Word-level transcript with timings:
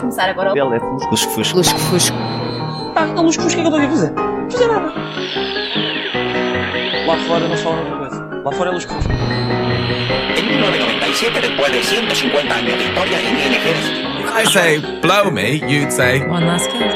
Vai 0.00 0.08
começar 0.08 0.30
agora 0.30 0.52
o. 0.52 0.56
Ele 0.56 0.76
é 0.76 1.08
lusco-fusco. 1.10 1.58
Lusco-fusco. 1.58 2.16
Ah, 2.96 3.06
então 3.06 3.22
lusco-fusco, 3.22 3.60
o 3.60 3.62
que 3.62 3.68
é 3.68 3.70
que 3.70 3.76
eu 3.76 3.80
estou 3.80 3.80
aqui 3.80 3.86
a 3.86 3.90
fazer? 3.90 4.12
Não 4.12 4.50
fazer 4.50 4.66
nada. 4.66 4.92
Lá 7.06 7.16
fora 7.28 7.48
não 7.48 7.56
falam 7.56 7.78
outra 7.80 7.96
coisa. 7.98 8.42
Lá 8.44 8.52
fora 8.52 8.70
é 8.70 8.72
lusco-fusco. 8.72 9.12
En 9.12 10.42
1997, 10.42 11.40
después 11.40 11.72
de 11.72 11.84
150 11.84 12.54
años 12.54 12.78
de 12.78 12.84
en 12.84 13.36
el 13.36 13.54
ejército, 13.54 14.00
If 14.20 14.36
I 14.36 14.44
say 14.50 14.78
blow 15.02 15.30
me, 15.30 15.60
you'd 15.66 15.92
say 15.92 16.22
One 16.22 16.46
last 16.46 16.70
kiss. 16.70 16.94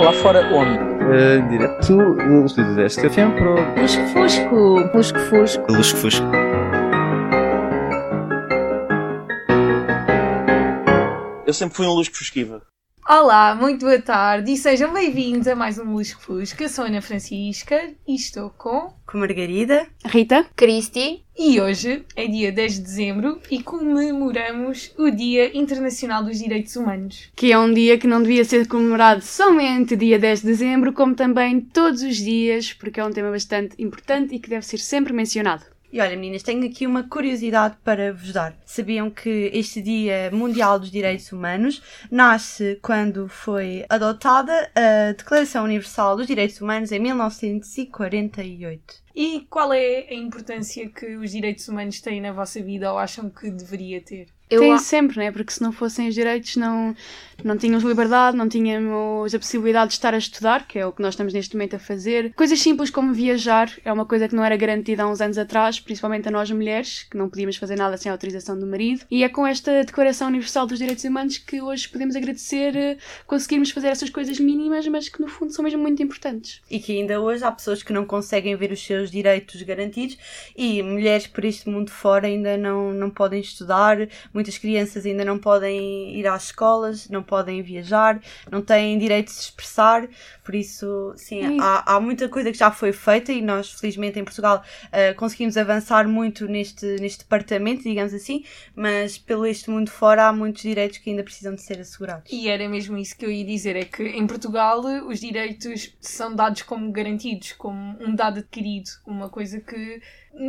Lá 0.00 0.12
fora 0.12 0.40
onde? 0.54 0.78
Uh, 1.04 1.48
direto 1.50 2.14
do 2.14 2.46
estúdio 2.46 2.74
deste 2.76 3.02
café 3.02 3.26
para 3.26 3.50
o 3.50 3.80
Lusco-fusco. 3.80 4.90
Lusco-fusco. 4.94 5.72
lusco-fusco. 5.72 6.43
Eu 11.54 11.56
sempre 11.56 11.76
fui 11.76 11.86
um 11.86 11.92
lusco-fusquiva. 11.92 12.62
Olá, 13.08 13.54
muito 13.54 13.86
boa 13.86 14.02
tarde 14.02 14.50
e 14.50 14.56
sejam 14.56 14.92
bem-vindos 14.92 15.46
a 15.46 15.54
mais 15.54 15.78
um 15.78 15.92
Lusco 15.92 16.20
Fusco. 16.20 16.60
Eu 16.60 16.68
sou 16.68 16.82
a 16.82 16.88
Ana 16.88 17.00
Francisca 17.00 17.92
e 18.08 18.16
estou 18.16 18.50
com. 18.50 18.92
Com 19.06 19.18
Margarida. 19.18 19.86
Rita, 20.04 20.44
Cristi. 20.56 21.22
E 21.38 21.60
hoje 21.60 22.04
é 22.16 22.26
dia 22.26 22.50
10 22.50 22.74
de 22.74 22.80
dezembro 22.80 23.40
e 23.48 23.62
comemoramos 23.62 24.92
o 24.98 25.12
Dia 25.12 25.56
Internacional 25.56 26.24
dos 26.24 26.40
Direitos 26.40 26.74
Humanos. 26.74 27.30
que 27.36 27.52
é 27.52 27.58
um 27.58 27.72
dia 27.72 27.98
que 27.98 28.08
não 28.08 28.20
devia 28.20 28.44
ser 28.44 28.66
comemorado 28.66 29.22
somente 29.22 29.94
dia 29.94 30.18
10 30.18 30.40
de 30.40 30.46
dezembro, 30.46 30.92
como 30.92 31.14
também 31.14 31.60
todos 31.60 32.02
os 32.02 32.16
dias, 32.16 32.72
porque 32.72 32.98
é 32.98 33.04
um 33.04 33.12
tema 33.12 33.30
bastante 33.30 33.80
importante 33.80 34.34
e 34.34 34.40
que 34.40 34.50
deve 34.50 34.66
ser 34.66 34.78
sempre 34.78 35.12
mencionado. 35.12 35.73
E 35.94 36.00
olha, 36.00 36.16
meninas, 36.16 36.42
tenho 36.42 36.66
aqui 36.66 36.88
uma 36.88 37.04
curiosidade 37.04 37.76
para 37.84 38.12
vos 38.12 38.32
dar. 38.32 38.52
Sabiam 38.66 39.08
que 39.08 39.48
este 39.54 39.80
Dia 39.80 40.28
Mundial 40.32 40.76
dos 40.76 40.90
Direitos 40.90 41.30
Humanos 41.30 41.80
nasce 42.10 42.80
quando 42.82 43.28
foi 43.28 43.86
adotada 43.88 44.68
a 44.74 45.12
Declaração 45.12 45.62
Universal 45.62 46.16
dos 46.16 46.26
Direitos 46.26 46.60
Humanos 46.60 46.90
em 46.90 46.98
1948? 46.98 49.04
E 49.14 49.46
qual 49.48 49.72
é 49.72 50.08
a 50.10 50.14
importância 50.14 50.88
que 50.88 51.14
os 51.14 51.30
direitos 51.30 51.68
humanos 51.68 52.00
têm 52.00 52.20
na 52.20 52.32
vossa 52.32 52.60
vida 52.60 52.90
ou 52.90 52.98
acham 52.98 53.30
que 53.30 53.48
deveria 53.48 54.00
ter? 54.00 54.33
Eu 54.50 54.60
Tem 54.60 54.72
a- 54.74 54.78
sempre, 54.78 55.16
né? 55.18 55.32
Porque 55.32 55.52
se 55.52 55.62
não 55.62 55.72
fossem 55.72 56.06
os 56.08 56.14
direitos, 56.14 56.56
não, 56.56 56.94
não 57.42 57.56
tínhamos 57.56 57.82
liberdade, 57.82 58.36
não 58.36 58.48
tínhamos 58.48 59.34
a 59.34 59.38
possibilidade 59.38 59.88
de 59.88 59.94
estar 59.94 60.12
a 60.14 60.18
estudar, 60.18 60.66
que 60.68 60.78
é 60.78 60.86
o 60.86 60.92
que 60.92 61.00
nós 61.00 61.14
estamos 61.14 61.32
neste 61.32 61.56
momento 61.56 61.76
a 61.76 61.78
fazer. 61.78 62.32
Coisas 62.34 62.60
simples 62.60 62.90
como 62.90 63.12
viajar 63.14 63.72
é 63.84 63.92
uma 63.92 64.04
coisa 64.04 64.28
que 64.28 64.34
não 64.36 64.44
era 64.44 64.56
garantida 64.56 65.02
há 65.02 65.08
uns 65.08 65.20
anos 65.22 65.38
atrás, 65.38 65.80
principalmente 65.80 66.28
a 66.28 66.30
nós 66.30 66.50
mulheres, 66.50 67.04
que 67.10 67.16
não 67.16 67.28
podíamos 67.28 67.56
fazer 67.56 67.74
nada 67.76 67.96
sem 67.96 68.10
a 68.10 68.12
autorização 68.12 68.58
do 68.58 68.66
marido. 68.66 69.04
E 69.10 69.24
é 69.24 69.28
com 69.28 69.46
esta 69.46 69.82
Declaração 69.82 70.28
Universal 70.28 70.66
dos 70.66 70.78
Direitos 70.78 71.04
Humanos 71.04 71.38
que 71.38 71.62
hoje 71.62 71.88
podemos 71.88 72.14
agradecer 72.14 72.76
eh, 72.76 72.98
conseguirmos 73.26 73.70
fazer 73.70 73.88
essas 73.88 74.10
coisas 74.10 74.38
mínimas, 74.38 74.86
mas 74.88 75.08
que 75.08 75.20
no 75.22 75.26
fundo 75.28 75.52
são 75.52 75.64
mesmo 75.64 75.80
muito 75.80 76.02
importantes. 76.02 76.60
E 76.70 76.78
que 76.78 76.92
ainda 76.92 77.18
hoje 77.20 77.42
há 77.44 77.50
pessoas 77.50 77.82
que 77.82 77.92
não 77.94 78.04
conseguem 78.04 78.54
ver 78.56 78.70
os 78.70 78.84
seus 78.84 79.10
direitos 79.10 79.60
garantidos 79.62 80.18
e 80.54 80.82
mulheres 80.82 81.26
por 81.26 81.44
este 81.46 81.68
mundo 81.68 81.90
fora 81.90 82.26
ainda 82.26 82.56
não, 82.58 82.92
não 82.92 83.08
podem 83.10 83.40
estudar, 83.40 83.96
muitas 84.34 84.58
crianças 84.58 85.06
ainda 85.06 85.24
não 85.24 85.38
podem 85.38 86.14
ir 86.18 86.26
às 86.26 86.46
escolas, 86.46 87.08
não 87.08 87.22
podem 87.22 87.62
viajar, 87.62 88.20
não 88.50 88.60
têm 88.60 88.98
direito 88.98 89.28
de 89.28 89.32
se 89.32 89.42
expressar, 89.42 90.08
por 90.42 90.54
isso, 90.54 91.14
sim, 91.16 91.58
há, 91.60 91.94
há 91.94 92.00
muita 92.00 92.28
coisa 92.28 92.52
que 92.52 92.58
já 92.58 92.70
foi 92.70 92.92
feita 92.92 93.32
e 93.32 93.40
nós, 93.40 93.70
felizmente, 93.70 94.18
em 94.18 94.24
Portugal 94.24 94.62
eh, 94.92 95.14
conseguimos 95.14 95.56
avançar 95.56 96.06
muito 96.08 96.46
neste, 96.46 96.84
neste 97.00 97.20
departamento, 97.20 97.84
digamos 97.84 98.12
assim, 98.12 98.44
mas 98.74 99.16
pelo 99.16 99.46
este 99.46 99.70
mundo 99.70 99.90
fora 99.90 100.26
há 100.26 100.32
muitos 100.32 100.62
direitos 100.62 100.98
que 100.98 101.10
ainda 101.10 101.22
precisam 101.22 101.54
de 101.54 101.62
ser 101.62 101.80
assegurados. 101.80 102.30
E 102.30 102.48
era 102.48 102.68
mesmo 102.68 102.98
isso 102.98 103.16
que 103.16 103.24
eu 103.24 103.30
ia 103.30 103.44
dizer: 103.44 103.76
é 103.76 103.84
que 103.84 104.02
em 104.02 104.26
Portugal 104.26 104.80
os 105.06 105.20
direitos 105.20 105.94
são 106.00 106.34
dados 106.34 106.62
como 106.62 106.90
garantidos, 106.90 107.52
como 107.52 107.96
um 108.00 108.14
dado 108.14 108.40
adquirido, 108.40 108.90
uma 109.06 109.28
coisa 109.28 109.60
que 109.60 110.02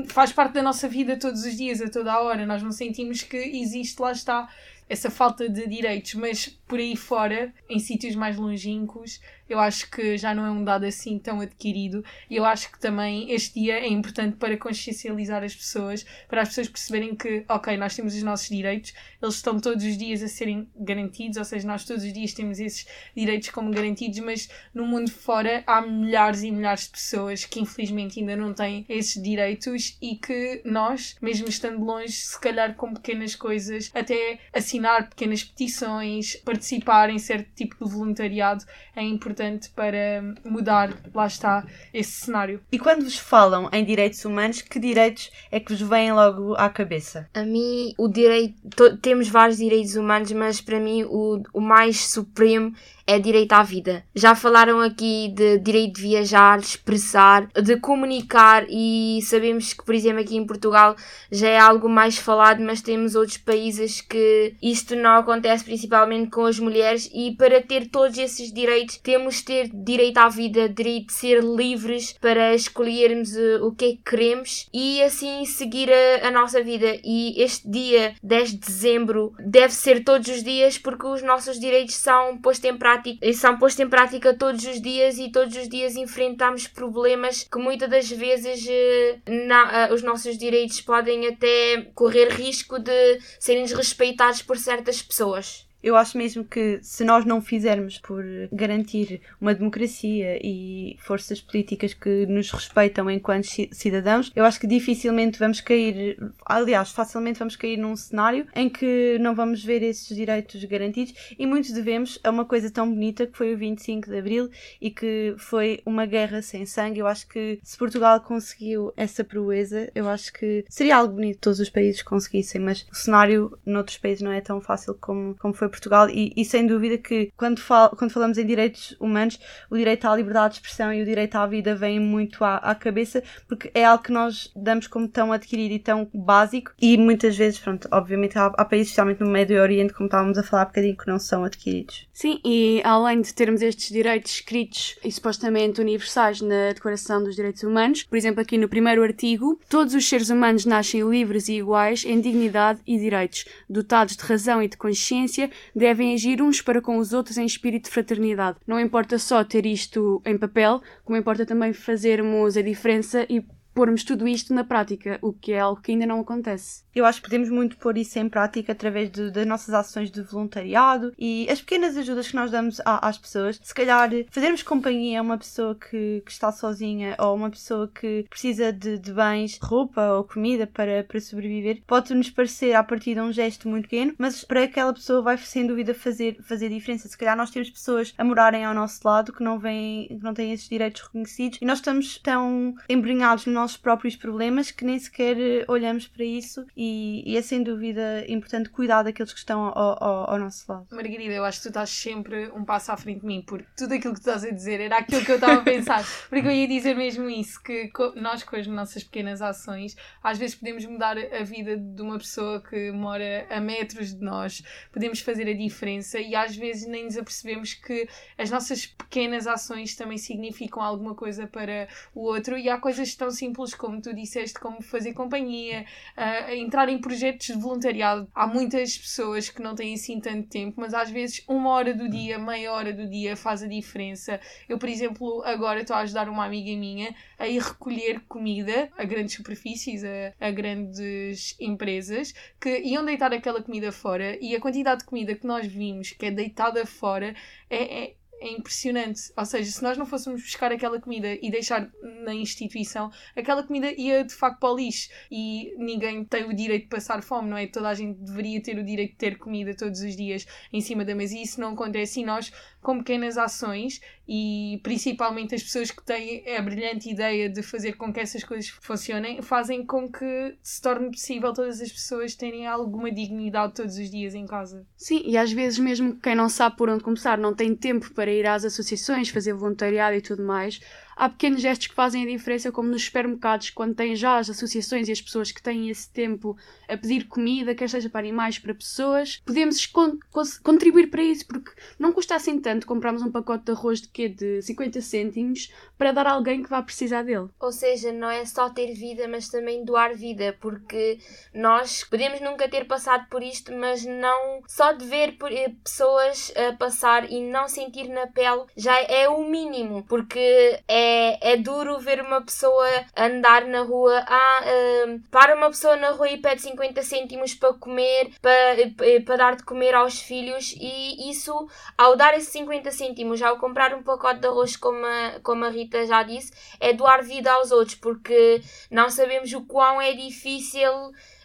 faz 0.08 0.32
parte 0.32 0.54
da 0.54 0.64
nossa 0.64 0.88
vida 0.88 1.18
todos 1.18 1.44
os 1.44 1.56
dias, 1.56 1.82
a 1.82 1.90
toda 1.90 2.14
a 2.14 2.22
hora. 2.22 2.46
Nós 2.46 2.64
não 2.64 2.72
sentimos 2.72 3.24
que 3.24 3.38
existe, 3.38 4.02
lá 4.02 4.12
está, 4.12 4.50
essa 4.88 5.10
falta 5.10 5.50
de 5.50 5.68
direitos, 5.68 6.14
mas 6.16 6.48
por 6.68 6.80
aí 6.80 6.96
fora, 6.96 7.54
em 7.70 7.80
sítios 7.80 8.16
mais 8.16 8.38
longínquos, 8.38 9.20
eu 9.48 9.60
acho 9.60 9.90
que 9.90 10.18
já 10.18 10.34
não 10.34 10.46
é 10.46 10.50
um 10.50 10.64
dado 10.64 10.86
assim 10.86 11.20
tão 11.20 11.40
adquirido. 11.40 12.04
E 12.30 12.36
eu 12.36 12.46
acho 12.46 12.72
que 12.72 12.80
também 12.80 13.32
este 13.32 13.62
dia 13.62 13.80
é 13.80 13.88
importante 13.88 14.38
para 14.38 14.58
consciencializar 14.58 15.44
as 15.44 15.56
pessoas, 15.56 16.06
para 16.28 16.42
as 16.42 16.50
pessoas 16.50 16.68
perceberem 16.68 17.16
que, 17.16 17.46
ok, 17.48 17.78
nós 17.78 17.96
temos 17.96 18.16
os 18.16 18.24
nossos 18.24 18.50
direitos, 18.50 18.94
eles 19.22 19.36
estão 19.36 19.60
todos 19.60 19.84
os 19.84 19.98
dias 19.98 20.24
a 20.24 20.28
serem 20.28 20.68
garantidos, 20.76 21.38
ou 21.38 21.46
seja, 21.46 21.68
nós 21.68 21.84
todos 21.84 22.04
os 22.04 22.12
dias 22.12 22.34
temos 22.34 22.60
esses 22.60 22.88
direitos 23.16 23.50
como 23.50 23.72
garantidos, 23.72 24.20
mas 24.20 24.50
no 24.74 24.86
mundo 24.86 25.12
fora 25.12 25.64
há 25.68 25.82
milhares 25.82 26.44
e 26.44 26.52
milhares 26.52 26.86
de 26.86 26.90
pessoas 26.90 27.46
que 27.46 27.60
infelizmente 27.60 28.20
ainda 28.20 28.36
não 28.36 28.54
têm 28.54 28.86
esses 28.90 29.22
direitos 29.22 29.98
e 30.02 30.16
que 30.16 30.62
nós, 30.66 31.16
mesmo 31.22 31.48
estando 31.48 31.84
longe, 31.84 32.14
se 32.14 32.40
calhar 32.40 32.76
com 32.76 32.94
pequenas 32.94 33.36
coisas, 33.36 33.92
até 33.94 34.40
assinar 34.54 35.10
pequenas 35.10 35.44
petições, 35.44 36.36
participar 36.38 37.10
em 37.10 37.20
certo 37.20 37.50
tipo 37.56 37.84
de 37.84 37.92
voluntariado 37.92 38.66
é 38.96 39.04
importante 39.04 39.35
para 39.76 40.24
mudar, 40.44 40.94
lá 41.14 41.28
está, 41.28 41.66
esse 41.94 42.12
cenário. 42.26 42.62
E 42.72 42.78
quando 42.80 43.04
vos 43.04 43.18
falam 43.18 43.70
em 43.72 43.84
direitos 43.84 44.24
humanos, 44.26 44.62
que 44.62 44.80
direitos 44.80 45.32
é 45.52 45.60
que 45.60 45.74
vos 45.74 45.82
vêm 45.82 46.12
logo 46.14 46.56
à 46.56 46.70
cabeça? 46.70 47.28
A 47.34 47.44
mim, 47.44 47.94
o 47.98 48.08
direito. 48.08 48.56
to- 48.76 48.98
temos 48.98 49.28
vários 49.28 49.58
direitos 49.58 49.96
humanos, 49.96 50.32
mas 50.32 50.62
para 50.62 50.80
mim 50.80 51.04
o, 51.04 51.42
o 51.54 51.62
mais 51.62 52.08
supremo 52.08 52.74
é 53.08 53.20
direito 53.20 53.54
à 53.54 53.62
vida. 53.62 54.04
Já 54.16 54.34
falaram 54.36 54.80
aqui 54.80 55.32
de 55.36 55.60
direito 55.60 55.96
de 55.98 56.02
viajar, 56.02 56.60
de 56.60 56.66
expressar, 56.66 57.48
de 57.48 57.80
comunicar 57.80 58.66
e 58.70 59.20
sabemos 59.24 59.74
que, 59.74 59.84
por 59.86 59.94
exemplo, 59.94 60.22
aqui 60.22 60.36
em 60.36 60.46
Portugal 60.46 60.96
já 61.32 61.48
é 61.50 61.60
algo 61.60 61.88
mais 61.88 62.18
falado, 62.18 62.62
mas 62.64 62.82
temos 62.82 63.16
outros 63.16 63.38
países 63.38 64.02
que 64.02 64.56
isto 64.62 64.96
não 64.96 65.18
acontece 65.18 65.64
principalmente 65.64 66.30
com 66.32 66.46
as 66.46 66.60
mulheres 66.60 67.10
e 67.14 67.32
para 67.36 67.62
ter 67.62 67.90
todos 67.90 68.18
esses 68.18 68.52
direitos 68.52 68.98
temos 68.98 69.25
ter 69.42 69.70
direito 69.74 70.18
à 70.18 70.30
vida, 70.30 70.68
direito 70.70 71.08
de 71.08 71.14
ser 71.14 71.44
livres 71.44 72.14
para 72.20 72.54
escolhermos 72.56 73.36
eh, 73.36 73.58
o 73.62 73.72
que 73.72 73.86
é 73.86 73.90
que 73.92 74.02
queremos 74.10 74.68
e 74.74 75.02
assim 75.04 75.46
seguir 75.46 75.90
a, 75.92 76.28
a 76.28 76.32
nossa 76.32 76.62
vida. 76.64 76.98
E 77.04 77.42
este 77.42 77.70
dia 77.70 78.16
10 78.24 78.52
de 78.52 78.58
dezembro 78.58 79.34
deve 79.40 79.74
ser 79.74 80.04
todos 80.04 80.28
os 80.28 80.44
dias 80.44 80.78
porque 80.78 81.06
os 81.08 81.22
nossos 81.22 81.60
direitos 81.60 81.96
são 81.96 82.38
postos 82.38 82.70
em 82.70 82.78
prática 82.78 83.20
e 83.26 83.34
são 83.34 83.58
postos 83.58 83.80
em 83.86 83.90
prática 83.90 84.34
todos 84.34 84.66
os 84.66 84.82
dias 84.82 85.18
e 85.18 85.32
todos 85.32 85.56
os 85.58 85.68
dias 85.70 85.96
enfrentamos 85.96 86.68
problemas 86.68 87.44
que 87.44 87.58
muitas 87.60 87.90
das 87.90 88.10
vezes 88.10 88.66
eh, 88.70 89.20
na- 89.48 89.88
eh, 89.90 89.94
os 89.94 90.02
nossos 90.04 90.38
direitos 90.38 90.82
podem 90.82 91.28
até 91.28 91.90
correr 91.94 92.30
risco 92.30 92.80
de 92.80 93.20
serem 93.40 93.64
desrespeitados 93.64 94.42
por 94.42 94.58
certas 94.58 95.02
pessoas. 95.02 95.65
Eu 95.86 95.96
acho 95.96 96.18
mesmo 96.18 96.44
que 96.44 96.80
se 96.82 97.04
nós 97.04 97.24
não 97.26 97.40
fizermos 97.40 98.00
por 98.00 98.24
garantir 98.52 99.22
uma 99.40 99.54
democracia 99.54 100.40
e 100.44 100.98
forças 101.00 101.40
políticas 101.40 101.94
que 101.94 102.26
nos 102.26 102.50
respeitam 102.50 103.10
enquanto 103.12 103.46
ci- 103.46 103.70
cidadãos, 103.72 104.32
eu 104.36 104.44
acho 104.46 104.60
que 104.60 104.66
dificilmente 104.66 105.38
vamos 105.38 105.62
cair, 105.62 106.18
aliás, 106.44 106.90
facilmente 106.92 107.38
vamos 107.38 107.56
cair 107.56 107.78
num 107.78 107.96
cenário 107.96 108.48
em 108.56 108.68
que 108.68 109.20
não 109.20 109.36
vamos 109.36 109.64
ver 109.64 109.84
esses 109.84 110.16
direitos 110.16 110.64
garantidos 110.64 111.14
e 111.38 111.46
muito 111.46 111.72
devemos 111.72 112.18
a 112.24 112.32
uma 112.32 112.46
coisa 112.46 112.72
tão 112.72 112.90
bonita 112.92 113.28
que 113.28 113.38
foi 113.38 113.54
o 113.54 113.58
25 113.58 114.10
de 114.10 114.18
Abril 114.18 114.50
e 114.82 114.90
que 114.90 115.36
foi 115.38 115.82
uma 115.86 116.08
guerra 116.08 116.42
sem 116.42 116.66
sangue. 116.66 117.00
Eu 117.00 117.06
acho 117.08 117.28
que 117.28 117.60
se 117.62 117.78
Portugal 117.78 118.20
conseguiu 118.22 118.92
essa 118.98 119.24
proeza, 119.24 119.92
eu 119.94 120.10
acho 120.10 120.34
que 120.34 120.66
seria 120.68 120.98
algo 120.98 121.14
bonito 121.14 121.36
que 121.36 121.42
todos 121.42 121.60
os 121.60 121.70
países 121.70 122.02
conseguissem, 122.02 122.60
mas 122.60 122.88
o 122.92 122.96
cenário 122.96 123.56
noutros 123.64 124.00
países 124.00 124.24
não 124.24 124.32
é 124.32 124.42
tão 124.42 124.60
fácil 124.60 124.96
como, 124.96 125.36
como 125.36 125.54
foi 125.54 125.70
Portugal 125.76 126.10
e, 126.10 126.34
e 126.36 126.44
sem 126.46 126.66
dúvida 126.66 126.98
que 126.98 127.32
quando, 127.38 127.60
fal, 127.60 127.90
quando 127.92 128.12
falamos 128.12 128.38
em 128.38 128.46
direitos 128.46 128.96
humanos, 129.00 129.40
o 129.70 129.78
direito 129.78 130.08
à 130.08 130.16
liberdade 130.16 130.54
de 130.54 130.60
expressão 130.60 130.94
e 130.94 131.02
o 131.02 131.06
direito 131.06 131.36
à 131.36 131.46
vida 131.46 131.76
vêm 131.76 132.00
muito 132.00 132.44
à, 132.44 132.58
à 132.58 132.74
cabeça 132.74 133.24
porque 133.48 133.70
é 133.74 133.86
algo 133.86 134.04
que 134.04 134.12
nós 134.12 134.52
damos 134.56 134.88
como 134.88 135.08
tão 135.08 135.32
adquirido 135.32 135.74
e 135.74 135.80
tão 135.80 136.10
básico 136.14 136.72
e 136.82 136.98
muitas 136.98 137.36
vezes, 137.38 137.60
pronto, 137.60 137.88
obviamente 137.92 138.38
há, 138.38 138.48
há 138.48 138.66
países, 138.66 138.88
especialmente 138.88 139.22
no 139.22 139.30
Médio 139.30 139.62
Oriente, 139.62 139.94
como 139.94 140.08
estávamos 140.08 140.38
a 140.38 140.44
falar 140.44 140.64
há 140.64 140.66
bocadinho, 140.66 140.98
que 140.98 141.08
não 141.08 141.20
são 141.20 141.44
adquiridos. 141.44 142.08
Sim, 142.14 142.40
e 142.44 142.82
além 142.84 143.22
de 143.22 143.34
termos 143.34 143.62
estes 143.62 143.90
direitos 143.90 144.32
escritos 144.32 144.98
e 145.04 145.12
supostamente 145.12 145.82
universais 145.82 146.42
na 146.42 146.74
Declaração 146.74 147.24
dos 147.24 147.36
Direitos 147.36 147.64
Humanos, 147.64 148.04
por 148.04 148.18
exemplo, 148.18 148.42
aqui 148.42 148.58
no 148.58 148.70
primeiro 148.70 149.04
artigo, 149.04 149.60
todos 149.70 149.94
os 149.94 150.08
seres 150.08 150.30
humanos 150.30 150.66
nascem 150.66 151.08
livres 151.10 151.48
e 151.50 151.58
iguais 151.58 152.06
em 152.06 152.20
dignidade 152.20 152.80
e 152.86 152.98
direitos, 152.98 153.46
dotados 153.70 154.16
de 154.16 154.24
razão 154.24 154.62
e 154.62 154.68
de 154.68 154.78
consciência, 154.78 155.50
devem 155.76 156.14
agir 156.14 156.42
uns 156.42 156.62
para 156.62 156.82
com 156.82 156.98
os 156.98 157.14
outros 157.14 157.38
em 157.38 157.46
espírito 157.46 157.86
de 157.86 157.92
fraternidade. 157.92 158.58
Não 158.68 158.80
importa 158.80 159.18
só 159.18 159.44
ter 159.44 159.66
isto 159.66 160.22
em 160.26 160.38
papel, 160.38 160.82
como 161.04 161.18
importa 161.18 161.46
também 161.46 161.74
fazermos 161.74 162.58
a 162.58 162.62
diferença 162.62 163.26
e 163.30 163.44
pormos 163.76 164.06
tudo 164.06 164.28
isto 164.28 164.54
na 164.54 164.64
prática, 164.64 165.20
o 165.22 165.34
que 165.34 165.52
é 165.52 165.60
algo 165.60 165.82
que 165.82 165.92
ainda 165.92 166.06
não 166.06 166.22
acontece. 166.22 166.84
Eu 166.96 167.06
acho 167.06 167.22
que 167.22 167.28
podemos 167.28 167.50
muito 167.50 167.78
pôr 167.78 167.98
isso 167.98 168.18
em 168.18 168.30
prática 168.30 168.72
através 168.72 169.12
de, 169.12 169.30
das 169.30 169.46
nossas 169.46 169.74
ações 169.74 170.10
de 170.10 170.22
voluntariado 170.22 171.14
e 171.20 171.46
as 171.50 171.60
pequenas 171.60 171.98
ajudas 171.98 172.30
que 172.30 172.36
nós 172.36 172.50
damos 172.50 172.80
a, 172.86 173.06
às 173.06 173.18
pessoas. 173.18 173.60
Se 173.62 173.74
calhar 173.74 174.10
fazermos 174.32 174.64
companhia 174.64 175.20
a 175.20 175.22
uma 175.22 175.38
pessoa 175.38 175.76
que, 175.76 176.24
que 176.26 176.32
está 176.32 176.54
sozinha 176.54 177.18
ou 177.20 177.36
uma 177.36 177.50
pessoa 177.50 177.92
que 177.94 178.26
precisa 178.30 178.72
de, 178.72 178.98
de 178.98 179.12
bens, 179.12 179.60
roupa 179.62 180.14
ou 180.14 180.24
comida 180.24 180.66
para, 180.66 181.04
para 181.04 181.20
sobreviver, 181.20 181.82
pode-nos 181.86 182.30
parecer 182.30 182.74
a 182.74 182.84
partir 182.84 183.16
de 183.16 183.20
um 183.20 183.34
gesto 183.34 183.68
muito 183.68 183.90
pequeno, 183.90 184.14
mas 184.18 184.46
para 184.46 184.64
aquela 184.64 184.94
pessoa 184.94 185.22
vai 185.22 185.38
sem 185.38 185.68
dúvida 185.68 185.94
fazer, 185.94 186.38
fazer 186.44 186.70
diferença. 186.70 187.10
Se 187.10 187.18
calhar 187.18 187.36
nós 187.36 187.52
temos 187.52 187.70
pessoas 187.70 188.14
a 188.18 188.24
morarem 188.24 188.64
ao 188.64 188.74
nosso 188.74 189.02
lado 189.04 189.34
que 189.34 189.44
não, 189.44 189.60
vêm, 189.60 190.08
que 190.08 190.24
não 190.24 190.34
têm 190.34 190.54
esses 190.54 190.70
direitos 190.70 191.02
reconhecidos 191.02 191.60
e 191.62 191.66
nós 191.66 191.80
estamos 191.80 192.18
tão 192.20 192.74
embrenhados 192.88 193.46
nos 193.46 193.65
nossos 193.66 193.78
próprios 193.78 194.16
problemas 194.16 194.70
que 194.70 194.86
nem 194.86 195.00
sequer 195.00 195.36
olhamos 195.68 196.08
para 196.08 196.24
isso 196.24 196.68
e, 196.78 197.24
e 197.26 197.36
é 197.36 197.42
sem 197.42 197.64
dúvida 197.64 198.24
importante 198.28 198.70
cuidar 198.70 199.02
daqueles 199.02 199.34
que 199.34 199.40
estão 199.40 199.66
ao, 199.66 200.04
ao, 200.04 200.30
ao, 200.30 200.40
nosso 200.40 200.72
lado. 200.72 200.86
Margarida, 200.92 201.34
eu 201.34 201.44
acho 201.44 201.58
que 201.58 201.64
tu 201.64 201.70
estás 201.70 201.90
sempre 201.90 202.52
um 202.52 202.64
passo 202.64 202.92
à 202.92 202.98
frente 202.98 203.22
de 203.22 203.26
mim, 203.26 203.42
porque 203.42 203.66
tudo 203.76 203.96
aquilo 203.96 204.14
que 204.14 204.20
tu 204.22 204.30
estás 204.30 204.44
a 204.44 204.52
dizer 204.52 204.80
era 204.80 205.00
aquilo 205.00 205.26
que 205.26 205.32
eu 205.32 205.36
estava 205.36 205.56
a 205.56 205.64
pensar. 205.64 206.06
porque 206.30 206.46
eu 206.46 206.52
ia 206.52 206.68
dizer 206.68 206.96
mesmo 206.96 207.28
isso, 207.28 207.62
que 207.64 207.92
nós 208.16 208.44
com 208.44 208.56
as 208.56 208.68
nossas 208.68 209.04
pequenas 209.04 209.42
ações, 209.42 209.96
às 210.22 210.38
vezes 210.38 210.56
podemos 210.56 210.86
mudar 210.86 211.18
a 211.18 211.44
vida 211.44 211.76
de 211.76 212.02
uma 212.04 212.20
pessoa 212.20 212.62
que 212.62 212.92
mora 212.92 213.48
a 213.50 213.60
metros 213.60 214.14
de 214.14 214.24
nós, 214.24 214.62
podemos 214.94 215.22
fazer 215.22 215.50
a 215.50 215.54
diferença 215.54 216.20
e 216.20 216.36
às 216.36 216.56
vezes 216.56 216.88
nem 216.88 217.06
nos 217.06 217.18
apercebemos 217.18 217.74
que 217.74 218.08
as 218.38 218.52
nossas 218.52 218.86
pequenas 218.86 219.48
ações 219.48 219.96
também 219.96 220.20
significam 220.20 220.84
alguma 220.84 221.16
coisa 221.16 221.48
para 221.48 221.88
o 222.14 222.22
outro 222.22 222.56
e 222.56 222.70
há 222.70 222.78
coisas 222.78 223.16
tão 223.16 223.32
simples 223.32 223.55
como 223.74 224.02
tu 224.02 224.14
disseste, 224.14 224.60
como 224.60 224.82
fazer 224.82 225.14
companhia, 225.14 225.86
uh, 226.18 226.52
entrar 226.52 226.90
em 226.90 227.00
projetos 227.00 227.48
de 227.48 227.54
voluntariado. 227.54 228.28
Há 228.34 228.48
muitas 228.48 228.98
pessoas 228.98 229.50
que 229.50 229.62
não 229.62 229.76
têm 229.76 229.94
assim 229.94 230.20
tanto 230.20 230.50
tempo, 230.50 230.80
mas 230.80 230.94
às 230.94 231.10
vezes 231.10 231.44
uma 231.48 231.70
hora 231.70 231.94
do 231.94 232.10
dia, 232.10 232.38
meia 232.38 232.72
hora 232.74 232.92
do 232.92 233.08
dia 233.08 233.36
faz 233.36 233.64
a 233.64 233.68
diferença. 233.68 234.40
Eu, 234.68 234.78
por 234.78 234.90
exemplo, 234.90 235.44
agora 235.44 235.82
estou 235.82 235.96
a 235.96 236.00
ajudar 236.00 236.28
uma 236.28 236.46
amiga 236.46 236.78
minha 236.78 237.16
a 237.38 237.48
ir 237.48 237.62
recolher 237.62 238.22
comida 238.28 238.90
a 238.98 239.04
grandes 239.04 239.36
superfícies, 239.36 240.04
a, 240.04 240.34
a 240.40 240.52
grandes 240.52 241.56
empresas 241.60 242.34
que 242.60 242.80
iam 242.80 243.06
deitar 243.06 243.34
aquela 243.34 243.62
comida 243.62 243.92
fora 243.92 244.38
e 244.42 244.56
a 244.56 244.60
quantidade 244.60 245.02
de 245.02 245.06
comida 245.06 245.36
que 245.36 245.46
nós 245.46 245.66
vimos 245.66 246.12
que 246.12 246.26
é 246.26 246.32
deitada 246.32 246.86
fora 246.86 247.36
é, 247.70 248.04
é 248.04 248.16
é 248.40 248.50
impressionante. 248.50 249.32
Ou 249.36 249.46
seja, 249.46 249.72
se 249.72 249.84
nós 249.84 249.98
não 249.98 250.06
fôssemos 250.06 250.42
buscar 250.42 250.72
aquela 250.72 251.00
comida 251.00 251.38
e 251.42 251.50
deixar 251.50 251.90
na 252.24 252.34
instituição, 252.34 253.12
aquela 253.36 253.64
comida 253.64 253.92
ia 253.92 254.24
de 254.24 254.34
facto 254.34 254.60
para 254.60 254.72
o 254.72 254.76
lixo. 254.76 255.10
E 255.32 255.74
ninguém 255.78 256.24
tem 256.26 256.46
o 256.46 256.54
direito 256.54 256.84
de 256.84 256.90
passar 256.90 257.24
fome, 257.24 257.50
não 257.50 257.58
é? 257.58 257.68
Toda 257.68 257.90
a 257.90 257.94
gente 257.94 258.20
deveria 258.20 258.62
ter 258.62 258.78
o 258.78 258.84
direito 258.84 259.12
de 259.12 259.18
ter 259.18 259.38
comida 259.38 259.76
todos 259.76 260.02
os 260.02 260.16
dias 260.16 260.46
em 260.72 260.82
cima 260.82 261.06
da 261.06 261.16
mesa. 261.16 261.36
E 261.36 261.44
isso 261.44 261.60
não 261.60 261.74
acontece. 261.74 262.22
E 262.22 262.26
nós, 262.26 262.52
com 262.86 263.00
pequenas 263.00 263.36
ações, 263.36 264.00
e 264.28 264.80
principalmente 264.84 265.56
as 265.56 265.64
pessoas 265.64 265.90
que 265.90 266.04
têm 266.04 266.56
a 266.56 266.62
brilhante 266.62 267.10
ideia 267.10 267.50
de 267.50 267.64
fazer 267.64 267.94
com 267.94 268.14
que 268.14 268.20
essas 268.20 268.44
coisas 268.44 268.70
funcionem, 268.70 269.42
fazem 269.42 269.84
com 269.84 270.08
que 270.08 270.56
se 270.62 270.80
torne 270.80 271.10
possível 271.10 271.52
todas 271.52 271.82
as 271.82 271.92
pessoas 271.92 272.36
terem 272.36 272.68
alguma 272.68 273.12
dignidade 273.12 273.74
todos 273.74 273.98
os 273.98 274.12
dias 274.12 274.36
em 274.36 274.46
casa. 274.46 274.86
Sim, 274.96 275.24
e 275.26 275.36
às 275.36 275.52
vezes 275.52 275.80
mesmo 275.80 276.16
quem 276.16 276.36
não 276.36 276.48
sabe 276.48 276.78
por 276.78 276.88
onde 276.88 277.04
começar, 277.04 277.40
não 277.40 277.56
tem 277.56 277.76
tempo 277.76 278.14
para 278.14 278.32
ir 278.32 278.46
às 278.46 278.64
associações, 278.64 279.30
fazer 279.30 279.54
voluntariado 279.54 280.16
e 280.16 280.22
tudo 280.22 280.44
mais, 280.44 280.80
há 281.16 281.30
pequenos 281.30 281.62
gestos 281.62 281.88
que 281.88 281.96
fazem 281.96 282.24
a 282.24 282.28
diferença, 282.28 282.72
como 282.72 282.90
nos 282.90 283.06
supermercados, 283.06 283.70
quando 283.70 283.96
têm 283.96 284.16
já 284.16 284.38
as 284.38 284.50
associações 284.50 285.08
e 285.08 285.12
as 285.12 285.22
pessoas 285.22 285.52
que 285.52 285.62
têm 285.62 285.90
esse 285.90 286.10
tempo 286.12 286.58
a 286.88 286.98
pedir 286.98 287.28
comida, 287.28 287.74
quer 287.74 287.90
seja 287.90 288.10
para 288.10 288.20
animais, 288.20 288.60
para 288.60 288.74
pessoas, 288.74 289.42
podemos 289.46 289.86
con 289.86 290.20
contribuir 290.64 291.08
para 291.08 291.24
isso, 291.24 291.48
porque 291.48 291.72
não 291.98 292.12
custa 292.12 292.36
assim 292.36 292.60
tanto 292.60 292.86
comprarmos 292.86 293.22
um 293.22 293.32
pacote 293.32 293.66
de 293.66 293.72
arroz 293.72 294.02
de 294.02 294.10
quê? 294.10 294.30
De 294.30 294.62
50 294.62 295.02
cêntimos 295.02 295.72
para 295.98 296.12
dar 296.12 296.28
a 296.28 296.32
alguém 296.32 296.62
que 296.62 296.70
vá 296.70 296.82
precisar 296.82 297.24
dele. 297.24 297.48
Ou 297.60 297.72
seja, 297.72 298.12
não 298.12 298.30
é 298.30 298.46
só 298.46 298.70
ter 298.70 298.94
vida, 298.94 299.28
mas 299.28 299.50
também 299.50 299.86
doar 299.86 300.16
vida, 300.16 300.56
porque 300.60 301.20
nós 301.54 302.04
podemos 302.04 302.42
nunca 302.42 302.68
ter 302.68 302.86
passado 302.86 303.28
por 303.30 303.42
isto, 303.42 303.72
mas 303.74 304.06
não 304.06 304.62
só 304.68 304.92
de 304.92 305.06
ver 305.06 305.38
eh, 305.50 305.72
pessoas 305.84 306.52
a 306.56 306.74
passar 306.74 307.32
e 307.32 307.42
não 307.42 307.68
sentir 307.68 308.10
na 308.10 308.28
pele 308.28 308.66
já 308.76 309.00
é 309.02 309.28
o 309.30 309.48
mínimo, 309.48 310.04
porque 310.08 310.80
é 310.88 311.05
é, 311.06 311.54
é 311.54 311.58
duro 311.58 312.00
ver 312.00 312.22
uma 312.22 312.42
pessoa 312.42 312.88
andar 313.16 313.66
na 313.66 313.82
rua. 313.82 314.24
Ah, 314.28 314.64
uh, 314.64 315.20
para 315.30 315.56
uma 315.56 315.68
pessoa 315.68 315.96
na 315.96 316.12
rua 316.12 316.30
e 316.30 316.38
pede 316.38 316.62
50 316.62 317.04
cêntimos 317.04 317.54
para 317.54 317.74
comer, 317.74 318.32
para, 318.42 318.82
eh, 318.82 319.20
para 319.20 319.36
dar 319.36 319.56
de 319.56 319.64
comer 319.64 319.94
aos 319.94 320.20
filhos, 320.20 320.74
e 320.80 321.30
isso, 321.30 321.70
ao 321.98 322.16
dar 322.16 322.36
esses 322.36 322.50
50 322.50 322.92
cêntimos, 322.92 323.42
ao 323.42 323.58
comprar 323.58 323.94
um 323.94 324.04
pacote 324.04 324.40
de 324.40 324.48
arroz, 324.48 324.76
como 324.76 325.06
a, 325.06 325.40
como 325.44 325.66
a 325.66 325.70
Rita 325.70 326.06
já 326.06 326.24
disse, 326.24 326.52
é 326.80 326.94
doar 326.94 327.24
vida 327.24 327.52
aos 327.52 327.72
outros, 327.72 327.96
porque 327.96 328.62
não 328.90 329.10
sabemos 329.10 329.54
o 329.54 329.62
quão 329.66 330.02
é 330.02 330.14
difícil 330.14 330.92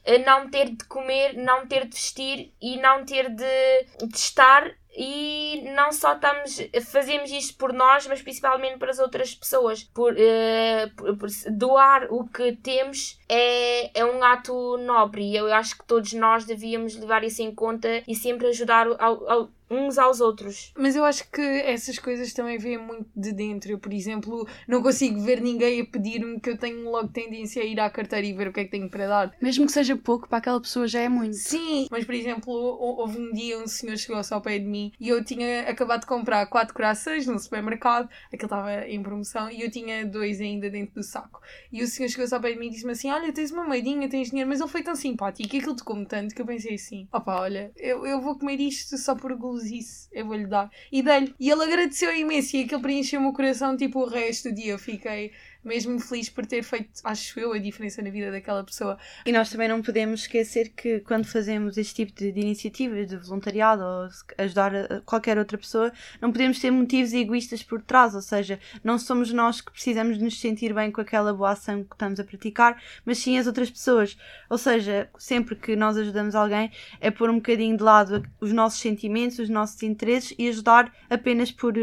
eh, 0.05 0.19
não 0.19 0.49
ter 0.51 0.71
de 0.71 0.85
comer, 0.85 1.37
não 1.37 1.67
ter 1.67 1.87
de 1.87 1.95
vestir 1.95 2.53
e 2.61 2.77
não 2.79 3.05
ter 3.05 3.29
de, 3.29 4.07
de 4.07 4.17
estar 4.17 4.71
e 4.97 5.71
não 5.75 5.93
só 5.93 6.15
estamos 6.15 6.59
fazemos 6.87 7.31
isto 7.31 7.57
por 7.57 7.73
nós, 7.73 8.07
mas 8.07 8.23
principalmente 8.23 8.79
para 8.79 8.91
as 8.91 8.99
outras 8.99 9.35
pessoas. 9.35 9.85
Por, 9.85 10.15
uh, 10.15 10.95
por, 10.97 11.17
por 11.17 11.29
doar 11.51 12.09
o 12.11 12.27
que 12.29 12.57
temos 12.57 13.19
é, 13.29 14.01
é 14.01 14.05
um 14.05 14.23
ato 14.23 14.77
nobre 14.79 15.23
e 15.23 15.37
eu 15.37 15.53
acho 15.53 15.79
que 15.79 15.87
todos 15.87 16.13
nós 16.13 16.45
devíamos 16.45 16.97
levar 16.97 17.25
isso 17.25 17.43
em 17.43 17.55
conta 17.55 18.03
e 18.07 18.15
sempre 18.15 18.49
ajudar 18.49 18.87
ao, 18.99 19.31
ao 19.31 19.51
uns 19.71 19.99
aos 19.99 20.21
outros. 20.21 20.73
Mas 20.77 20.97
eu 20.97 21.05
acho 21.05 21.31
que 21.31 21.41
essas 21.41 21.99
coisas 21.99 22.33
também 22.33 22.59
vêm 22.59 22.77
muito 22.77 23.09
de 23.15 23.33
dentro. 23.33 23.71
Eu, 23.71 23.79
por 23.79 23.93
exemplo, 23.93 24.47
não 24.67 24.83
consigo 24.83 25.21
ver 25.21 25.41
ninguém 25.41 25.81
a 25.81 25.87
pedir-me 25.87 26.41
que 26.41 26.51
eu 26.51 26.59
tenho 26.59 26.91
logo 26.91 27.09
tendência 27.09 27.63
a 27.63 27.65
ir 27.65 27.79
à 27.79 27.89
carteira 27.89 28.27
e 28.27 28.33
ver 28.33 28.49
o 28.49 28.53
que 28.53 28.61
é 28.61 28.65
que 28.65 28.71
tenho 28.71 28.91
para 28.91 29.07
dar. 29.07 29.37
Mesmo 29.41 29.67
que 29.67 29.73
seja 29.73 29.97
pouco, 29.97 30.29
para 30.29 30.39
aquela 30.39 30.61
pessoa 30.61 30.89
já 30.89 31.01
é 31.01 31.09
muito. 31.09 31.37
Sim, 31.37 31.87
mas 31.89 32.05
por 32.05 32.15
exemplo, 32.15 32.53
houve 32.53 33.19
um 33.19 33.33
dia 33.33 33.59
um 33.59 33.67
senhor 33.67 33.97
chegou-se 33.97 34.35
ao 34.35 34.41
pé 34.41 34.59
de 34.59 34.67
mim 34.67 34.90
e 34.99 35.09
eu 35.09 35.23
tinha 35.25 35.69
acabado 35.69 36.01
de 36.01 36.07
comprar 36.07 36.47
quatro 36.47 36.75
corações 36.75 37.27
no 37.27 37.39
supermercado, 37.39 38.09
aquilo 38.27 38.45
estava 38.47 38.87
em 38.87 39.03
promoção, 39.03 39.51
e 39.51 39.63
eu 39.63 39.71
tinha 39.71 40.05
dois 40.07 40.41
ainda 40.41 40.71
dentro 40.71 40.95
do 40.95 41.03
saco. 41.03 41.41
E 41.73 41.83
o 41.83 41.87
senhor 41.87 42.09
chegou-se 42.09 42.35
ao 42.35 42.41
pé 42.41 42.53
de 42.53 42.59
mim 42.59 42.67
e 42.67 42.71
disse-me 42.71 42.93
assim: 42.93 43.11
Olha, 43.11 43.33
tens 43.33 43.51
uma 43.51 43.65
moedinha, 43.65 44.09
tens 44.09 44.31
dinheiro, 44.31 44.49
mas 44.49 44.61
ele 44.61 44.69
foi 44.69 44.83
tão 44.83 44.95
simpático 44.95 45.55
e 45.55 45.59
aquilo 45.59 45.77
tocou-me 45.77 46.07
tanto 46.07 46.35
que 46.35 46.43
eu 46.43 46.47
pensei 46.47 46.75
assim: 46.75 47.09
Opa, 47.13 47.41
olha, 47.41 47.73
eu, 47.77 48.07
eu 48.07 48.21
vou 48.21 48.39
comer 48.39 48.61
isto 48.61 48.97
só 48.99 49.15
por 49.15 49.31
isso, 49.65 50.09
eu 50.13 50.27
vou-lhe 50.27 50.47
dar. 50.47 50.71
E 50.91 51.03
dei-lhe. 51.03 51.35
E 51.39 51.51
ele 51.51 51.63
agradeceu 51.63 52.15
imenso 52.15 52.57
e 52.57 52.65
aquilo 52.65 52.83
preencheu 52.83 53.21
o 53.21 53.23
meu 53.23 53.33
coração, 53.33 53.77
tipo, 53.77 54.01
o 54.01 54.09
resto 54.09 54.49
do 54.49 54.55
dia 54.55 54.73
eu 54.73 54.79
fiquei 54.79 55.33
mesmo 55.65 55.99
feliz 56.01 56.29
por 56.29 56.47
ter 56.47 56.63
feito, 56.63 56.89
acho 57.05 57.39
eu, 57.39 57.53
a 57.53 57.59
diferença 57.59 58.01
na 58.03 58.11
vida 58.11 58.31
daquela 58.31 58.65
pessoa. 58.65 58.99
E 59.27 59.33
nós 59.33 59.51
também 59.51 59.69
não 59.69 59.83
podemos 59.83 60.23
esquecer 60.23 60.71
que 60.71 61.01
quando 61.01 61.27
fazemos 61.27 61.77
este 61.77 61.95
tipo 62.07 62.19
de, 62.19 62.33
de 62.33 62.41
iniciativas 62.41 63.07
de 63.07 63.17
voluntariado 63.17 63.83
ou 63.83 64.09
ajudar 64.39 65.03
qualquer 65.05 65.39
outra 65.39 65.59
pessoa, 65.59 65.93
não 66.21 66.33
podemos 66.33 66.59
ter 66.59 66.71
motivos 66.71 67.13
egoístas 67.13 67.63
por 67.63 67.83
trás, 67.83 68.15
ou 68.15 68.23
seja, 68.23 68.59
não 68.83 68.99
somos 68.99 69.33
nós 69.33 69.61
que 69.61 69.71
precisamos 69.71 70.19
nos 70.19 70.41
sentir 70.41 70.73
bem 70.73 70.91
com 70.91 71.01
aquela 71.01 71.33
boa 71.33 71.51
ação 71.51 71.85
que 71.85 71.95
estamos 71.95 72.19
a 72.19 72.25
praticar, 72.25 72.83
mas 73.05 73.19
sim 73.19 73.39
as 73.39 73.47
outras 73.47 73.71
pessoas. 73.71 74.17
Ou 74.49 74.57
seja, 74.57 75.09
sempre 75.19 75.55
que 75.55 75.77
nós 75.77 75.97
ajudamos 75.97 76.35
alguém, 76.35 76.71
é 77.01 77.11
pôr 77.11 77.29
um 77.31 77.37
bocadinho 77.37 77.77
de 77.77 77.83
lado 77.83 78.23
os 78.41 78.53
nossos 78.53 78.81
sentimentos, 78.81 79.39
os 79.39 79.49
nossos 79.49 79.83
interesses 79.83 80.35
e 80.39 80.49
ajudar 80.49 80.93
apenas 81.09 81.51
por, 81.51 81.75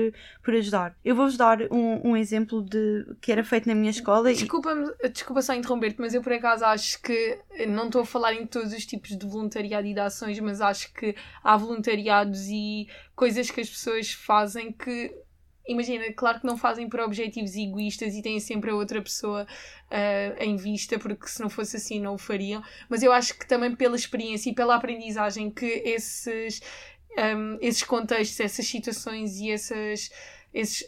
por 0.44 0.54
ajudar. 0.56 0.96
Eu 1.06 1.16
vou-vos 1.16 1.38
dar 1.38 1.62
um, 1.72 2.12
um 2.12 2.18
exemplo 2.18 2.62
de 2.62 3.06
que 3.22 3.32
era 3.32 3.44
feito 3.44 3.67
na 3.68 3.76
minha 3.76 3.92
escola. 3.92 4.34
Desculpa, 4.34 4.74
e... 5.04 5.10
desculpa 5.10 5.42
só 5.42 5.54
interromper-te, 5.54 6.00
mas 6.00 6.14
eu 6.14 6.22
por 6.22 6.34
acaso 6.34 6.66
acho 6.66 7.02
que 7.02 7.38
não 7.68 7.88
estou 7.88 8.02
a 8.02 8.06
falar 8.06 8.34
em 8.34 8.48
todos 8.48 8.74
os 8.74 8.86
tipos 8.86 9.16
de 9.16 9.28
voluntariado 9.28 9.86
e 9.86 9.94
de 9.94 10.00
ações, 10.00 10.40
mas 10.40 10.62
acho 10.62 10.92
que 10.94 11.16
há 11.44 11.56
voluntariados 11.58 12.48
e 12.48 12.88
coisas 13.16 13.52
que 13.52 13.62
as 13.62 13.70
pessoas 13.70 14.12
fazem 14.12 14.72
que 14.72 15.14
imagina, 15.68 16.06
claro 16.14 16.40
que 16.40 16.46
não 16.46 16.56
fazem 16.58 16.88
por 16.88 17.02
objetivos 17.02 17.54
egoístas 17.58 18.16
e 18.16 18.22
têm 18.22 18.40
sempre 18.40 18.72
a 18.72 18.76
outra 18.76 19.02
pessoa 19.02 19.44
uh, 19.44 20.42
em 20.42 20.56
vista, 20.56 20.98
porque 20.98 21.28
se 21.28 21.42
não 21.42 21.50
fosse 21.50 21.76
assim 21.76 22.00
não 22.00 22.14
o 22.14 22.18
fariam, 22.18 22.64
mas 22.88 23.04
eu 23.04 23.12
acho 23.12 23.38
que 23.38 23.46
também 23.46 23.76
pela 23.76 23.98
experiência 23.98 24.50
e 24.50 24.56
pela 24.56 24.76
aprendizagem 24.76 25.52
que 25.52 25.66
esses, 25.66 26.62
um, 27.18 27.22
ehm, 27.22 27.58
esses 27.60 27.84
contextos, 27.84 28.40
essas 28.40 28.66
situações 28.66 29.42
e 29.42 29.52
essas, 29.52 30.10
esses 30.54 30.88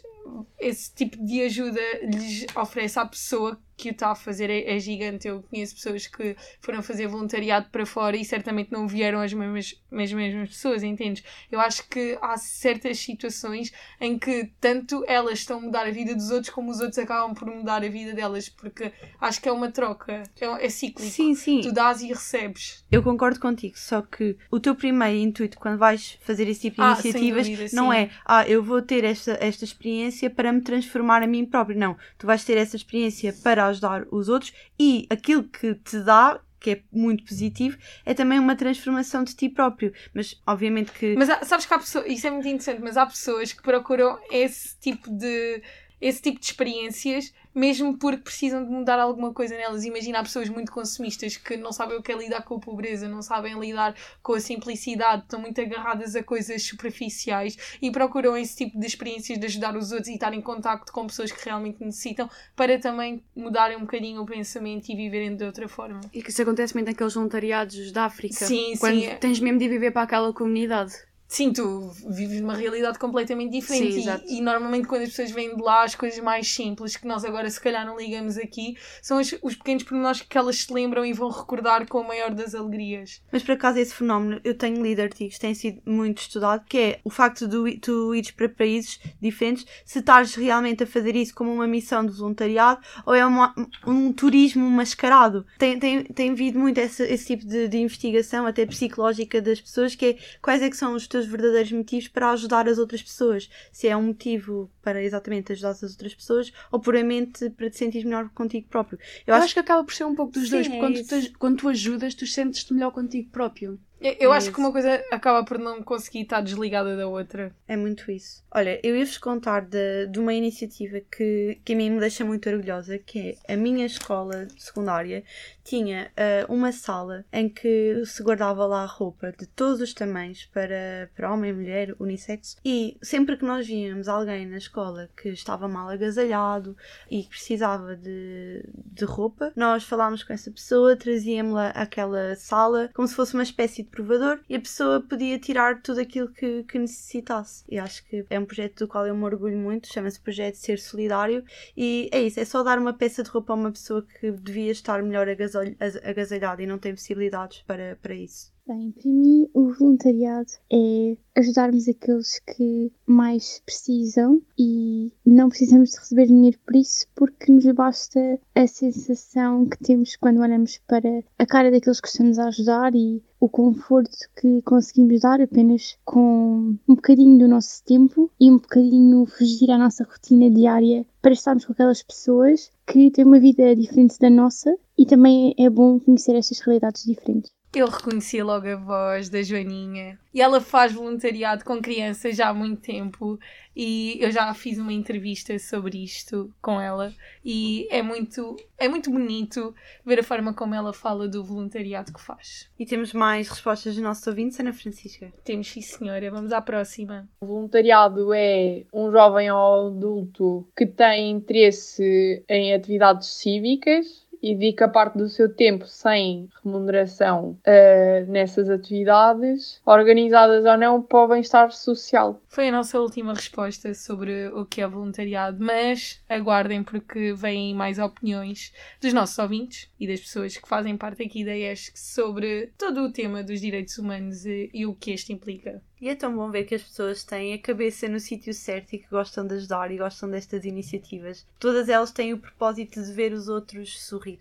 esse 0.59 0.93
tipo 0.93 1.17
de 1.23 1.41
ajuda 1.41 1.81
lhes 2.03 2.45
oferece 2.55 2.99
à 2.99 3.05
pessoa 3.05 3.59
que 3.79 3.89
o 3.89 3.91
está 3.91 4.11
a 4.11 4.15
fazer 4.15 4.49
é, 4.49 4.75
é 4.75 4.79
gigante. 4.79 5.27
Eu 5.27 5.41
conheço 5.43 5.75
pessoas 5.75 6.05
que 6.05 6.35
foram 6.59 6.83
fazer 6.83 7.07
voluntariado 7.07 7.69
para 7.71 7.85
fora 7.85 8.17
e 8.17 8.25
certamente 8.25 8.71
não 8.71 8.87
vieram 8.87 9.21
as 9.21 9.33
mesmas, 9.33 9.81
as 9.91 10.11
mesmas 10.11 10.49
pessoas, 10.49 10.83
entendes? 10.83 11.23
Eu 11.49 11.59
acho 11.61 11.87
que 11.87 12.17
há 12.21 12.35
certas 12.37 12.99
situações 12.99 13.71
em 14.01 14.19
que 14.19 14.51
tanto 14.59 15.03
elas 15.07 15.39
estão 15.39 15.59
a 15.59 15.61
mudar 15.61 15.87
a 15.87 15.91
vida 15.91 16.13
dos 16.13 16.29
outros 16.29 16.53
como 16.53 16.69
os 16.69 16.81
outros 16.81 16.97
acabam 16.97 17.33
por 17.33 17.47
mudar 17.47 17.83
a 17.83 17.89
vida 17.89 18.13
delas, 18.13 18.49
porque 18.49 18.91
acho 19.21 19.41
que 19.41 19.47
é 19.47 19.51
uma 19.51 19.71
troca, 19.71 20.23
é, 20.39 20.65
é 20.65 20.69
cíclico. 20.69 21.09
Sim, 21.09 21.33
sim. 21.33 21.61
Tu 21.61 21.71
dás 21.71 22.01
e 22.01 22.07
recebes. 22.07 22.83
Eu 22.91 23.01
concordo 23.01 23.39
contigo, 23.39 23.77
só 23.77 24.01
que 24.01 24.35
o 24.51 24.59
teu 24.59 24.75
primeiro 24.75 25.17
intuito 25.17 25.57
quando 25.57 25.77
vais 25.77 26.17
fazer 26.21 26.47
esse 26.49 26.61
tipo 26.61 26.77
de 26.77 26.81
Ah, 26.81 26.91
iniciativas 26.93 27.47
dúvida, 27.47 27.69
não 27.73 27.93
é, 27.93 28.09
ah, 28.25 28.45
eu 28.47 28.61
vou 28.61 28.81
ter 28.81 29.05
esta, 29.05 29.37
esta 29.39 29.63
experiência 29.63 30.29
para 30.29 30.51
me 30.51 30.61
transformar 30.61 31.23
a 31.23 31.27
mim 31.27 31.45
próprio. 31.45 31.77
Não, 31.77 31.95
tu 32.17 32.27
vais 32.27 32.43
ter 32.43 32.57
essa 32.57 32.75
experiência 32.75 33.31
para 33.41 33.68
ajudar 33.69 34.05
os 34.11 34.29
outros 34.29 34.53
e 34.79 35.07
aquilo 35.09 35.43
que 35.43 35.75
te 35.75 35.99
dá, 36.01 36.39
que 36.59 36.71
é 36.71 36.81
muito 36.91 37.23
positivo, 37.23 37.77
é 38.05 38.13
também 38.13 38.37
uma 38.37 38.55
transformação 38.55 39.23
de 39.23 39.35
ti 39.35 39.47
próprio. 39.47 39.93
Mas, 40.13 40.39
obviamente 40.45 40.91
que... 40.91 41.15
Mas 41.15 41.29
há- 41.29 41.43
sabes 41.43 41.65
que 41.65 41.73
há 41.73 41.79
pessoas, 41.79 42.05
isso 42.07 42.27
é 42.27 42.31
muito 42.31 42.47
interessante, 42.47 42.81
mas 42.81 42.97
há 42.97 43.05
pessoas 43.05 43.53
que 43.53 43.61
procuram 43.63 44.19
esse 44.31 44.77
tipo 44.79 45.09
de 45.09 45.61
esse 46.01 46.21
tipo 46.21 46.39
de 46.39 46.45
experiências 46.45 47.33
mesmo 47.53 47.97
porque 47.97 48.23
precisam 48.23 48.63
de 48.63 48.69
mudar 48.69 48.99
alguma 48.99 49.33
coisa 49.33 49.55
nelas. 49.55 49.83
Imagina 49.83 50.19
há 50.19 50.23
pessoas 50.23 50.49
muito 50.49 50.71
consumistas 50.71 51.37
que 51.37 51.57
não 51.57 51.71
sabem 51.71 51.97
o 51.97 52.01
que 52.01 52.11
é 52.11 52.17
lidar 52.17 52.43
com 52.43 52.55
a 52.55 52.59
pobreza, 52.59 53.07
não 53.07 53.21
sabem 53.21 53.59
lidar 53.59 53.95
com 54.21 54.33
a 54.33 54.39
simplicidade, 54.39 55.23
estão 55.23 55.39
muito 55.39 55.59
agarradas 55.59 56.15
a 56.15 56.23
coisas 56.23 56.63
superficiais 56.63 57.57
e 57.81 57.91
procuram 57.91 58.37
esse 58.37 58.55
tipo 58.55 58.79
de 58.79 58.85
experiências 58.85 59.37
de 59.37 59.45
ajudar 59.45 59.75
os 59.75 59.91
outros 59.91 60.09
e 60.09 60.13
estar 60.13 60.33
em 60.33 60.41
contacto 60.41 60.91
com 60.91 61.07
pessoas 61.07 61.31
que 61.31 61.43
realmente 61.43 61.83
necessitam 61.83 62.29
para 62.55 62.79
também 62.79 63.23
mudarem 63.35 63.77
um 63.77 63.81
bocadinho 63.81 64.21
o 64.21 64.25
pensamento 64.25 64.89
e 64.89 64.95
viverem 64.95 65.35
de 65.35 65.43
outra 65.43 65.67
forma. 65.67 66.01
E 66.13 66.21
que 66.21 66.29
isso 66.29 66.41
acontece 66.41 66.73
muito 66.73 66.87
naqueles 66.87 67.13
voluntariados 67.13 67.91
da 67.91 68.05
África. 68.05 68.45
Sim, 68.45 68.73
quando 68.79 68.99
sim, 68.99 69.05
é. 69.05 69.15
tens 69.15 69.39
mesmo 69.39 69.59
de 69.59 69.67
viver 69.67 69.91
para 69.91 70.03
aquela 70.03 70.33
comunidade. 70.33 71.08
Sim, 71.31 71.53
tu 71.53 71.91
vives 72.09 72.41
numa 72.41 72.55
realidade 72.55 72.97
completamente 72.97 73.51
diferente 73.51 74.01
Sim, 74.01 74.09
e- 74.27 74.39
e, 74.39 74.41
normalmente 74.41 74.87
quando 74.87 75.03
as 75.03 75.09
pessoas 75.09 75.29
vêm 75.29 75.55
de 75.55 75.61
lá 75.61 75.83
as 75.83 75.93
coisas 75.93 76.19
mais 76.19 76.47
simples 76.51 76.97
que 76.97 77.05
nós 77.05 77.23
agora 77.23 77.47
se 77.51 77.61
calhar 77.61 77.85
não 77.85 77.95
ligamos 77.99 78.35
aqui 78.35 78.75
são 78.99 79.19
os, 79.21 79.35
os 79.43 79.55
pequenos 79.55 79.83
pormenores 79.83 80.21
que 80.23 80.35
elas 80.35 80.57
se 80.57 80.73
lembram 80.73 81.05
e 81.05 81.13
vão 81.13 81.29
recordar 81.29 81.87
com 81.87 81.99
a 81.99 82.03
maior 82.03 82.33
das 82.33 82.55
alegrias. 82.55 83.21
Mas 83.31 83.43
por 83.43 83.51
acaso 83.51 83.77
esse 83.77 83.93
fenómeno, 83.93 84.41
eu 84.43 84.57
tenho 84.57 84.81
lido 84.81 85.01
artigos, 85.03 85.37
tem 85.37 85.53
sido 85.53 85.79
muito 85.85 86.17
estudado, 86.17 86.65
que 86.65 86.77
é 86.79 86.99
o 87.03 87.11
facto 87.11 87.47
de 87.47 87.77
tu 87.77 88.15
ires 88.15 88.31
para 88.31 88.49
países 88.49 88.99
diferentes, 89.21 89.67
se 89.85 89.99
estás 89.99 90.33
realmente 90.33 90.81
a 90.83 90.87
fazer 90.87 91.15
isso 91.15 91.35
como 91.35 91.53
uma 91.53 91.67
missão 91.67 92.03
de 92.03 92.11
voluntariado 92.11 92.81
ou 93.05 93.13
é 93.13 93.23
uma- 93.23 93.53
um 93.85 94.11
turismo 94.11 94.67
mascarado. 94.67 95.45
Tem, 95.59 95.77
tem, 95.77 96.03
tem 96.05 96.31
havido 96.31 96.57
muito 96.57 96.79
esse, 96.79 97.03
esse 97.03 97.27
tipo 97.27 97.45
de, 97.45 97.67
de 97.67 97.77
investigação, 97.77 98.47
até 98.47 98.65
psicológica 98.65 99.39
das 99.39 99.61
pessoas, 99.61 99.93
que 99.93 100.05
é 100.07 100.17
quais 100.41 100.63
é 100.63 100.69
que 100.71 100.75
são 100.77 100.95
os 100.95 101.07
teus 101.07 101.18
verdadeiros 101.25 101.71
motivos 101.71 102.07
para 102.07 102.31
ajudar 102.31 102.67
as 102.67 102.77
outras 102.77 103.01
pessoas. 103.01 103.49
Se 103.71 103.87
é 103.87 103.95
um 103.95 104.03
motivo 104.03 104.69
para 104.81 105.03
exatamente 105.03 105.51
ajudar 105.51 105.71
as 105.71 105.83
outras 105.83 106.13
pessoas 106.13 106.51
ou 106.71 106.79
puramente 106.79 107.49
para 107.51 107.69
te 107.69 107.77
sentir 107.77 108.03
melhor 108.05 108.29
contigo 108.29 108.67
próprio. 108.67 108.99
Eu, 109.25 109.33
acho, 109.35 109.53
que 109.53 109.59
acaba 109.59 109.83
por 109.83 109.93
ser 109.93 110.05
um 110.05 110.15
pouco 110.15 110.33
dos 110.33 110.43
Sim, 110.43 110.51
dois, 110.51 110.67
é 110.67 110.69
porque 110.69 110.79
quando, 110.79 110.95
isso. 110.95 111.31
tu, 111.31 111.39
quando 111.39 111.57
tu 111.57 111.69
ajudas, 111.69 112.15
tu 112.15 112.25
sentes-te 112.25 112.73
melhor 112.73 112.91
contigo 112.91 113.29
próprio. 113.29 113.79
Eu, 113.99 114.15
eu 114.19 114.31
acho 114.31 114.51
que 114.51 114.59
uma 114.59 114.71
coisa 114.71 115.03
acaba 115.11 115.43
por 115.43 115.57
não 115.57 115.83
conseguir 115.83 116.21
estar 116.21 116.41
desligada 116.41 116.95
da 116.95 117.07
outra. 117.07 117.53
É 117.67 117.75
muito 117.75 118.09
isso. 118.11 118.43
Olha, 118.51 118.79
eu 118.83 118.95
ia-vos 118.95 119.17
contar 119.17 119.61
de, 119.61 120.07
de 120.07 120.19
uma 120.19 120.33
iniciativa 120.33 120.99
que, 120.99 121.59
que 121.63 121.73
a 121.73 121.75
mim 121.75 121.91
me 121.91 121.99
deixa 121.99 122.23
muito 122.23 122.49
orgulhosa, 122.49 122.97
que 122.97 123.37
é 123.47 123.53
a 123.53 123.57
minha 123.57 123.85
escola 123.85 124.47
secundária 124.57 125.23
tinha 125.69 126.11
ah, 126.17 126.45
uma 126.49 126.71
sala 126.71 127.23
em 127.31 127.47
que 127.47 128.03
se 128.05 128.23
guardava 128.23 128.65
lá 128.65 128.85
roupa 128.85 129.31
de 129.37 129.45
todos 129.45 129.81
os 129.81 129.93
tamanhos 129.93 130.45
para, 130.45 131.11
para 131.15 131.31
homem, 131.31 131.53
mulher, 131.53 131.95
unissex 131.99 132.57
e 132.65 132.97
sempre 133.03 133.37
que 133.37 133.45
nós 133.45 133.67
víamos 133.67 134.07
alguém 134.07 134.47
na 134.47 134.57
escola 134.57 135.09
que 135.15 135.29
estava 135.29 135.67
mal 135.67 135.89
agasalhado 135.89 136.75
e 137.09 137.21
que 137.21 137.29
precisava 137.29 137.95
de, 137.95 138.63
de 138.73 139.05
roupa, 139.05 139.53
nós 139.55 139.83
falámos 139.83 140.23
com 140.23 140.33
essa 140.33 140.49
pessoa, 140.49 140.95
trazíamos-la 140.95 141.69
àquela 141.69 142.35
sala 142.35 142.89
como 142.95 143.07
se 143.07 143.13
fosse 143.13 143.35
uma 143.35 143.43
espécie 143.43 143.83
de 143.83 143.88
provador 143.89 144.39
e 144.49 144.55
a 144.55 144.59
pessoa 144.59 145.01
podia 145.01 145.37
tirar 145.39 145.81
tudo 145.81 145.99
aquilo 145.99 146.29
que, 146.29 146.63
que 146.63 146.79
necessitasse. 146.79 147.63
E 147.69 147.77
acho 147.77 148.05
que 148.05 148.25
é 148.29 148.39
um 148.39 148.45
projeto 148.45 148.79
do 148.79 148.87
qual 148.87 149.05
eu 149.05 149.15
me 149.15 149.23
orgulho 149.23 149.57
muito, 149.57 149.91
chama-se 149.91 150.19
Projeto 150.19 150.55
Ser 150.55 150.79
Solidário 150.79 151.43
e 151.75 152.09
é 152.11 152.21
isso, 152.21 152.39
é 152.39 152.45
só 152.45 152.63
dar 152.63 152.77
uma 152.79 152.93
peça 152.93 153.23
de 153.23 153.29
roupa 153.29 153.53
a 153.53 153.55
uma 153.55 153.71
pessoa 153.71 154.05
que 154.19 154.31
devia 154.31 154.71
estar 154.71 155.01
melhor 155.03 155.27
agasal- 155.27 155.63
as- 155.79 155.95
agasalhada 155.97 156.61
e 156.63 156.67
não 156.67 156.77
tem 156.77 156.93
possibilidades 156.93 157.61
para, 157.63 157.97
para 158.01 158.13
isso. 158.13 158.51
Bem, 158.69 158.91
para 158.91 159.09
mim, 159.09 159.49
o 159.51 159.73
voluntariado 159.73 160.51
é 160.71 161.17
ajudarmos 161.35 161.89
aqueles 161.89 162.39
que 162.41 162.91
mais 163.03 163.63
precisam 163.65 164.43
e 164.55 165.11
não 165.25 165.49
precisamos 165.49 165.89
de 165.89 165.97
receber 165.97 166.27
dinheiro 166.27 166.59
por 166.63 166.75
isso, 166.75 167.07
porque 167.15 167.51
nos 167.51 167.65
basta 167.71 168.39
a 168.53 168.67
sensação 168.67 169.65
que 169.65 169.79
temos 169.79 170.15
quando 170.17 170.41
olhamos 170.41 170.79
para 170.87 171.23
a 171.39 171.47
cara 171.47 171.71
daqueles 171.71 171.99
que 171.99 172.09
estamos 172.09 172.37
a 172.37 172.49
ajudar 172.49 172.93
e 172.93 173.23
o 173.39 173.49
conforto 173.49 174.15
que 174.39 174.61
conseguimos 174.61 175.21
dar 175.21 175.41
apenas 175.41 175.97
com 176.05 176.77
um 176.87 176.93
bocadinho 176.95 177.39
do 177.39 177.47
nosso 177.47 177.83
tempo 177.83 178.29
e 178.39 178.51
um 178.51 178.57
bocadinho 178.57 179.25
fugir 179.25 179.71
à 179.71 179.79
nossa 179.79 180.03
rotina 180.03 180.47
diária 180.47 181.07
para 181.23 181.33
estarmos 181.33 181.65
com 181.65 181.73
aquelas 181.73 182.03
pessoas 182.03 182.69
que 182.85 183.09
têm 183.09 183.25
uma 183.25 183.39
vida 183.39 183.75
diferente 183.75 184.19
da 184.19 184.29
nossa 184.29 184.77
e 184.95 185.07
também 185.07 185.55
é 185.57 185.67
bom 185.71 185.99
conhecer 185.99 186.35
estas 186.35 186.59
realidades 186.59 187.03
diferentes. 187.03 187.49
Eu 187.73 187.87
reconheci 187.87 188.41
logo 188.41 188.67
a 188.67 188.75
voz 188.75 189.29
da 189.29 189.43
Joaninha 189.43 190.17
e 190.33 190.41
ela 190.41 190.59
faz 190.59 190.91
voluntariado 190.91 191.63
com 191.63 191.79
crianças 191.79 192.35
já 192.35 192.49
há 192.49 192.53
muito 192.53 192.81
tempo 192.81 193.39
e 193.75 194.17
eu 194.19 194.31
já 194.31 194.51
fiz 194.55 194.79
uma 194.79 194.91
entrevista 194.91 195.57
sobre 195.59 196.03
isto 196.03 196.51
com 196.63 196.81
ela 196.81 197.13
e 197.45 197.87
é 197.91 198.01
muito, 198.01 198.57
é 198.75 198.87
muito 198.89 199.11
bonito 199.11 199.73
ver 200.03 200.19
a 200.19 200.23
forma 200.23 200.51
como 200.51 200.73
ela 200.73 200.91
fala 200.91 201.27
do 201.27 201.43
voluntariado 201.43 202.11
que 202.11 202.19
faz. 202.19 202.67
E 202.77 202.87
temos 202.87 203.13
mais 203.13 203.47
respostas 203.47 203.93
dos 203.93 204.03
nossos 204.03 204.25
ouvintes, 204.25 204.59
Ana 204.59 204.73
Francisca. 204.73 205.31
Temos 205.43 205.69
sim 205.69 205.81
senhora, 205.81 206.31
vamos 206.31 206.51
à 206.51 206.61
próxima. 206.61 207.29
O 207.39 207.45
voluntariado 207.45 208.33
é 208.33 208.83
um 208.91 209.11
jovem 209.11 209.51
ou 209.51 209.89
adulto 209.89 210.67
que 210.75 210.87
tem 210.87 211.29
interesse 211.29 212.43
em 212.49 212.73
atividades 212.73 213.27
cívicas 213.27 214.27
e 214.41 214.55
dedica 214.55 214.87
parte 214.87 215.17
do 215.17 215.27
seu 215.29 215.53
tempo 215.53 215.85
sem 215.85 216.49
remuneração 216.63 217.57
eh, 217.65 218.25
nessas 218.27 218.69
atividades, 218.69 219.81
organizadas 219.85 220.65
ou 220.65 220.77
não, 220.77 221.01
para 221.01 221.19
o 221.19 221.27
bem-estar 221.27 221.71
social. 221.71 222.41
Foi 222.47 222.69
a 222.69 222.71
nossa 222.71 222.99
última 222.99 223.33
resposta 223.33 223.93
sobre 223.93 224.47
o 224.49 224.65
que 224.65 224.81
é 224.81 224.87
voluntariado, 224.87 225.57
mas 225.59 226.21
aguardem 226.29 226.83
porque 226.83 227.33
vêm 227.33 227.73
mais 227.73 227.99
opiniões 227.99 228.73
dos 229.01 229.13
nossos 229.13 229.37
ouvintes 229.37 229.89
e 229.99 230.07
das 230.07 230.19
pessoas 230.19 230.57
que 230.57 230.67
fazem 230.67 230.97
parte 230.97 231.23
aqui 231.23 231.43
da 231.43 231.55
ESC 231.55 231.91
sobre 231.95 232.71
todo 232.77 233.01
o 233.01 233.11
tema 233.11 233.43
dos 233.43 233.61
direitos 233.61 233.97
humanos 233.97 234.45
e, 234.45 234.69
e 234.73 234.85
o 234.85 234.95
que 234.95 235.11
este 235.11 235.33
implica. 235.33 235.81
E 236.01 236.07
é 236.07 236.15
tão 236.15 236.33
bom 236.33 236.49
ver 236.49 236.63
que 236.63 236.75
as 236.75 236.81
pessoas 236.81 237.23
têm 237.25 237.53
a 237.53 237.59
cabeça 237.59 238.07
no 238.07 238.19
sítio 238.21 238.53
certo 238.53 238.93
e 238.93 238.99
que 238.99 239.09
gostam 239.09 239.45
de 239.45 239.55
ajudar 239.55 239.91
e 239.91 239.97
gostam 239.97 240.29
destas 240.29 240.63
iniciativas. 240.63 241.45
Todas 241.59 241.89
elas 241.89 242.11
têm 242.11 242.31
o 242.31 242.37
propósito 242.37 243.03
de 243.03 243.11
ver 243.11 243.33
os 243.33 243.49
outros 243.49 244.01
sorrir. 244.01 244.39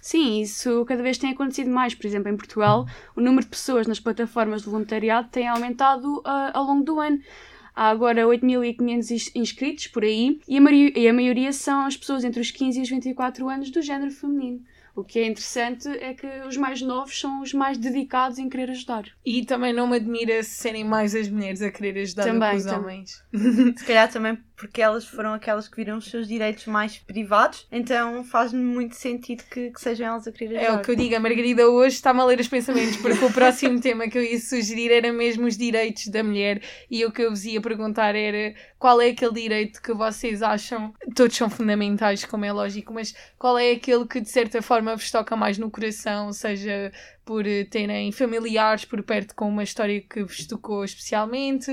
Sim, 0.00 0.40
isso 0.40 0.84
cada 0.84 1.02
vez 1.02 1.18
tem 1.18 1.30
acontecido 1.32 1.68
mais. 1.70 1.94
Por 1.96 2.06
exemplo, 2.06 2.30
em 2.30 2.36
Portugal, 2.36 2.86
o 3.16 3.20
número 3.20 3.42
de 3.44 3.50
pessoas 3.50 3.88
nas 3.88 3.98
plataformas 3.98 4.62
de 4.62 4.70
voluntariado 4.70 5.28
tem 5.30 5.48
aumentado 5.48 6.22
ah, 6.24 6.52
ao 6.54 6.64
longo 6.64 6.84
do 6.84 7.00
ano. 7.00 7.20
Há 7.74 7.88
agora 7.88 8.22
8.500 8.26 9.10
ins- 9.10 9.34
inscritos 9.34 9.86
por 9.88 10.04
aí 10.04 10.40
e 10.46 10.58
a, 10.58 10.60
maioria, 10.60 10.98
e 10.98 11.08
a 11.08 11.12
maioria 11.12 11.52
são 11.52 11.86
as 11.86 11.96
pessoas 11.96 12.24
entre 12.24 12.40
os 12.40 12.50
15 12.50 12.78
e 12.78 12.82
os 12.82 12.88
24 12.90 13.48
anos 13.48 13.70
do 13.70 13.80
género 13.82 14.10
feminino. 14.10 14.60
O 14.94 15.04
que 15.04 15.18
é 15.18 15.26
interessante 15.26 15.88
é 15.88 16.14
que 16.14 16.26
os 16.46 16.56
mais 16.56 16.80
novos 16.82 17.18
são 17.18 17.42
os 17.42 17.54
mais 17.54 17.78
dedicados 17.78 18.38
em 18.38 18.48
querer 18.48 18.70
ajudar. 18.70 19.04
E 19.24 19.44
também 19.44 19.72
não 19.72 19.86
me 19.86 19.96
admira 19.96 20.42
serem 20.42 20.84
mais 20.84 21.14
as 21.14 21.28
mulheres 21.28 21.62
a 21.62 21.70
querer 21.70 22.00
ajudar 22.02 22.24
do 22.24 22.32
Também, 22.32 22.50
que 22.50 22.56
os 22.56 22.66
homens. 22.66 23.24
Se 23.76 23.84
calhar 23.84 24.10
também 24.10 24.38
porque 24.60 24.82
elas 24.82 25.06
foram 25.06 25.32
aquelas 25.32 25.66
que 25.66 25.76
viram 25.76 25.96
os 25.96 26.04
seus 26.10 26.28
direitos 26.28 26.66
mais 26.66 26.98
privados, 26.98 27.66
então 27.72 28.22
faz-me 28.22 28.60
muito 28.62 28.94
sentido 28.94 29.42
que, 29.50 29.70
que 29.70 29.80
sejam 29.80 30.06
elas 30.08 30.26
a 30.28 30.32
querer 30.32 30.56
É 30.56 30.66
ajudar. 30.66 30.80
o 30.80 30.84
que 30.84 30.90
eu 30.90 30.96
digo, 30.96 31.16
a 31.16 31.20
Margarida 31.20 31.66
hoje 31.66 31.96
está-me 31.96 32.20
a 32.20 32.24
ler 32.26 32.38
os 32.38 32.46
pensamentos, 32.46 32.98
porque 32.98 33.24
o 33.24 33.32
próximo 33.32 33.80
tema 33.80 34.06
que 34.06 34.18
eu 34.18 34.22
ia 34.22 34.38
sugerir 34.38 34.92
era 34.92 35.10
mesmo 35.14 35.46
os 35.46 35.56
direitos 35.56 36.08
da 36.08 36.22
mulher, 36.22 36.60
e 36.90 37.02
o 37.06 37.10
que 37.10 37.22
eu 37.22 37.30
vos 37.30 37.46
ia 37.46 37.60
perguntar 37.60 38.14
era 38.14 38.54
qual 38.78 39.00
é 39.00 39.08
aquele 39.08 39.32
direito 39.32 39.80
que 39.80 39.94
vocês 39.94 40.42
acham, 40.42 40.92
todos 41.14 41.34
são 41.34 41.48
fundamentais, 41.48 42.26
como 42.26 42.44
é 42.44 42.52
lógico, 42.52 42.92
mas 42.92 43.14
qual 43.38 43.58
é 43.58 43.72
aquele 43.72 44.06
que 44.06 44.20
de 44.20 44.28
certa 44.28 44.60
forma 44.60 44.94
vos 44.94 45.10
toca 45.10 45.34
mais 45.36 45.56
no 45.56 45.70
coração, 45.70 46.32
seja 46.34 46.92
por 47.30 47.46
eh, 47.46 47.62
terem 47.62 48.10
familiares 48.10 48.84
por 48.84 49.00
perto 49.04 49.36
com 49.36 49.48
uma 49.48 49.62
história 49.62 50.00
que 50.00 50.24
vos 50.24 50.44
tocou 50.48 50.82
especialmente, 50.82 51.70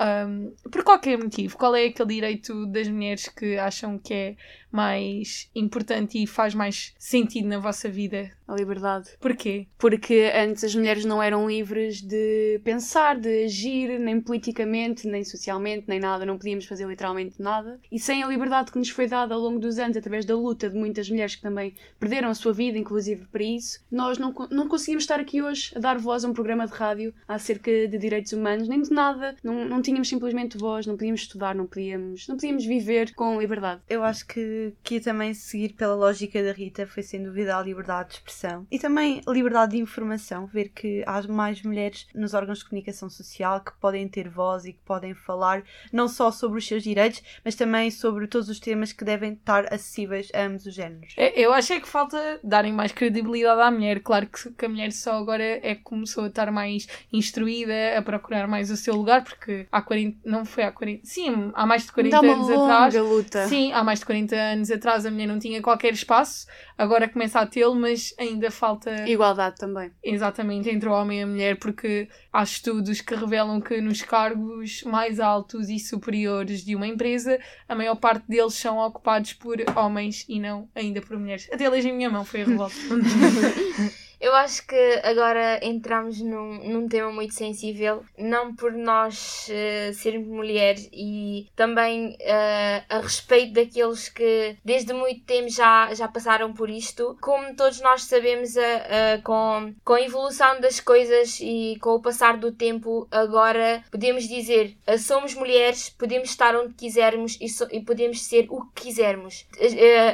um, 0.00 0.54
por 0.70 0.82
qualquer 0.82 1.18
motivo. 1.18 1.58
Qual 1.58 1.76
é 1.76 1.84
aquele 1.84 2.14
direito 2.14 2.64
das 2.64 2.88
mulheres 2.88 3.28
que 3.28 3.58
acham 3.58 3.98
que 3.98 4.14
é 4.14 4.36
mais 4.74 5.48
importante 5.54 6.22
e 6.22 6.26
faz 6.26 6.54
mais 6.54 6.94
sentido 6.98 7.48
na 7.48 7.58
vossa 7.58 7.88
vida? 7.88 8.30
A 8.46 8.54
liberdade. 8.54 9.10
Porquê? 9.20 9.66
Porque 9.78 10.30
antes 10.34 10.64
as 10.64 10.74
mulheres 10.74 11.04
não 11.04 11.22
eram 11.22 11.48
livres 11.48 12.02
de 12.02 12.60
pensar, 12.62 13.18
de 13.18 13.44
agir, 13.44 13.98
nem 13.98 14.20
politicamente, 14.20 15.08
nem 15.08 15.24
socialmente, 15.24 15.84
nem 15.88 15.98
nada. 15.98 16.26
Não 16.26 16.36
podíamos 16.36 16.66
fazer 16.66 16.86
literalmente 16.86 17.40
nada. 17.40 17.80
E 17.90 17.98
sem 17.98 18.22
a 18.22 18.28
liberdade 18.28 18.70
que 18.70 18.78
nos 18.78 18.90
foi 18.90 19.06
dada 19.06 19.34
ao 19.34 19.40
longo 19.40 19.58
dos 19.58 19.78
anos, 19.78 19.96
através 19.96 20.26
da 20.26 20.36
luta 20.36 20.68
de 20.68 20.76
muitas 20.76 21.08
mulheres 21.08 21.36
que 21.36 21.42
também 21.42 21.74
perderam 21.98 22.28
a 22.28 22.34
sua 22.34 22.52
vida, 22.52 22.76
inclusive 22.76 23.24
para 23.26 23.42
isso, 23.42 23.82
nós 23.90 24.18
não, 24.18 24.34
não 24.50 24.68
conseguimos 24.68 25.04
estar 25.04 25.20
aqui 25.20 25.40
hoje 25.40 25.72
a 25.74 25.78
dar 25.78 25.98
voz 25.98 26.24
a 26.24 26.28
um 26.28 26.34
programa 26.34 26.66
de 26.66 26.72
rádio 26.74 27.14
acerca 27.26 27.70
de 27.70 27.96
direitos 27.96 28.32
humanos, 28.32 28.68
nem 28.68 28.82
de 28.82 28.90
nada. 28.90 29.36
Não, 29.42 29.64
não 29.64 29.80
tínhamos 29.80 30.08
simplesmente 30.08 30.58
voz, 30.58 30.86
não 30.86 30.96
podíamos 30.96 31.22
estudar, 31.22 31.54
não 31.54 31.66
podíamos, 31.66 32.28
não 32.28 32.36
podíamos 32.36 32.64
viver 32.64 33.14
com 33.14 33.40
liberdade. 33.40 33.80
Eu 33.88 34.02
acho 34.02 34.26
que, 34.26 34.63
que 34.82 34.94
ia 34.94 35.00
também 35.00 35.34
seguir 35.34 35.74
pela 35.74 35.94
lógica 35.94 36.42
da 36.42 36.52
Rita 36.52 36.86
foi 36.86 37.02
sem 37.02 37.22
dúvida 37.22 37.56
a 37.56 37.62
liberdade 37.62 38.10
de 38.10 38.14
expressão 38.16 38.66
e 38.70 38.78
também 38.78 39.20
a 39.26 39.30
liberdade 39.30 39.72
de 39.72 39.78
informação, 39.78 40.46
ver 40.46 40.68
que 40.70 41.02
há 41.06 41.22
mais 41.28 41.62
mulheres 41.62 42.06
nos 42.14 42.34
órgãos 42.34 42.58
de 42.58 42.64
comunicação 42.66 43.08
social 43.10 43.60
que 43.60 43.72
podem 43.80 44.06
ter 44.08 44.28
voz 44.28 44.64
e 44.64 44.72
que 44.72 44.80
podem 44.84 45.14
falar 45.14 45.62
não 45.92 46.08
só 46.08 46.30
sobre 46.30 46.58
os 46.58 46.66
seus 46.66 46.82
direitos, 46.82 47.22
mas 47.44 47.54
também 47.54 47.90
sobre 47.90 48.26
todos 48.26 48.48
os 48.48 48.60
temas 48.60 48.92
que 48.92 49.04
devem 49.04 49.32
estar 49.32 49.72
acessíveis 49.72 50.28
a 50.34 50.42
ambos 50.44 50.66
os 50.66 50.74
géneros. 50.74 51.14
É, 51.16 51.40
Eu 51.40 51.52
acho 51.52 51.72
é 51.72 51.80
que 51.80 51.88
falta 51.88 52.38
darem 52.42 52.72
mais 52.72 52.92
credibilidade 52.92 53.60
à 53.60 53.70
mulher. 53.70 54.00
Claro 54.00 54.26
que, 54.26 54.50
que 54.52 54.64
a 54.64 54.68
mulher 54.68 54.92
só 54.92 55.12
agora 55.18 55.42
é 55.42 55.74
que 55.74 55.82
começou 55.82 56.24
a 56.24 56.28
estar 56.28 56.50
mais 56.50 56.86
instruída, 57.12 57.98
a 57.98 58.02
procurar 58.02 58.46
mais 58.46 58.70
o 58.70 58.76
seu 58.76 58.94
lugar, 58.94 59.24
porque 59.24 59.66
há 59.70 59.80
40, 59.82 60.18
não 60.24 60.44
foi 60.44 60.64
há 60.64 60.72
40, 60.72 61.00
sim, 61.04 61.50
há 61.54 61.66
mais 61.66 61.84
de 61.86 61.92
40 61.92 62.16
Dá 62.16 62.20
uma 62.22 62.32
anos 62.34 62.48
longa 62.48 62.74
atrás. 62.74 62.94
luta. 62.94 63.48
Sim, 63.48 63.72
há 63.72 63.82
mais 63.82 63.98
de 64.00 64.06
40 64.06 64.36
anos 64.36 64.53
atrás 64.70 65.04
a 65.06 65.10
mulher 65.10 65.26
não 65.26 65.38
tinha 65.38 65.60
qualquer 65.60 65.92
espaço, 65.92 66.46
agora 66.76 67.08
começa 67.08 67.40
a 67.40 67.46
tê-lo, 67.46 67.74
mas 67.74 68.14
ainda 68.18 68.50
falta 68.50 69.08
Igualdade 69.08 69.56
também. 69.56 69.90
exatamente 70.02 70.68
entre 70.70 70.88
o 70.88 70.92
homem 70.92 71.20
e 71.20 71.22
a 71.22 71.26
mulher, 71.26 71.58
porque 71.58 72.08
há 72.32 72.42
estudos 72.42 73.00
que 73.00 73.14
revelam 73.14 73.60
que 73.60 73.80
nos 73.80 74.02
cargos 74.02 74.82
mais 74.84 75.18
altos 75.18 75.68
e 75.68 75.78
superiores 75.78 76.64
de 76.64 76.76
uma 76.76 76.86
empresa, 76.86 77.38
a 77.68 77.74
maior 77.74 77.96
parte 77.96 78.24
deles 78.28 78.54
são 78.54 78.78
ocupados 78.78 79.32
por 79.32 79.58
homens 79.76 80.24
e 80.28 80.38
não 80.38 80.68
ainda 80.74 81.00
por 81.00 81.18
mulheres. 81.18 81.48
Até 81.52 81.66
a 81.66 81.78
em 81.78 81.92
minha 81.92 82.10
mão 82.10 82.24
foi 82.24 82.42
a 82.42 82.44
revolta. 82.44 82.74
Eu 84.24 84.34
acho 84.34 84.66
que 84.66 85.00
agora 85.02 85.60
entramos 85.62 86.18
num, 86.18 86.54
num 86.72 86.88
tema 86.88 87.12
muito 87.12 87.34
sensível, 87.34 88.02
não 88.16 88.54
por 88.56 88.72
nós 88.72 89.46
eh, 89.50 89.92
sermos 89.92 90.26
mulheres 90.28 90.88
e 90.90 91.46
também 91.54 92.16
eh, 92.20 92.82
a 92.88 93.00
respeito 93.00 93.52
daqueles 93.52 94.08
que 94.08 94.56
desde 94.64 94.94
muito 94.94 95.22
tempo 95.26 95.50
já, 95.50 95.92
já 95.92 96.08
passaram 96.08 96.54
por 96.54 96.70
isto. 96.70 97.18
Como 97.20 97.54
todos 97.54 97.82
nós 97.82 98.04
sabemos, 98.04 98.56
eh, 98.56 99.20
com, 99.22 99.74
com 99.84 99.92
a 99.92 100.00
evolução 100.00 100.58
das 100.58 100.80
coisas 100.80 101.38
e 101.42 101.76
com 101.82 101.90
o 101.90 102.00
passar 102.00 102.38
do 102.38 102.50
tempo, 102.50 103.06
agora 103.10 103.84
podemos 103.90 104.26
dizer 104.26 104.74
somos 104.98 105.34
mulheres, 105.34 105.90
podemos 105.90 106.30
estar 106.30 106.56
onde 106.56 106.72
quisermos 106.72 107.36
e, 107.42 107.48
so- 107.50 107.68
e 107.70 107.80
podemos 107.80 108.22
ser 108.22 108.46
o 108.48 108.64
que 108.68 108.84
quisermos. 108.84 109.44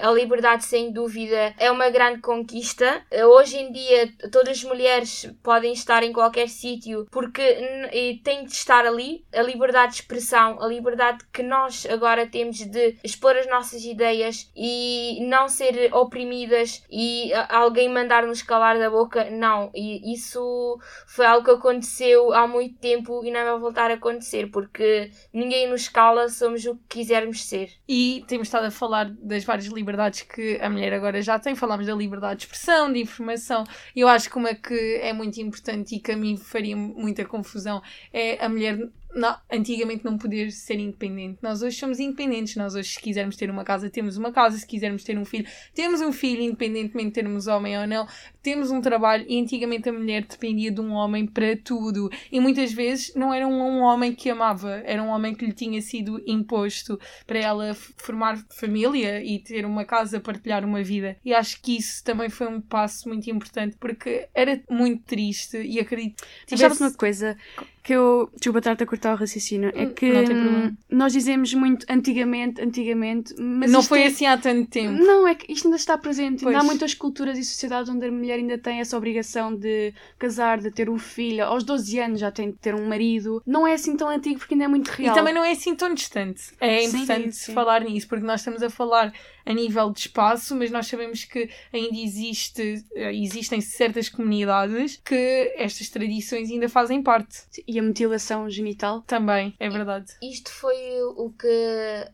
A 0.02 0.10
liberdade, 0.10 0.64
sem 0.64 0.90
dúvida, 0.90 1.54
é 1.58 1.70
uma 1.70 1.88
grande 1.90 2.20
conquista. 2.20 3.04
Hoje 3.36 3.56
em 3.58 3.70
dia, 3.70 3.99
todas 4.30 4.58
as 4.58 4.64
mulheres 4.64 5.30
podem 5.42 5.72
estar 5.72 6.02
em 6.02 6.12
qualquer 6.12 6.48
sítio 6.48 7.06
porque 7.10 7.42
têm 8.24 8.44
de 8.44 8.52
estar 8.52 8.86
ali. 8.86 9.24
A 9.34 9.42
liberdade 9.42 9.92
de 9.92 10.00
expressão, 10.00 10.62
a 10.62 10.66
liberdade 10.66 11.24
que 11.32 11.42
nós 11.42 11.86
agora 11.86 12.26
temos 12.26 12.58
de 12.58 12.96
expor 13.04 13.36
as 13.36 13.46
nossas 13.46 13.84
ideias 13.84 14.50
e 14.56 15.18
não 15.22 15.48
ser 15.48 15.92
oprimidas 15.94 16.84
e 16.90 17.32
alguém 17.48 17.88
mandar-nos 17.88 18.42
calar 18.42 18.78
da 18.78 18.90
boca. 18.90 19.30
Não, 19.30 19.70
e 19.74 20.12
isso 20.12 20.78
foi 21.06 21.26
algo 21.26 21.44
que 21.44 21.50
aconteceu 21.50 22.32
há 22.32 22.46
muito 22.46 22.78
tempo 22.78 23.24
e 23.24 23.30
não 23.30 23.44
vai 23.44 23.58
voltar 23.58 23.90
a 23.90 23.94
acontecer 23.94 24.50
porque 24.50 25.10
ninguém 25.32 25.68
nos 25.68 25.88
cala, 25.88 26.28
somos 26.28 26.64
o 26.64 26.76
que 26.76 27.00
quisermos 27.00 27.44
ser. 27.44 27.70
E 27.88 28.24
temos 28.26 28.48
estado 28.48 28.66
a 28.66 28.70
falar 28.70 29.10
das 29.10 29.44
várias 29.44 29.66
liberdades 29.66 30.22
que 30.22 30.58
a 30.60 30.68
mulher 30.68 30.92
agora 30.92 31.20
já 31.22 31.38
tem. 31.38 31.54
Falámos 31.54 31.86
da 31.86 31.94
liberdade 31.94 32.40
de 32.40 32.44
expressão, 32.44 32.92
de 32.92 33.00
informação. 33.00 33.64
Eu 33.94 34.08
acho 34.08 34.30
que 34.30 34.36
uma 34.36 34.54
que 34.54 34.74
é 35.02 35.12
muito 35.12 35.40
importante 35.40 35.96
e 35.96 36.00
que 36.00 36.12
a 36.12 36.16
mim 36.16 36.36
faria 36.36 36.76
muita 36.76 37.24
confusão 37.24 37.82
é 38.12 38.44
a 38.44 38.48
mulher. 38.48 38.78
Não- 39.14 39.36
antigamente 39.50 40.04
não 40.04 40.16
poder 40.18 40.50
ser 40.52 40.78
independente. 40.78 41.38
Nós 41.42 41.62
hoje 41.62 41.76
somos 41.78 41.98
independentes. 41.98 42.56
Nós 42.56 42.74
hoje, 42.74 42.90
se 42.90 43.00
quisermos 43.00 43.36
ter 43.36 43.50
uma 43.50 43.64
casa, 43.64 43.90
temos 43.90 44.16
uma 44.16 44.32
casa. 44.32 44.58
Se 44.58 44.66
quisermos 44.66 45.02
ter 45.04 45.18
um 45.18 45.24
filho, 45.24 45.46
temos 45.74 46.00
um 46.00 46.12
filho, 46.12 46.42
independentemente 46.42 47.08
de 47.08 47.14
termos 47.14 47.46
homem 47.46 47.78
ou 47.78 47.86
não. 47.86 48.06
Temos 48.42 48.70
um 48.70 48.80
trabalho. 48.80 49.24
E 49.28 49.40
antigamente 49.40 49.88
a 49.88 49.92
mulher 49.92 50.24
dependia 50.26 50.70
de 50.70 50.80
um 50.80 50.92
homem 50.92 51.26
para 51.26 51.56
tudo. 51.56 52.10
E 52.30 52.40
muitas 52.40 52.72
vezes 52.72 53.14
não 53.14 53.32
era 53.34 53.46
um, 53.46 53.80
homem 53.80 54.14
que 54.14 54.30
amava, 54.30 54.82
era 54.84 55.02
um 55.02 55.08
homem 55.08 55.34
que 55.34 55.44
lhe 55.44 55.52
tinha 55.52 55.80
sido 55.82 56.22
imposto 56.26 56.98
para 57.26 57.38
ela 57.38 57.74
formar 57.96 58.38
família 58.50 59.22
e 59.22 59.38
ter 59.38 59.64
uma 59.64 59.84
casa, 59.84 60.20
partilhar 60.20 60.64
uma 60.64 60.82
vida. 60.82 61.16
E 61.24 61.34
acho 61.34 61.60
que 61.60 61.76
isso 61.76 62.02
também 62.04 62.28
foi 62.28 62.46
um 62.46 62.60
passo 62.60 63.08
muito 63.08 63.28
importante 63.30 63.76
porque 63.80 64.28
era 64.34 64.60
muito 64.70 65.02
triste 65.04 65.56
e 65.56 65.78
acredito. 65.80 66.22
Tivesse- 66.46 66.62
sabes 66.76 66.80
uma 66.80 66.92
coisa 66.92 67.36
que 67.82 67.92
eu. 67.94 68.30
Desculpa 68.34 68.58
estar-te 68.58 68.82
a 68.82 68.86
cortar 68.86 69.14
o 69.14 69.16
raciocínio. 69.16 69.70
É 69.74 69.84
Hum, 69.84 69.92
que 69.94 70.06
hum, 70.12 70.76
nós 70.90 71.12
dizemos 71.12 71.52
muito 71.54 71.86
antigamente, 71.88 72.60
antigamente, 72.60 73.34
mas 73.38 73.70
não 73.70 73.82
foi 73.82 74.02
é- 74.02 74.06
assim 74.06 74.26
há 74.26 74.36
tanto 74.36 74.68
tempo. 74.70 75.02
Não, 75.02 75.26
é 75.26 75.34
que 75.34 75.50
isto 75.52 75.66
ainda 75.66 75.76
está 75.76 75.96
presente. 75.96 76.46
Ainda 76.46 76.60
há 76.60 76.64
muitas 76.64 76.94
culturas 76.94 77.38
e 77.38 77.44
sociedades 77.44 77.90
onde 77.90 78.06
a 78.06 78.10
mulher 78.12 78.34
ainda 78.34 78.58
tem 78.58 78.80
essa 78.80 78.96
obrigação 78.96 79.54
de 79.54 79.92
casar, 80.18 80.58
de 80.60 80.70
ter 80.70 80.88
um 80.90 80.98
filho. 80.98 81.44
Aos 81.44 81.64
12 81.64 81.98
anos 81.98 82.20
já 82.20 82.30
tem 82.30 82.50
de 82.50 82.56
ter 82.58 82.74
um 82.74 82.86
marido. 82.88 83.42
Não 83.46 83.66
é 83.66 83.72
assim 83.74 83.96
tão 83.96 84.08
antigo 84.08 84.38
porque 84.38 84.54
ainda 84.54 84.64
é 84.64 84.68
muito 84.68 84.88
real. 84.88 85.12
E 85.12 85.18
também 85.18 85.32
não 85.34 85.44
é 85.44 85.52
assim 85.52 85.74
tão 85.74 85.92
distante. 85.94 86.42
É 86.60 86.80
Sim, 86.86 87.02
importante 87.02 87.36
sim. 87.36 87.52
falar 87.54 87.80
nisso, 87.82 88.08
porque 88.08 88.24
nós 88.24 88.40
estamos 88.40 88.62
a 88.62 88.70
falar 88.70 89.12
a 89.46 89.52
nível 89.54 89.90
de 89.90 90.00
espaço, 90.00 90.54
mas 90.54 90.70
nós 90.70 90.86
sabemos 90.86 91.24
que 91.24 91.48
ainda 91.72 91.98
existe, 91.98 92.84
eh, 92.94 93.12
existem 93.14 93.60
certas 93.60 94.08
comunidades 94.08 95.00
que 95.04 95.52
estas 95.56 95.88
tradições 95.88 96.50
ainda 96.50 96.68
fazem 96.68 97.02
parte. 97.02 97.38
E 97.72 97.78
a 97.78 97.82
mutilação 97.82 98.50
genital. 98.50 99.02
Também, 99.06 99.54
é 99.60 99.68
verdade. 99.68 100.06
Isto 100.20 100.50
foi 100.50 100.74
o 101.16 101.30
que 101.38 101.46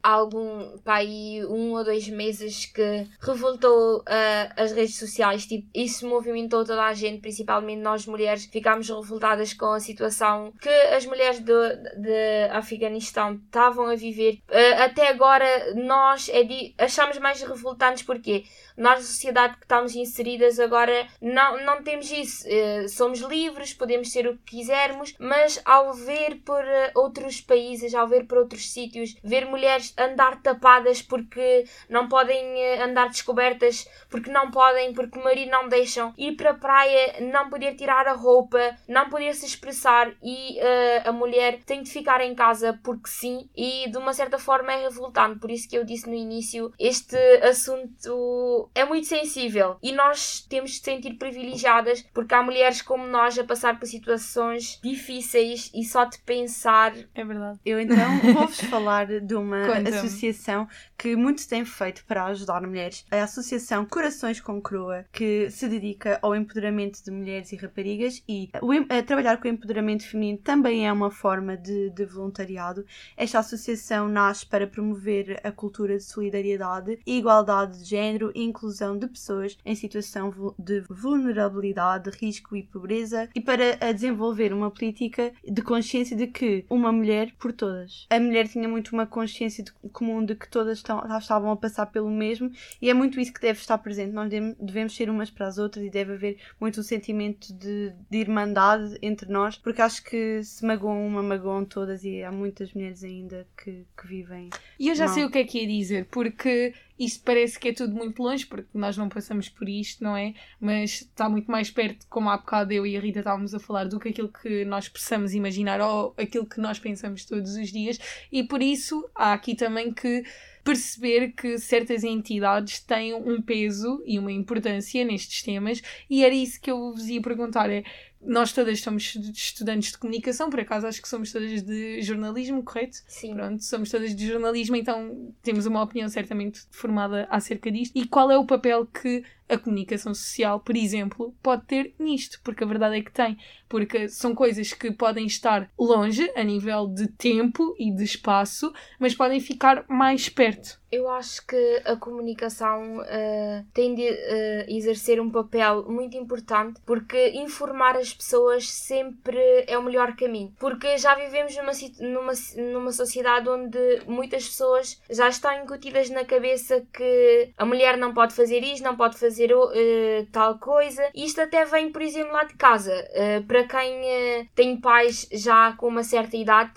há 0.02 0.10
algum 0.10 0.76
pá, 0.78 0.96
aí 0.96 1.44
um 1.46 1.72
ou 1.72 1.82
dois 1.84 2.06
meses 2.08 2.66
que 2.66 3.06
revoltou 3.20 4.02
ah, 4.06 4.52
as 4.56 4.72
redes 4.72 4.98
sociais. 4.98 5.46
Tipo, 5.46 5.66
isso 5.74 6.06
movimentou 6.06 6.64
toda 6.64 6.84
a 6.84 6.92
gente, 6.92 7.20
principalmente 7.20 7.80
nós 7.80 8.06
mulheres, 8.06 8.44
ficámos 8.46 8.88
revoltadas 8.88 9.54
com 9.54 9.72
a 9.72 9.80
situação 9.80 10.52
que 10.60 10.68
as 10.68 11.06
mulheres 11.06 11.40
do, 11.40 11.54
de 11.96 12.48
Afeganistão 12.52 13.40
estavam 13.46 13.86
a 13.86 13.94
viver. 13.96 14.40
Ah, 14.50 14.84
até 14.84 15.08
agora 15.08 15.46
nós 15.74 16.28
é 16.28 16.42
di- 16.42 16.74
achamos 16.78 17.18
mais 17.18 17.40
revoltantes 17.42 18.02
porque 18.02 18.44
nós, 18.76 18.98
a 19.00 19.02
sociedade 19.02 19.56
que 19.56 19.62
estamos 19.64 19.94
inseridas 19.96 20.60
agora, 20.60 21.06
não, 21.20 21.64
não 21.64 21.82
temos 21.82 22.10
isso. 22.10 22.44
Eh, 22.46 22.86
somos 22.88 23.20
livres, 23.20 23.72
podemos 23.72 24.12
ser 24.12 24.26
o 24.28 24.36
que 24.36 24.56
quisermos, 24.58 25.14
mas 25.18 25.45
ao 25.64 25.92
ver 25.92 26.42
por 26.44 26.64
eh, 26.64 26.92
outros 26.94 27.40
países, 27.40 27.94
ao 27.94 28.06
ver 28.06 28.26
por 28.26 28.38
outros 28.38 28.70
sítios, 28.70 29.16
ver 29.22 29.46
mulheres 29.46 29.94
andar 29.98 30.42
tapadas 30.42 31.02
porque 31.02 31.64
não 31.88 32.08
podem 32.08 32.38
eh, 32.60 32.82
andar 32.82 33.08
descobertas, 33.08 33.88
porque 34.10 34.30
não 34.30 34.50
podem, 34.50 34.92
porque 34.92 35.18
o 35.18 35.24
marido 35.24 35.50
não 35.50 35.68
deixam, 35.68 36.12
ir 36.16 36.36
para 36.36 36.50
a 36.50 36.54
praia, 36.54 37.20
não 37.20 37.48
poder 37.48 37.74
tirar 37.76 38.06
a 38.06 38.12
roupa, 38.12 38.76
não 38.88 39.08
poder 39.08 39.34
se 39.34 39.46
expressar 39.46 40.12
e 40.22 40.58
eh, 40.58 41.02
a 41.04 41.12
mulher 41.12 41.60
tem 41.64 41.82
de 41.82 41.90
ficar 41.90 42.20
em 42.20 42.34
casa 42.34 42.78
porque 42.82 43.08
sim, 43.08 43.48
e 43.56 43.88
de 43.90 43.98
uma 43.98 44.12
certa 44.12 44.38
forma 44.38 44.72
é 44.72 44.82
revoltante. 44.82 45.40
Por 45.40 45.50
isso 45.50 45.68
que 45.68 45.76
eu 45.76 45.84
disse 45.84 46.08
no 46.08 46.14
início, 46.14 46.72
este 46.78 47.16
assunto 47.42 48.70
é 48.74 48.84
muito 48.84 49.06
sensível 49.06 49.76
e 49.82 49.92
nós 49.92 50.40
temos 50.48 50.72
de 50.72 50.78
sentir 50.78 51.14
privilegiadas 51.14 52.04
porque 52.12 52.34
há 52.34 52.42
mulheres 52.42 52.82
como 52.82 53.06
nós 53.06 53.38
a 53.38 53.44
passar 53.44 53.78
por 53.78 53.86
situações 53.86 54.80
difíceis 54.82 55.35
e 55.74 55.84
só 55.84 56.04
de 56.04 56.18
pensar. 56.20 56.94
É 57.14 57.24
verdade. 57.24 57.58
Eu 57.64 57.80
então 57.80 58.18
vou-vos 58.32 58.60
falar 58.60 59.06
de 59.20 59.34
uma 59.34 59.66
associação 59.88 60.68
que 60.96 61.14
muito 61.14 61.46
tem 61.48 61.64
feito 61.64 62.04
para 62.06 62.24
ajudar 62.26 62.60
mulheres. 62.62 63.04
A 63.10 63.22
Associação 63.22 63.84
Corações 63.84 64.40
com 64.40 64.60
Croa, 64.60 65.04
que 65.12 65.50
se 65.50 65.68
dedica 65.68 66.18
ao 66.22 66.34
empoderamento 66.34 67.02
de 67.04 67.10
mulheres 67.10 67.52
e 67.52 67.56
raparigas 67.56 68.22
e 68.28 68.50
o, 68.60 69.02
trabalhar 69.04 69.38
com 69.38 69.48
o 69.48 69.50
empoderamento 69.50 70.08
feminino 70.08 70.38
também 70.38 70.86
é 70.86 70.92
uma 70.92 71.10
forma 71.10 71.56
de, 71.56 71.90
de 71.90 72.04
voluntariado. 72.04 72.84
Esta 73.16 73.38
associação 73.38 74.08
nasce 74.08 74.46
para 74.46 74.66
promover 74.66 75.40
a 75.44 75.52
cultura 75.52 75.96
de 75.96 76.04
solidariedade, 76.04 76.98
igualdade 77.06 77.78
de 77.78 77.84
género 77.84 78.32
e 78.34 78.42
inclusão 78.42 78.98
de 78.98 79.06
pessoas 79.06 79.56
em 79.64 79.74
situação 79.74 80.32
de 80.58 80.80
vulnerabilidade, 80.88 82.10
risco 82.10 82.56
e 82.56 82.62
pobreza 82.62 83.28
e 83.34 83.40
para 83.40 83.92
desenvolver 83.92 84.52
uma 84.52 84.70
política 84.70 85.25
de 85.44 85.62
consciência 85.62 86.16
de 86.16 86.26
que 86.26 86.64
uma 86.70 86.90
mulher 86.92 87.32
por 87.38 87.52
todas. 87.52 88.06
A 88.10 88.18
mulher 88.20 88.48
tinha 88.48 88.68
muito 88.68 88.92
uma 88.92 89.06
consciência 89.06 89.62
de- 89.64 89.72
comum 89.92 90.24
de 90.24 90.34
que 90.34 90.48
todas 90.48 90.78
estão- 90.78 91.02
estavam 91.18 91.50
a 91.50 91.56
passar 91.56 91.86
pelo 91.86 92.10
mesmo 92.10 92.50
e 92.80 92.90
é 92.90 92.94
muito 92.94 93.20
isso 93.20 93.32
que 93.32 93.40
deve 93.40 93.58
estar 93.58 93.78
presente. 93.78 94.12
Nós 94.12 94.28
devemos- 94.28 94.94
ser 94.96 95.10
umas 95.10 95.30
para 95.30 95.46
as 95.46 95.58
outras 95.58 95.84
e 95.84 95.90
deve 95.90 96.12
haver 96.14 96.38
muito 96.60 96.78
o 96.80 96.82
sentimento 96.82 97.52
de, 97.52 97.92
de 98.10 98.18
irmandade 98.18 98.96
entre 99.02 99.28
nós, 99.30 99.56
porque 99.58 99.82
acho 99.82 100.02
que 100.04 100.42
se 100.42 100.64
magoam 100.64 101.06
uma, 101.06 101.22
magoam 101.22 101.64
todas 101.64 102.04
e 102.04 102.22
há 102.22 102.30
muitas 102.30 102.72
mulheres 102.72 103.02
ainda 103.04 103.46
que, 103.62 103.84
que 103.96 104.06
vivem. 104.06 104.50
E 104.78 104.88
eu 104.88 104.94
já 104.94 105.06
mal. 105.06 105.14
sei 105.14 105.24
o 105.24 105.30
que 105.30 105.38
é 105.38 105.44
que 105.44 105.60
ia 105.60 105.66
dizer, 105.66 106.06
porque 106.10 106.72
isto 106.98 107.22
parece 107.24 107.58
que 107.58 107.68
é 107.68 107.72
tudo 107.72 107.94
muito 107.94 108.22
longe, 108.22 108.46
porque 108.46 108.70
nós 108.74 108.96
não 108.96 109.08
passamos 109.08 109.48
por 109.48 109.68
isto, 109.68 110.02
não 110.02 110.16
é? 110.16 110.34
Mas 110.60 111.02
está 111.02 111.28
muito 111.28 111.50
mais 111.50 111.70
perto, 111.70 112.06
como 112.08 112.30
há 112.30 112.36
bocado 112.36 112.72
eu 112.72 112.86
e 112.86 112.96
a 112.96 113.00
Rita 113.00 113.18
estávamos 113.18 113.54
a 113.54 113.58
falar, 113.58 113.84
do 113.88 114.00
que 114.00 114.08
aquilo 114.08 114.28
que 114.28 114.64
nós 114.64 114.88
possamos 114.88 115.34
imaginar 115.34 115.80
ou 115.80 116.14
aquilo 116.16 116.46
que 116.46 116.60
nós 116.60 116.78
pensamos 116.78 117.24
todos 117.24 117.56
os 117.56 117.70
dias. 117.70 117.98
E 118.32 118.42
por 118.42 118.62
isso 118.62 119.08
há 119.14 119.32
aqui 119.32 119.54
também 119.54 119.92
que 119.92 120.24
perceber 120.66 121.30
que 121.30 121.58
certas 121.58 122.02
entidades 122.02 122.80
têm 122.80 123.14
um 123.14 123.40
peso 123.40 124.02
e 124.04 124.18
uma 124.18 124.32
importância 124.32 125.04
nestes 125.04 125.40
temas 125.40 125.80
e 126.10 126.24
era 126.24 126.34
isso 126.34 126.60
que 126.60 126.68
eu 126.68 126.92
vos 126.92 127.06
ia 127.06 127.22
perguntar 127.22 127.70
é 127.70 127.84
nós 128.26 128.52
todas 128.52 128.80
somos 128.80 129.14
estudantes 129.14 129.92
de 129.92 129.98
comunicação, 129.98 130.50
por 130.50 130.60
acaso 130.60 130.86
acho 130.86 131.00
que 131.00 131.08
somos 131.08 131.32
todas 131.32 131.62
de 131.62 132.02
jornalismo, 132.02 132.62
correto? 132.62 132.98
Sim. 133.06 133.34
Pronto, 133.34 133.62
somos 133.62 133.90
todas 133.90 134.14
de 134.14 134.26
jornalismo, 134.26 134.76
então 134.76 135.32
temos 135.42 135.66
uma 135.66 135.82
opinião 135.82 136.08
certamente 136.08 136.62
formada 136.70 137.26
acerca 137.30 137.70
disto. 137.70 137.96
E 137.96 138.06
qual 138.06 138.30
é 138.30 138.36
o 138.36 138.44
papel 138.44 138.86
que 138.86 139.22
a 139.48 139.58
comunicação 139.58 140.14
social, 140.14 140.60
por 140.60 140.76
exemplo, 140.76 141.34
pode 141.42 141.64
ter 141.64 141.94
nisto? 141.98 142.40
Porque 142.42 142.64
a 142.64 142.66
verdade 142.66 142.96
é 142.96 143.02
que 143.02 143.12
tem. 143.12 143.38
Porque 143.68 144.08
são 144.08 144.34
coisas 144.34 144.72
que 144.72 144.90
podem 144.90 145.26
estar 145.26 145.70
longe 145.78 146.30
a 146.36 146.42
nível 146.42 146.86
de 146.86 147.08
tempo 147.08 147.74
e 147.78 147.90
de 147.90 148.04
espaço, 148.04 148.72
mas 148.98 149.14
podem 149.14 149.40
ficar 149.40 149.84
mais 149.88 150.28
perto. 150.28 150.80
Eu 150.90 151.10
acho 151.10 151.44
que 151.46 151.82
a 151.84 151.96
comunicação 151.96 153.02
eh, 153.06 153.64
tem 153.74 153.94
de 153.94 154.06
eh, 154.06 154.66
exercer 154.68 155.20
um 155.20 155.30
papel 155.30 155.84
muito 155.90 156.16
importante 156.16 156.80
porque 156.86 157.30
informar 157.30 157.96
as 157.96 158.14
pessoas 158.14 158.70
sempre 158.70 159.64
é 159.66 159.76
o 159.76 159.82
melhor 159.82 160.14
caminho. 160.14 160.54
Porque 160.58 160.96
já 160.96 161.14
vivemos 161.16 161.56
numa, 161.56 161.72
numa, 162.00 162.32
numa 162.72 162.92
sociedade 162.92 163.48
onde 163.48 163.78
muitas 164.06 164.46
pessoas 164.46 165.00
já 165.10 165.28
estão 165.28 165.52
incutidas 165.60 166.08
na 166.08 166.24
cabeça 166.24 166.86
que 166.92 167.50
a 167.58 167.64
mulher 167.64 167.98
não 167.98 168.14
pode 168.14 168.32
fazer 168.32 168.60
isto, 168.60 168.84
não 168.84 168.96
pode 168.96 169.18
fazer 169.18 169.35
o- 169.52 169.70
eh, 169.74 170.26
tal 170.32 170.58
coisa. 170.58 171.08
Isto 171.14 171.40
até 171.42 171.64
vem, 171.64 171.90
por 171.92 172.02
exemplo, 172.02 172.32
lá 172.32 172.44
de 172.44 172.54
casa. 172.54 172.92
Eh, 173.12 173.40
para 173.46 173.64
quem 173.64 174.04
eh, 174.08 174.46
tem 174.54 174.80
pais 174.80 175.28
já 175.32 175.72
com 175.72 175.88
uma 175.88 176.02
certa 176.02 176.36
idade, 176.36 176.72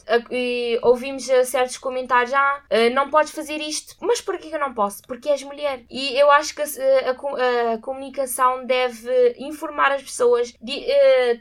ouvimos 0.81 1.25
certos 1.45 1.77
comentários: 1.77 2.33
ah, 2.33 2.61
não 2.93 3.09
podes 3.09 3.31
fazer 3.31 3.57
isto, 3.57 3.95
mas 4.01 4.21
porquê 4.21 4.49
que 4.49 4.55
eu 4.55 4.59
não 4.59 4.73
posso? 4.73 5.01
Porque 5.07 5.29
és 5.29 5.43
mulher. 5.43 5.83
E 5.89 6.17
eu 6.19 6.29
acho 6.31 6.53
que 6.55 6.61
a, 6.61 6.65
a 7.11 7.73
a 7.73 7.77
comunicação 7.79 8.65
deve 8.65 9.35
informar 9.37 9.91
as 9.91 10.01
pessoas, 10.01 10.53
de, 10.61 10.85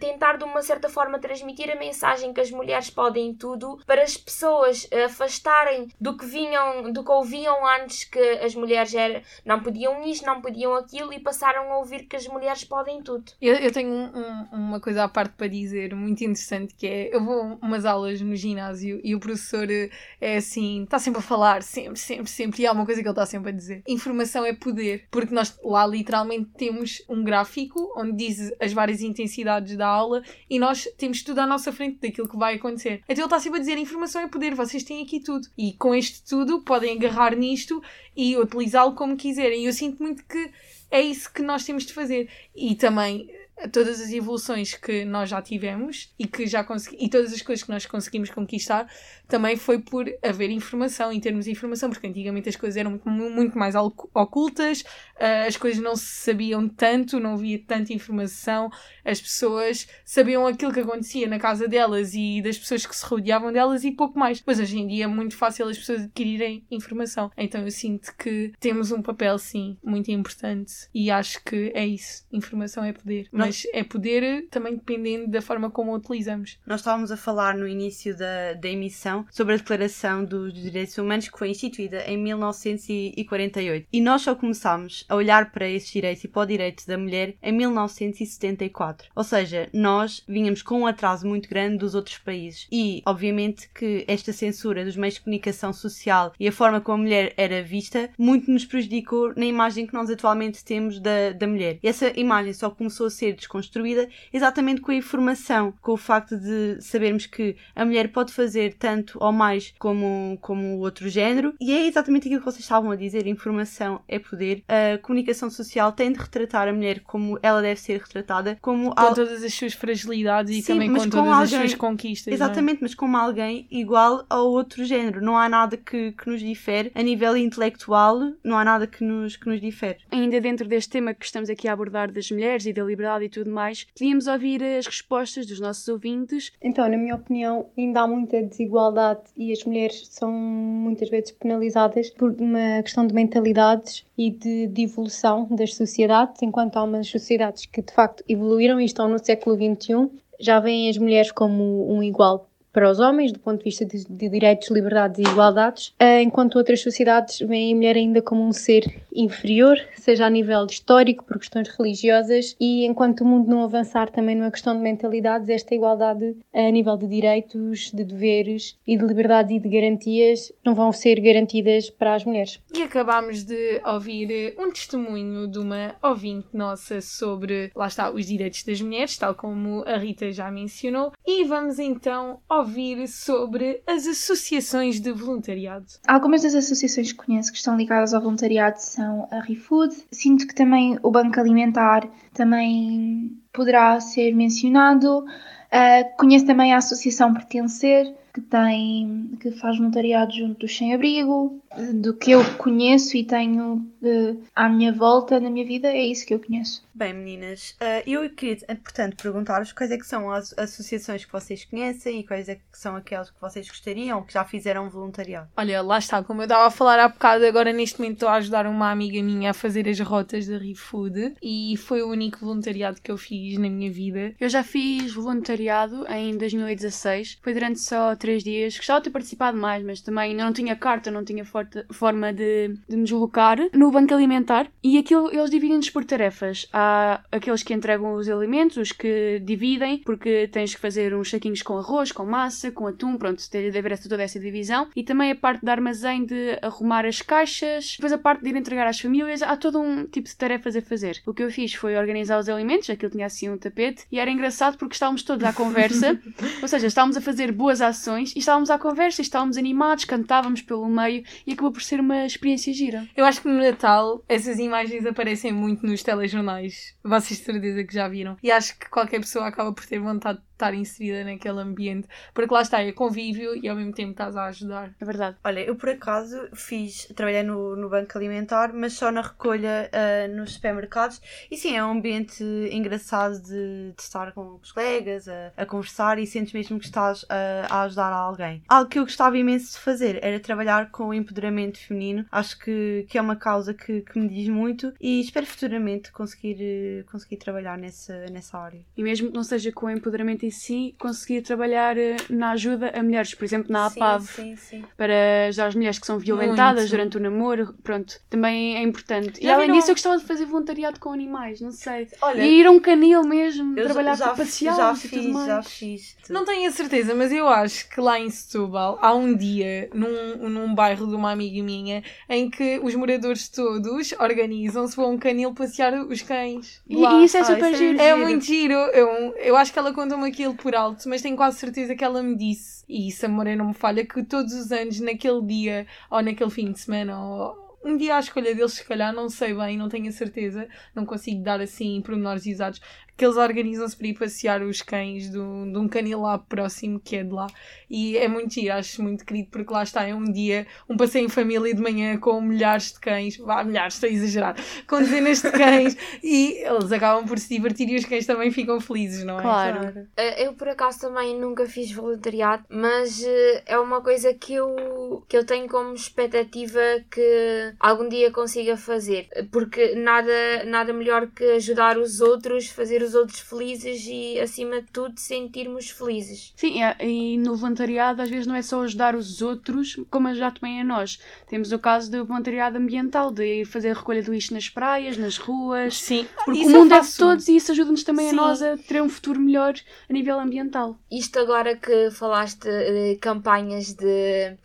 tentar 0.00 0.37
de 0.37 0.44
uma 0.44 0.62
certa 0.62 0.88
forma 0.88 1.18
transmitir 1.18 1.70
a 1.70 1.76
mensagem 1.76 2.33
que 2.33 2.40
as 2.40 2.50
mulheres 2.50 2.90
podem 2.90 3.35
tudo 3.35 3.78
para 3.87 4.02
as 4.02 4.16
pessoas 4.16 4.88
afastarem 5.04 5.88
do 6.00 6.16
que 6.16 6.24
vinham, 6.26 6.92
do 6.92 7.04
que 7.04 7.11
ouviam 7.11 7.66
antes 7.66 8.04
que 8.04 8.18
as 8.18 8.54
mulheres 8.54 8.94
era, 8.94 9.22
não 9.44 9.61
podiam 9.61 10.02
isto, 10.04 10.26
não 10.26 10.40
podiam 10.40 10.74
aquilo 10.74 11.07
e 11.12 11.20
passaram 11.20 11.72
a 11.72 11.78
ouvir 11.78 12.04
que 12.06 12.16
as 12.16 12.26
mulheres 12.28 12.64
podem 12.64 13.02
tudo. 13.02 13.24
Eu, 13.40 13.54
eu 13.56 13.72
tenho 13.72 13.90
um- 13.90 14.10
um- 14.18 14.46
uma 14.52 14.80
coisa 14.80 15.04
à 15.04 15.08
parte 15.08 15.32
para 15.36 15.46
dizer, 15.48 15.94
muito 15.94 16.22
interessante, 16.22 16.74
que 16.74 16.86
é, 16.86 17.14
eu 17.14 17.24
vou 17.24 17.58
umas 17.62 17.84
aulas 17.84 18.20
no 18.20 18.34
ginásio 18.36 19.00
e 19.02 19.14
o 19.14 19.20
professor 19.20 19.70
eh, 19.70 19.90
é 20.20 20.36
assim, 20.36 20.82
está 20.84 20.98
sempre 20.98 21.20
a 21.20 21.22
falar, 21.22 21.62
sempre, 21.62 21.98
sempre, 21.98 22.30
sempre, 22.30 22.62
e 22.62 22.66
há 22.66 22.72
uma 22.72 22.84
coisa 22.84 23.00
que 23.02 23.06
ele 23.08 23.12
está 23.12 23.26
sempre 23.26 23.50
a 23.50 23.54
dizer. 23.54 23.82
Informação 23.86 24.44
é 24.44 24.52
poder, 24.52 25.06
porque 25.10 25.34
nós 25.34 25.58
lá 25.64 25.86
literalmente 25.86 26.50
temos 26.56 27.02
um 27.08 27.22
gráfico 27.22 27.92
onde 27.96 28.12
diz 28.12 28.52
as 28.60 28.72
várias 28.72 29.00
intensidades 29.02 29.76
da 29.76 29.86
aula 29.86 30.22
e 30.48 30.58
nós 30.58 30.88
temos 30.96 31.22
tudo 31.22 31.40
à 31.40 31.46
nossa 31.46 31.72
frente 31.72 31.98
daquilo 32.00 32.28
que 32.28 32.36
vai 32.36 32.54
acontecer. 32.56 33.02
Então 33.08 33.16
ele 33.16 33.24
está 33.24 33.40
sempre 33.40 33.58
a 33.58 33.60
dizer, 33.60 33.78
informação 33.78 34.20
é 34.22 34.28
poder, 34.28 34.54
vocês 34.54 34.82
têm 34.82 35.02
aqui 35.02 35.20
tudo. 35.20 35.46
E 35.56 35.72
com 35.74 35.94
este 35.94 36.22
tudo 36.28 36.60
podem 36.62 36.96
agarrar 36.96 37.34
nisto 37.36 37.82
e 38.16 38.36
utilizá-lo 38.36 38.94
como 38.94 39.16
quiserem. 39.16 39.62
E 39.62 39.66
eu 39.66 39.72
sinto 39.72 40.02
muito 40.02 40.24
que 40.24 40.50
é 40.90 41.01
isso 41.01 41.33
que 41.33 41.42
nós 41.42 41.64
temos 41.64 41.85
de 41.85 41.92
fazer. 41.92 42.29
E 42.55 42.74
também 42.74 43.29
todas 43.72 44.00
as 44.00 44.12
evoluções 44.12 44.74
que 44.74 45.04
nós 45.04 45.28
já 45.28 45.42
tivemos 45.42 46.12
e 46.18 46.26
que 46.26 46.46
já 46.46 46.62
consegui, 46.62 46.96
e 47.00 47.08
todas 47.08 47.32
as 47.32 47.42
coisas 47.42 47.64
que 47.64 47.70
nós 47.70 47.84
conseguimos 47.86 48.30
conquistar 48.30 48.88
também 49.26 49.56
foi 49.56 49.78
por 49.80 50.06
haver 50.22 50.50
informação, 50.50 51.12
em 51.12 51.20
termos 51.20 51.44
de 51.44 51.50
informação, 51.50 51.90
porque 51.90 52.06
antigamente 52.06 52.48
as 52.48 52.56
coisas 52.56 52.76
eram 52.76 52.92
muito, 52.92 53.08
muito 53.08 53.58
mais 53.58 53.74
ocultas, 53.74 54.84
eh, 55.18 55.46
as 55.46 55.56
coisas 55.56 55.82
não 55.82 55.96
se 55.96 56.06
sabiam 56.06 56.68
tanto, 56.68 57.20
não 57.20 57.34
havia 57.34 57.58
tanta 57.58 57.92
informação, 57.92 58.70
as 59.04 59.20
pessoas 59.20 59.86
sabiam 60.04 60.46
aquilo 60.46 60.72
que 60.72 60.80
acontecia 60.80 61.26
na 61.28 61.38
casa 61.38 61.66
delas 61.66 62.14
e 62.14 62.40
das 62.40 62.58
pessoas 62.58 62.86
que 62.86 62.96
se 62.96 63.04
rodeavam 63.04 63.52
delas 63.52 63.84
e 63.84 63.92
pouco 63.92 64.18
mais. 64.18 64.42
Mas 64.46 64.58
hoje 64.60 64.78
em 64.78 64.86
dia 64.86 65.04
é 65.04 65.06
muito 65.06 65.36
fácil 65.36 65.68
as 65.68 65.78
pessoas 65.78 66.02
adquirirem 66.02 66.64
informação. 66.70 67.30
Então 67.36 67.62
eu 67.62 67.70
sinto 67.70 68.14
que 68.16 68.52
temos 68.60 68.92
um 68.92 69.02
papel, 69.02 69.38
sim, 69.38 69.76
muito 69.84 70.10
importante 70.10 70.88
e 70.94 71.10
acho 71.10 71.42
que 71.44 71.72
é 71.74 71.86
isso. 71.86 72.24
Informação 72.32 72.84
é 72.84 72.92
poder. 72.92 73.28
Mas 73.32 73.47
é 73.72 73.82
poder 73.82 74.46
também 74.50 74.74
dependendo 74.74 75.28
da 75.28 75.42
forma 75.42 75.70
como 75.70 75.92
a 75.92 75.96
utilizamos. 75.96 76.58
Nós 76.66 76.80
estávamos 76.80 77.11
a 77.11 77.16
falar 77.16 77.54
no 77.56 77.66
início 77.66 78.16
da, 78.16 78.54
da 78.54 78.68
emissão 78.68 79.26
sobre 79.30 79.54
a 79.54 79.56
Declaração 79.56 80.24
dos 80.24 80.52
Direitos 80.52 80.96
Humanos 80.98 81.28
que 81.28 81.38
foi 81.38 81.50
instituída 81.50 82.04
em 82.06 82.16
1948. 82.16 83.87
E 83.92 84.00
nós 84.00 84.22
só 84.22 84.34
começámos 84.34 85.04
a 85.08 85.14
olhar 85.14 85.50
para 85.52 85.68
esses 85.68 85.90
direitos 85.90 86.24
e 86.24 86.28
para 86.28 86.42
o 86.42 86.46
direito 86.46 86.87
da 86.87 86.98
mulher 86.98 87.34
em 87.42 87.52
1974. 87.52 89.08
Ou 89.14 89.24
seja, 89.24 89.68
nós 89.72 90.22
vínhamos 90.28 90.62
com 90.62 90.80
um 90.80 90.87
atraso 90.87 91.26
muito 91.26 91.48
grande 91.48 91.78
dos 91.78 91.94
outros 91.94 92.18
países. 92.18 92.66
E, 92.70 93.02
obviamente, 93.06 93.68
que 93.74 94.04
esta 94.06 94.32
censura 94.32 94.84
dos 94.84 94.96
meios 94.96 95.14
de 95.14 95.20
comunicação 95.22 95.72
social 95.72 96.32
e 96.38 96.48
a 96.48 96.52
forma 96.52 96.80
como 96.80 96.98
a 96.98 97.04
mulher 97.04 97.32
era 97.37 97.62
vista 97.62 98.11
muito 98.18 98.50
nos 98.50 98.64
prejudicou 98.64 99.32
na 99.37 99.44
imagem 99.44 99.87
que 99.87 99.94
nós 99.94 100.11
atualmente 100.11 100.64
temos 100.64 101.00
da, 101.00 101.32
da 101.32 101.46
mulher. 101.46 101.78
E 101.82 101.88
essa 101.88 102.12
imagem 102.18 102.52
só 102.52 102.70
começou 102.70 103.06
a 103.06 103.11
ser 103.11 103.34
desconstruída 103.38 104.09
exatamente 104.33 104.81
com 104.81 104.90
a 104.90 104.94
informação, 104.94 105.72
com 105.81 105.92
o 105.92 105.96
facto 105.96 106.37
de 106.37 106.79
sabermos 106.81 107.27
que 107.27 107.57
a 107.74 107.85
mulher 107.85 108.09
pode 108.12 108.33
fazer 108.33 108.74
tanto 108.74 109.18
ou 109.20 109.33
mais 109.33 109.74
como, 109.79 110.38
como 110.40 110.77
o 110.77 110.81
outro 110.81 111.09
género. 111.09 111.55
E 111.61 111.72
é 111.72 111.87
exatamente 111.87 112.27
aquilo 112.29 112.40
que 112.40 112.44
vocês 112.46 112.62
estavam 112.62 112.90
a 112.90 112.96
dizer: 112.96 113.27
informação 113.27 114.01
é 114.09 114.18
poder. 114.18 114.62
A 114.68 114.98
comunicação 114.98 115.51
social 115.51 115.92
tem 115.92 116.12
de 116.12 116.18
retratar 116.18 116.68
a 116.68 116.72
mulher 116.72 117.01
como 117.01 117.38
ela 117.42 117.62
deve 117.62 117.81
ser 117.81 117.98
retratada, 118.01 118.59
como 118.61 118.94
Com 118.94 119.01
al- 119.01 119.14
todas 119.14 119.42
as 119.42 119.55
suas 119.55 119.72
fragilidades 119.74 120.57
e 120.57 120.62
Sim, 120.62 120.72
também 120.74 120.88
mas 120.90 121.05
com 121.05 121.11
com 121.11 121.16
todas 121.18 121.33
as 121.33 121.53
alguém- 121.53 121.59
suas 121.68 121.74
conquistas. 121.74 122.31
é? 122.33 122.35
Exatamente, 122.35 122.79
mas 122.83 122.94
como 122.94 123.16
alguém 123.16 123.66
igual 123.70 124.24
ao 124.29 124.46
outro 124.51 124.85
género. 124.85 125.20
Não 125.22 125.37
há 125.37 125.48
nada 125.48 125.77
que, 125.77 126.12
que 126.12 126.29
nos 126.29 126.40
difere 126.40 126.90
a 126.94 127.03
nível 127.03 127.37
intelectual, 127.37 128.33
não 128.42 128.57
há 128.59 128.64
nada 128.64 128.87
que 128.87 129.05
nos, 129.05 129.37
que 129.37 129.48
nos 129.48 129.61
difere. 129.61 129.98
Ainda 130.11 130.40
dentro 130.40 130.66
deste 130.66 130.90
tema 130.90 131.14
que 131.14 131.24
estamos 131.24 131.51
aqui 131.51 131.68
a 131.68 131.72
abordar 131.72 132.11
das 132.11 132.31
mulheres 132.31 132.66
e 132.66 132.72
da 132.72 132.83
liberdade 132.83 133.24
e 133.28 133.30
tudo 133.30 133.50
mais, 133.50 133.84
podíamos 133.84 134.26
ouvir 134.26 134.62
as 134.62 134.86
respostas 134.86 135.46
dos 135.46 135.60
nossos 135.60 135.86
ouvintes. 135.86 136.50
Então, 136.62 136.88
na 136.88 136.96
minha 136.96 137.14
opinião, 137.14 137.66
ainda 137.76 138.00
há 138.00 138.06
muita 138.06 138.42
desigualdade 138.42 139.20
e 139.36 139.52
as 139.52 139.62
mulheres 139.64 140.08
são 140.08 140.32
muitas 140.32 141.08
vezes 141.10 141.30
penalizadas 141.32 142.10
por 142.10 142.34
uma 142.40 142.82
questão 142.82 143.06
de 143.06 143.14
mentalidades 143.14 144.04
e 144.16 144.30
de, 144.30 144.66
de 144.66 144.82
evolução 144.82 145.46
das 145.50 145.74
sociedades, 145.74 146.42
enquanto 146.42 146.76
há 146.76 146.82
umas 146.82 147.06
sociedades 147.06 147.66
que 147.66 147.82
de 147.82 147.92
facto 147.92 148.24
evoluíram 148.28 148.80
e 148.80 148.84
estão 148.84 149.08
no 149.08 149.18
século 149.18 149.56
XXI, 149.56 150.10
já 150.40 150.60
veem 150.60 150.88
as 150.88 150.96
mulheres 150.96 151.30
como 151.32 151.92
um 151.92 152.02
igual 152.02 152.47
para 152.78 152.92
os 152.92 153.00
homens, 153.00 153.32
do 153.32 153.40
ponto 153.40 153.58
de 153.58 153.64
vista 153.64 153.84
de, 153.84 154.04
de 154.04 154.28
direitos, 154.28 154.70
liberdades 154.70 155.18
e 155.18 155.28
igualdades, 155.28 155.88
uh, 156.00 156.22
enquanto 156.22 156.54
outras 156.54 156.80
sociedades 156.80 157.40
veem 157.40 157.72
a 157.72 157.74
mulher 157.74 157.96
ainda 157.96 158.22
como 158.22 158.46
um 158.46 158.52
ser 158.52 159.02
inferior, 159.12 159.76
seja 159.96 160.26
a 160.26 160.30
nível 160.30 160.64
histórico, 160.64 161.24
por 161.24 161.40
questões 161.40 161.68
religiosas, 161.70 162.54
e 162.60 162.86
enquanto 162.86 163.22
o 163.22 163.24
mundo 163.24 163.50
não 163.50 163.64
avançar 163.64 164.10
também 164.10 164.36
numa 164.36 164.52
questão 164.52 164.76
de 164.76 164.80
mentalidades, 164.80 165.48
esta 165.48 165.74
igualdade 165.74 166.36
a 166.54 166.70
nível 166.70 166.96
de 166.96 167.08
direitos, 167.08 167.90
de 167.92 168.04
deveres 168.04 168.78
e 168.86 168.96
de 168.96 169.04
liberdades 169.04 169.56
e 169.56 169.58
de 169.58 169.68
garantias 169.68 170.52
não 170.64 170.72
vão 170.72 170.92
ser 170.92 171.18
garantidas 171.18 171.90
para 171.90 172.14
as 172.14 172.24
mulheres. 172.24 172.60
E 172.72 172.82
acabámos 172.82 173.42
de 173.42 173.82
ouvir 173.84 174.54
um 174.56 174.70
testemunho 174.70 175.48
de 175.48 175.58
uma 175.58 175.96
ouvinte 176.00 176.46
nossa 176.52 177.00
sobre, 177.00 177.72
lá 177.74 177.88
está, 177.88 178.08
os 178.08 178.24
direitos 178.24 178.62
das 178.62 178.80
mulheres, 178.80 179.18
tal 179.18 179.34
como 179.34 179.82
a 179.84 179.96
Rita 179.96 180.30
já 180.30 180.48
mencionou, 180.48 181.10
e 181.26 181.42
vamos 181.42 181.80
então 181.80 182.38
ouvir 182.48 182.67
sobre 183.09 183.83
as 183.87 184.07
associações 184.07 185.00
de 185.00 185.12
voluntariado. 185.12 185.87
Algumas 186.07 186.42
das 186.42 186.54
associações 186.54 187.12
que 187.12 187.24
conheço 187.24 187.50
que 187.50 187.59
estão 187.59 187.76
ligadas 187.76 188.14
ao 188.14 188.22
voluntariado 188.22 188.78
são 188.78 189.28
a 189.31 189.40
ReFood. 189.40 189.94
Sinto 190.11 190.46
que 190.46 190.54
também 190.54 190.98
o 191.02 191.11
Banco 191.11 191.38
Alimentar 191.40 192.09
também 192.35 193.38
poderá 193.52 194.00
ser 194.00 194.35
mencionado. 194.35 195.18
Uh, 195.18 196.16
conheço 196.16 196.46
também 196.46 196.72
a 196.72 196.78
Associação 196.78 197.35
Pertencer, 197.35 198.14
que 198.33 198.40
tem 198.40 199.31
que 199.40 199.50
faz 199.52 199.76
voluntariado 199.76 200.33
junto 200.33 200.61
do 200.61 200.68
sem-abrigo, 200.68 201.61
do 201.94 202.14
que 202.14 202.32
eu 202.32 202.44
conheço 202.56 203.16
e 203.16 203.24
tenho 203.24 203.74
uh, 204.02 204.42
à 204.54 204.68
minha 204.68 204.92
volta 204.92 205.38
na 205.38 205.50
minha 205.50 205.64
vida, 205.64 205.88
é 205.88 206.06
isso 206.06 206.26
que 206.26 206.34
eu 206.34 206.40
conheço. 206.40 206.82
Bem, 206.94 207.14
meninas, 207.14 207.76
uh, 207.80 208.02
eu 208.06 208.28
queria, 208.30 208.56
portanto, 208.82 209.16
perguntar-vos 209.22 209.72
quais 209.72 209.90
é 209.90 209.96
que 209.96 210.06
são 210.06 210.30
as 210.30 210.52
associações 210.58 211.24
que 211.24 211.32
vocês 211.32 211.64
conhecem 211.64 212.20
e 212.20 212.26
quais 212.26 212.48
é 212.48 212.56
que 212.56 212.62
são 212.72 212.96
aquelas 212.96 213.30
que 213.30 213.40
vocês 213.40 213.68
gostariam, 213.68 214.22
que 214.22 214.32
já 214.32 214.44
fizeram 214.44 214.90
voluntariado. 214.90 215.48
Olha, 215.56 215.80
lá 215.80 215.98
está, 215.98 216.22
como 216.22 216.40
eu 216.42 216.46
estava 216.46 216.66
a 216.66 216.70
falar 216.70 216.98
há 216.98 217.08
bocado, 217.08 217.46
agora 217.46 217.72
neste 217.72 218.00
momento 218.00 218.14
estou 218.14 218.28
a 218.28 218.34
ajudar 218.34 218.66
uma 218.66 218.90
amiga 218.90 219.22
minha 219.22 219.50
a 219.50 219.54
fazer 219.54 219.88
as 219.88 220.00
rotas 220.00 220.46
da 220.46 220.58
ReFood 220.58 221.34
e 221.42 221.76
foi 221.76 222.02
o 222.02 222.10
único 222.10 222.40
voluntariado 222.40 223.00
que 223.00 223.10
eu 223.10 223.16
fiz 223.16 223.58
na 223.58 223.68
minha 223.68 223.90
vida. 223.90 224.34
Eu 224.40 224.48
já 224.48 224.64
fiz 224.64 225.12
voluntariado 225.14 226.04
em 226.08 226.36
2016, 226.36 227.38
foi 227.42 227.54
durante 227.54 227.78
só 227.78 228.16
três 228.16 228.42
dias, 228.42 228.76
gostava 228.76 229.00
de 229.00 229.04
ter 229.04 229.10
participado 229.10 229.56
mais, 229.56 229.84
mas 229.84 230.00
também 230.00 230.34
não 230.34 230.52
tinha 230.52 230.74
carta, 230.74 231.10
não 231.10 231.24
tinha 231.24 231.44
forma 231.90 232.33
de, 232.33 232.74
de 232.88 232.96
me 232.96 233.04
deslocar, 233.04 233.59
no 233.72 233.90
banco 233.90 234.14
alimentar 234.14 234.70
e 234.83 234.98
aquilo 234.98 235.31
eles 235.33 235.50
dividem-nos 235.50 235.90
por 235.90 236.04
tarefas. 236.04 236.66
Há 236.72 236.88
há 236.98 237.20
aqueles 237.31 237.62
que 237.62 237.74
entregam 237.74 238.14
os 238.14 238.28
alimentos, 238.28 238.76
os 238.76 238.92
que 238.92 239.40
dividem, 239.44 239.98
porque 239.98 240.48
tens 240.48 240.74
que 240.74 240.81
fazer 240.81 241.14
uns 241.14 241.31
saquinhos 241.31 241.62
com 241.62 241.78
arroz, 241.78 242.12
com 242.12 242.24
massa, 242.24 242.70
com 242.70 242.87
atum, 242.87 243.16
pronto, 243.16 243.42
deve 243.50 243.78
haver 243.78 243.98
toda 243.98 244.22
essa 244.22 244.40
divisão. 244.40 244.88
E 244.96 245.02
também 245.02 245.31
a 245.31 245.37
parte 245.37 245.64
de 245.64 245.70
armazém 245.70 246.24
de 246.24 246.59
arrumar 246.62 247.07
as 247.07 247.22
caixas, 247.22 247.96
depois 247.96 248.12
a 248.12 248.18
parte 248.18 248.42
de 248.42 248.50
ir 248.50 248.57
entregar 248.57 248.87
às 248.87 249.00
famílias, 249.00 249.42
há 249.42 249.57
todo 249.57 249.81
um 249.81 250.07
tipo 250.07 250.28
de 250.28 250.37
tarefas 250.37 250.76
a 250.76 250.83
fazer. 250.83 251.20
O 251.26 251.35
que 251.35 251.42
eu 251.42 251.50
fiz 251.50 251.74
foi 251.74 251.96
organizar 251.96 252.38
os 252.38 252.48
alimentos, 252.48 252.90
aquilo 252.90 253.11
tinha 253.11 253.26
assim 253.26 253.48
um 253.48 253.59
tapete, 253.59 254.04
e 254.11 254.18
era 254.18 254.31
engraçado 254.31 254.76
porque 254.76 254.94
estávamos 254.94 255.22
todos 255.22 255.44
à 255.44 255.52
conversa, 255.52 256.20
ou 256.62 256.68
seja, 256.68 256.87
estávamos 256.87 257.16
a 257.16 257.20
fazer 257.20 257.52
boas 257.52 257.81
ações 257.81 258.35
e 258.35 258.38
estávamos 258.38 258.70
à 258.70 258.78
conversa, 258.78 259.20
e 259.20 259.24
estávamos 259.24 259.57
animados, 259.57 260.04
cantávamos 260.04 260.62
pelo 260.62 260.87
meio 260.88 261.24
e 261.48 261.54
acabou 261.54 261.72
por 261.72 261.82
ser 261.82 261.98
uma 261.98 262.26
experiência 262.26 262.74
gira. 262.74 263.08
Eu 263.16 263.24
acho 263.24 263.40
que 263.40 263.48
no 263.48 263.56
Natal 263.56 264.22
essas 264.28 264.58
imagens 264.58 265.06
aparecem 265.06 265.50
muito 265.50 265.87
nos 265.87 266.02
telejornais 266.02 266.94
vocês 267.02 267.40
de 267.40 267.46
certeza 267.46 267.82
que 267.84 267.94
já 267.94 268.06
viram. 268.06 268.37
E 268.42 268.50
acho 268.52 268.78
que 268.78 268.90
qualquer 268.90 269.18
pessoa 269.20 269.46
acaba 269.46 269.72
por 269.72 269.87
ter 269.87 269.98
vontade 269.98 270.40
estar 270.58 270.74
inserida 270.74 271.24
naquele 271.24 271.60
ambiente, 271.60 272.08
porque 272.34 272.52
lá 272.52 272.62
está, 272.62 272.82
é 272.82 272.92
convívio 272.92 273.56
e 273.56 273.68
ao 273.68 273.76
mesmo 273.76 273.92
tempo 273.92 274.10
estás 274.10 274.36
a 274.36 274.46
ajudar. 274.46 274.92
É 275.00 275.04
verdade. 275.04 275.36
Olha, 275.44 275.60
eu 275.60 275.76
por 275.76 275.88
acaso 275.88 276.48
fiz, 276.52 277.06
trabalhei 277.14 277.44
no, 277.44 277.76
no 277.76 277.88
banco 277.88 278.18
alimentar, 278.18 278.72
mas 278.72 278.94
só 278.94 279.12
na 279.12 279.22
recolha 279.22 279.88
uh, 279.92 280.36
nos 280.36 280.54
supermercados. 280.54 281.20
E 281.50 281.56
sim, 281.56 281.76
é 281.76 281.84
um 281.84 281.92
ambiente 281.92 282.42
engraçado 282.72 283.40
de, 283.40 283.92
de 283.96 284.02
estar 284.02 284.32
com 284.32 284.58
os 284.60 284.72
colegas, 284.72 285.28
a, 285.28 285.52
a, 285.56 285.64
conversar 285.64 286.18
e 286.18 286.26
sentes 286.26 286.52
mesmo 286.52 286.78
que 286.78 286.86
estás 286.86 287.24
a, 287.28 287.66
a 287.74 287.82
ajudar 287.82 288.12
a 288.12 288.16
alguém. 288.16 288.62
Algo 288.68 288.90
que 288.90 288.98
eu 288.98 289.04
gostava 289.04 289.38
imenso 289.38 289.72
de 289.72 289.78
fazer 289.78 290.18
era 290.22 290.40
trabalhar 290.40 290.90
com 290.90 291.08
o 291.08 291.14
empoderamento 291.14 291.78
feminino. 291.78 292.26
Acho 292.32 292.58
que, 292.58 293.06
que 293.08 293.16
é 293.16 293.20
uma 293.20 293.36
causa 293.36 293.72
que, 293.72 294.00
que 294.00 294.18
me 294.18 294.28
diz 294.28 294.48
muito 294.48 294.92
e 295.00 295.20
espero 295.20 295.46
futuramente 295.46 296.10
conseguir, 296.10 297.04
conseguir 297.04 297.36
trabalhar 297.36 297.78
nessa, 297.78 298.26
nessa 298.26 298.58
área. 298.58 298.80
E 298.96 299.02
mesmo 299.02 299.28
que 299.28 299.34
não 299.34 299.44
seja 299.44 299.70
com 299.70 299.86
o 299.86 299.90
empoderamento 299.90 300.47
em 300.48 300.50
si 300.50 300.94
conseguir 300.98 301.42
trabalhar 301.42 301.96
eh, 301.96 302.16
na 302.30 302.52
ajuda 302.52 302.90
a 302.94 303.02
mulheres, 303.02 303.34
por 303.34 303.44
exemplo, 303.44 303.70
na 303.70 303.87
APAV, 303.87 304.26
sim, 304.26 304.56
sim, 304.56 304.56
sim. 304.56 304.84
para 304.96 305.46
ajudar 305.48 305.66
as 305.66 305.74
mulheres 305.74 305.98
que 305.98 306.06
são 306.06 306.18
violentadas 306.18 306.84
Muito. 306.84 306.90
durante 306.90 307.16
o 307.18 307.20
namoro, 307.20 307.74
pronto, 307.82 308.18
também 308.30 308.76
é 308.76 308.82
importante. 308.82 309.40
Já 309.42 309.48
e 309.48 309.52
além 309.52 309.66
viram... 309.66 309.78
disso, 309.78 309.90
eu 309.90 309.94
gostava 309.94 310.16
de 310.16 310.24
fazer 310.24 310.46
voluntariado 310.46 310.98
com 310.98 311.12
animais, 311.12 311.61
não 311.61 311.70
sei. 311.70 312.08
Olha, 312.22 312.42
e 312.42 312.61
ir 312.61 312.66
a 312.66 312.70
um 312.70 312.80
canil 312.80 313.22
mesmo, 313.22 313.74
trabalhar 313.74 314.16
já, 314.16 314.26
para 314.26 314.37
passear 314.37 314.76
já 314.76 314.94
fiz, 314.94 315.11
tudo 315.11 315.28
mais. 315.32 315.46
Já 315.46 315.62
fiz. 315.62 316.16
Não 316.30 316.44
tenho 316.44 316.68
a 316.68 316.72
certeza, 316.72 317.14
mas 317.14 317.30
eu 317.30 317.48
acho 317.48 317.88
que 317.88 318.00
lá 318.00 318.18
em 318.18 318.30
Setúbal 318.30 318.98
há 319.02 319.14
um 319.14 319.34
dia, 319.34 319.90
num, 319.92 320.48
num 320.48 320.74
bairro 320.74 321.06
de 321.06 321.14
uma 321.14 321.30
amiga 321.30 321.62
minha, 321.62 322.02
em 322.28 322.48
que 322.48 322.80
os 322.82 322.94
moradores 322.94 323.48
todos 323.48 324.12
organizam-se 324.18 324.96
para 324.96 325.06
um 325.06 325.18
canil 325.18 325.52
passear 325.52 325.92
os 325.94 326.22
cães. 326.22 326.82
E, 326.88 326.96
e 326.96 327.24
isso 327.24 327.37
é 327.37 327.44
super 327.44 327.64
ah, 327.64 327.72
giro. 327.72 328.00
É, 328.00 328.08
é 328.08 328.14
muito 328.14 328.44
giro. 328.44 328.72
Eu, 328.72 329.34
eu 329.37 329.56
acho 329.56 329.72
que 329.72 329.78
ela 329.78 329.92
conta-me 329.92 330.28
aquilo 330.38 330.55
por 330.55 330.74
alto, 330.77 331.09
mas 331.09 331.20
tenho 331.20 331.37
quase 331.37 331.59
certeza 331.59 331.96
que 331.96 332.05
ela 332.05 332.22
me 332.22 332.37
disse, 332.37 332.85
e 332.88 333.09
isso 333.09 333.27
a 333.27 333.29
memória 333.29 333.57
não 333.57 333.68
me 333.68 333.74
falha, 333.74 334.07
que 334.07 334.22
todos 334.22 334.53
os 334.53 334.70
anos, 334.70 335.01
naquele 335.01 335.42
dia, 335.42 335.87
ou 336.09 336.22
naquele 336.22 336.51
fim 336.51 336.70
de 336.70 336.79
semana, 336.79 337.20
ou 337.20 337.77
um 337.85 337.96
dia 337.96 338.16
à 338.16 338.20
escolha 338.20 338.55
deles, 338.55 338.74
se 338.74 338.85
calhar, 338.85 339.12
não 339.12 339.29
sei 339.29 339.53
bem, 339.53 339.77
não 339.77 339.88
tenho 339.88 340.09
a 340.09 340.12
certeza, 340.12 340.68
não 340.94 341.05
consigo 341.05 341.42
dar 341.42 341.61
assim 341.61 342.01
pormenores 342.03 342.46
exatos, 342.46 342.81
que 343.18 343.24
eles 343.24 343.37
organizam-se 343.37 343.96
para 343.96 344.07
ir 344.07 344.14
passear 344.14 344.62
os 344.62 344.81
cães 344.81 345.28
de 345.28 345.38
um, 345.40 345.70
de 345.70 345.76
um 345.76 345.88
canil 345.88 346.20
lá 346.20 346.38
próximo 346.38 347.00
que 347.00 347.16
é 347.16 347.24
de 347.24 347.33
lá. 347.33 347.48
E 347.90 348.16
é 348.16 348.28
muito 348.28 348.54
giro, 348.54 348.74
acho 348.74 349.02
muito 349.02 349.24
querido, 349.24 349.48
porque 349.50 349.72
lá 349.72 349.83
está, 349.83 350.07
é 350.07 350.14
um 350.14 350.24
dia, 350.24 350.68
um 350.88 350.96
passeio 350.96 351.26
em 351.26 351.28
família 351.28 351.74
de 351.74 351.83
manhã 351.83 352.16
com 352.18 352.40
milhares 352.40 352.92
de 352.92 353.00
cães, 353.00 353.37
vá, 353.37 353.64
milhares, 353.64 353.94
estou 353.94 354.09
a 354.09 354.12
exagerar, 354.12 354.54
com 354.87 354.98
dezenas 354.98 355.42
de 355.42 355.50
cães 355.50 355.96
e 356.22 356.59
eles 356.64 356.92
acabam 356.92 357.26
por 357.26 357.38
se 357.40 357.48
divertir 357.48 357.88
e 357.88 357.96
os 357.96 358.04
cães 358.04 358.24
também 358.24 358.52
ficam 358.52 358.81
felizes, 358.81 359.24
não 359.24 359.40
é? 359.40 359.42
Claro. 359.42 360.07
Eh, 360.16 360.46
eu, 360.46 360.52
por 360.52 360.68
acaso, 360.68 361.00
também 361.00 361.37
nunca 361.37 361.66
fiz 361.66 361.90
voluntariado, 361.90 362.64
mas 362.68 363.24
eh, 363.24 363.62
é 363.66 363.78
uma 363.81 364.00
coisa 364.00 364.33
que 364.33 364.54
eu, 364.54 365.24
que 365.28 365.37
eu 365.37 365.44
tenho 365.44 365.66
como 365.66 365.92
expectativa 365.92 366.78
que 367.11 367.74
algum 367.81 368.09
dia 368.09 368.31
consiga 368.31 368.76
fazer, 368.76 369.28
porque 369.50 369.96
nada, 369.96 370.62
nada 370.66 370.92
melhor 370.92 371.26
que 371.26 371.42
ajudar 371.52 371.98
os 371.98 372.20
outros, 372.20 372.68
fazer 372.68 373.02
os 373.02 373.07
outros 373.14 373.40
felizes 373.40 374.06
e, 374.06 374.38
acima 374.40 374.80
de 374.80 374.88
tudo, 374.90 375.18
sentirmos 375.18 375.90
felizes. 375.90 376.52
Sim, 376.56 376.82
é, 376.82 376.96
e 377.00 377.36
no 377.38 377.56
voluntariado 377.56 378.22
às 378.22 378.28
vezes 378.28 378.46
não 378.46 378.54
é 378.54 378.62
só 378.62 378.82
ajudar 378.82 379.14
os 379.14 379.42
outros, 379.42 379.96
como 380.10 380.28
ajudar 380.28 380.52
também 380.52 380.80
a 380.80 380.84
nós. 380.84 381.18
Temos 381.48 381.72
o 381.72 381.78
caso 381.78 382.10
do 382.10 382.24
voluntariado 382.24 382.78
ambiental, 382.78 383.30
de 383.30 383.60
ir 383.60 383.64
fazer 383.64 383.94
recolha 383.94 384.22
de 384.22 384.30
lixo 384.30 384.54
nas 384.54 384.68
praias, 384.68 385.16
nas 385.16 385.36
ruas. 385.36 385.96
Sim, 385.96 386.26
porque 386.44 386.64
o 386.64 386.70
mundo 386.70 386.94
é 386.94 387.00
de 387.00 387.16
todos 387.16 387.48
e 387.48 387.56
isso 387.56 387.72
ajuda-nos 387.72 388.02
também 388.04 388.30
Sim. 388.30 388.34
a 388.34 388.36
nós 388.36 388.62
a 388.62 388.76
ter 388.76 389.02
um 389.02 389.08
futuro 389.08 389.40
melhor 389.40 389.74
a 390.08 390.12
nível 390.12 390.38
ambiental. 390.38 390.98
Isto 391.10 391.38
agora 391.38 391.76
que 391.76 392.10
falaste 392.10 392.68
de 392.68 393.16
campanhas 393.20 393.92
de, 393.94 394.56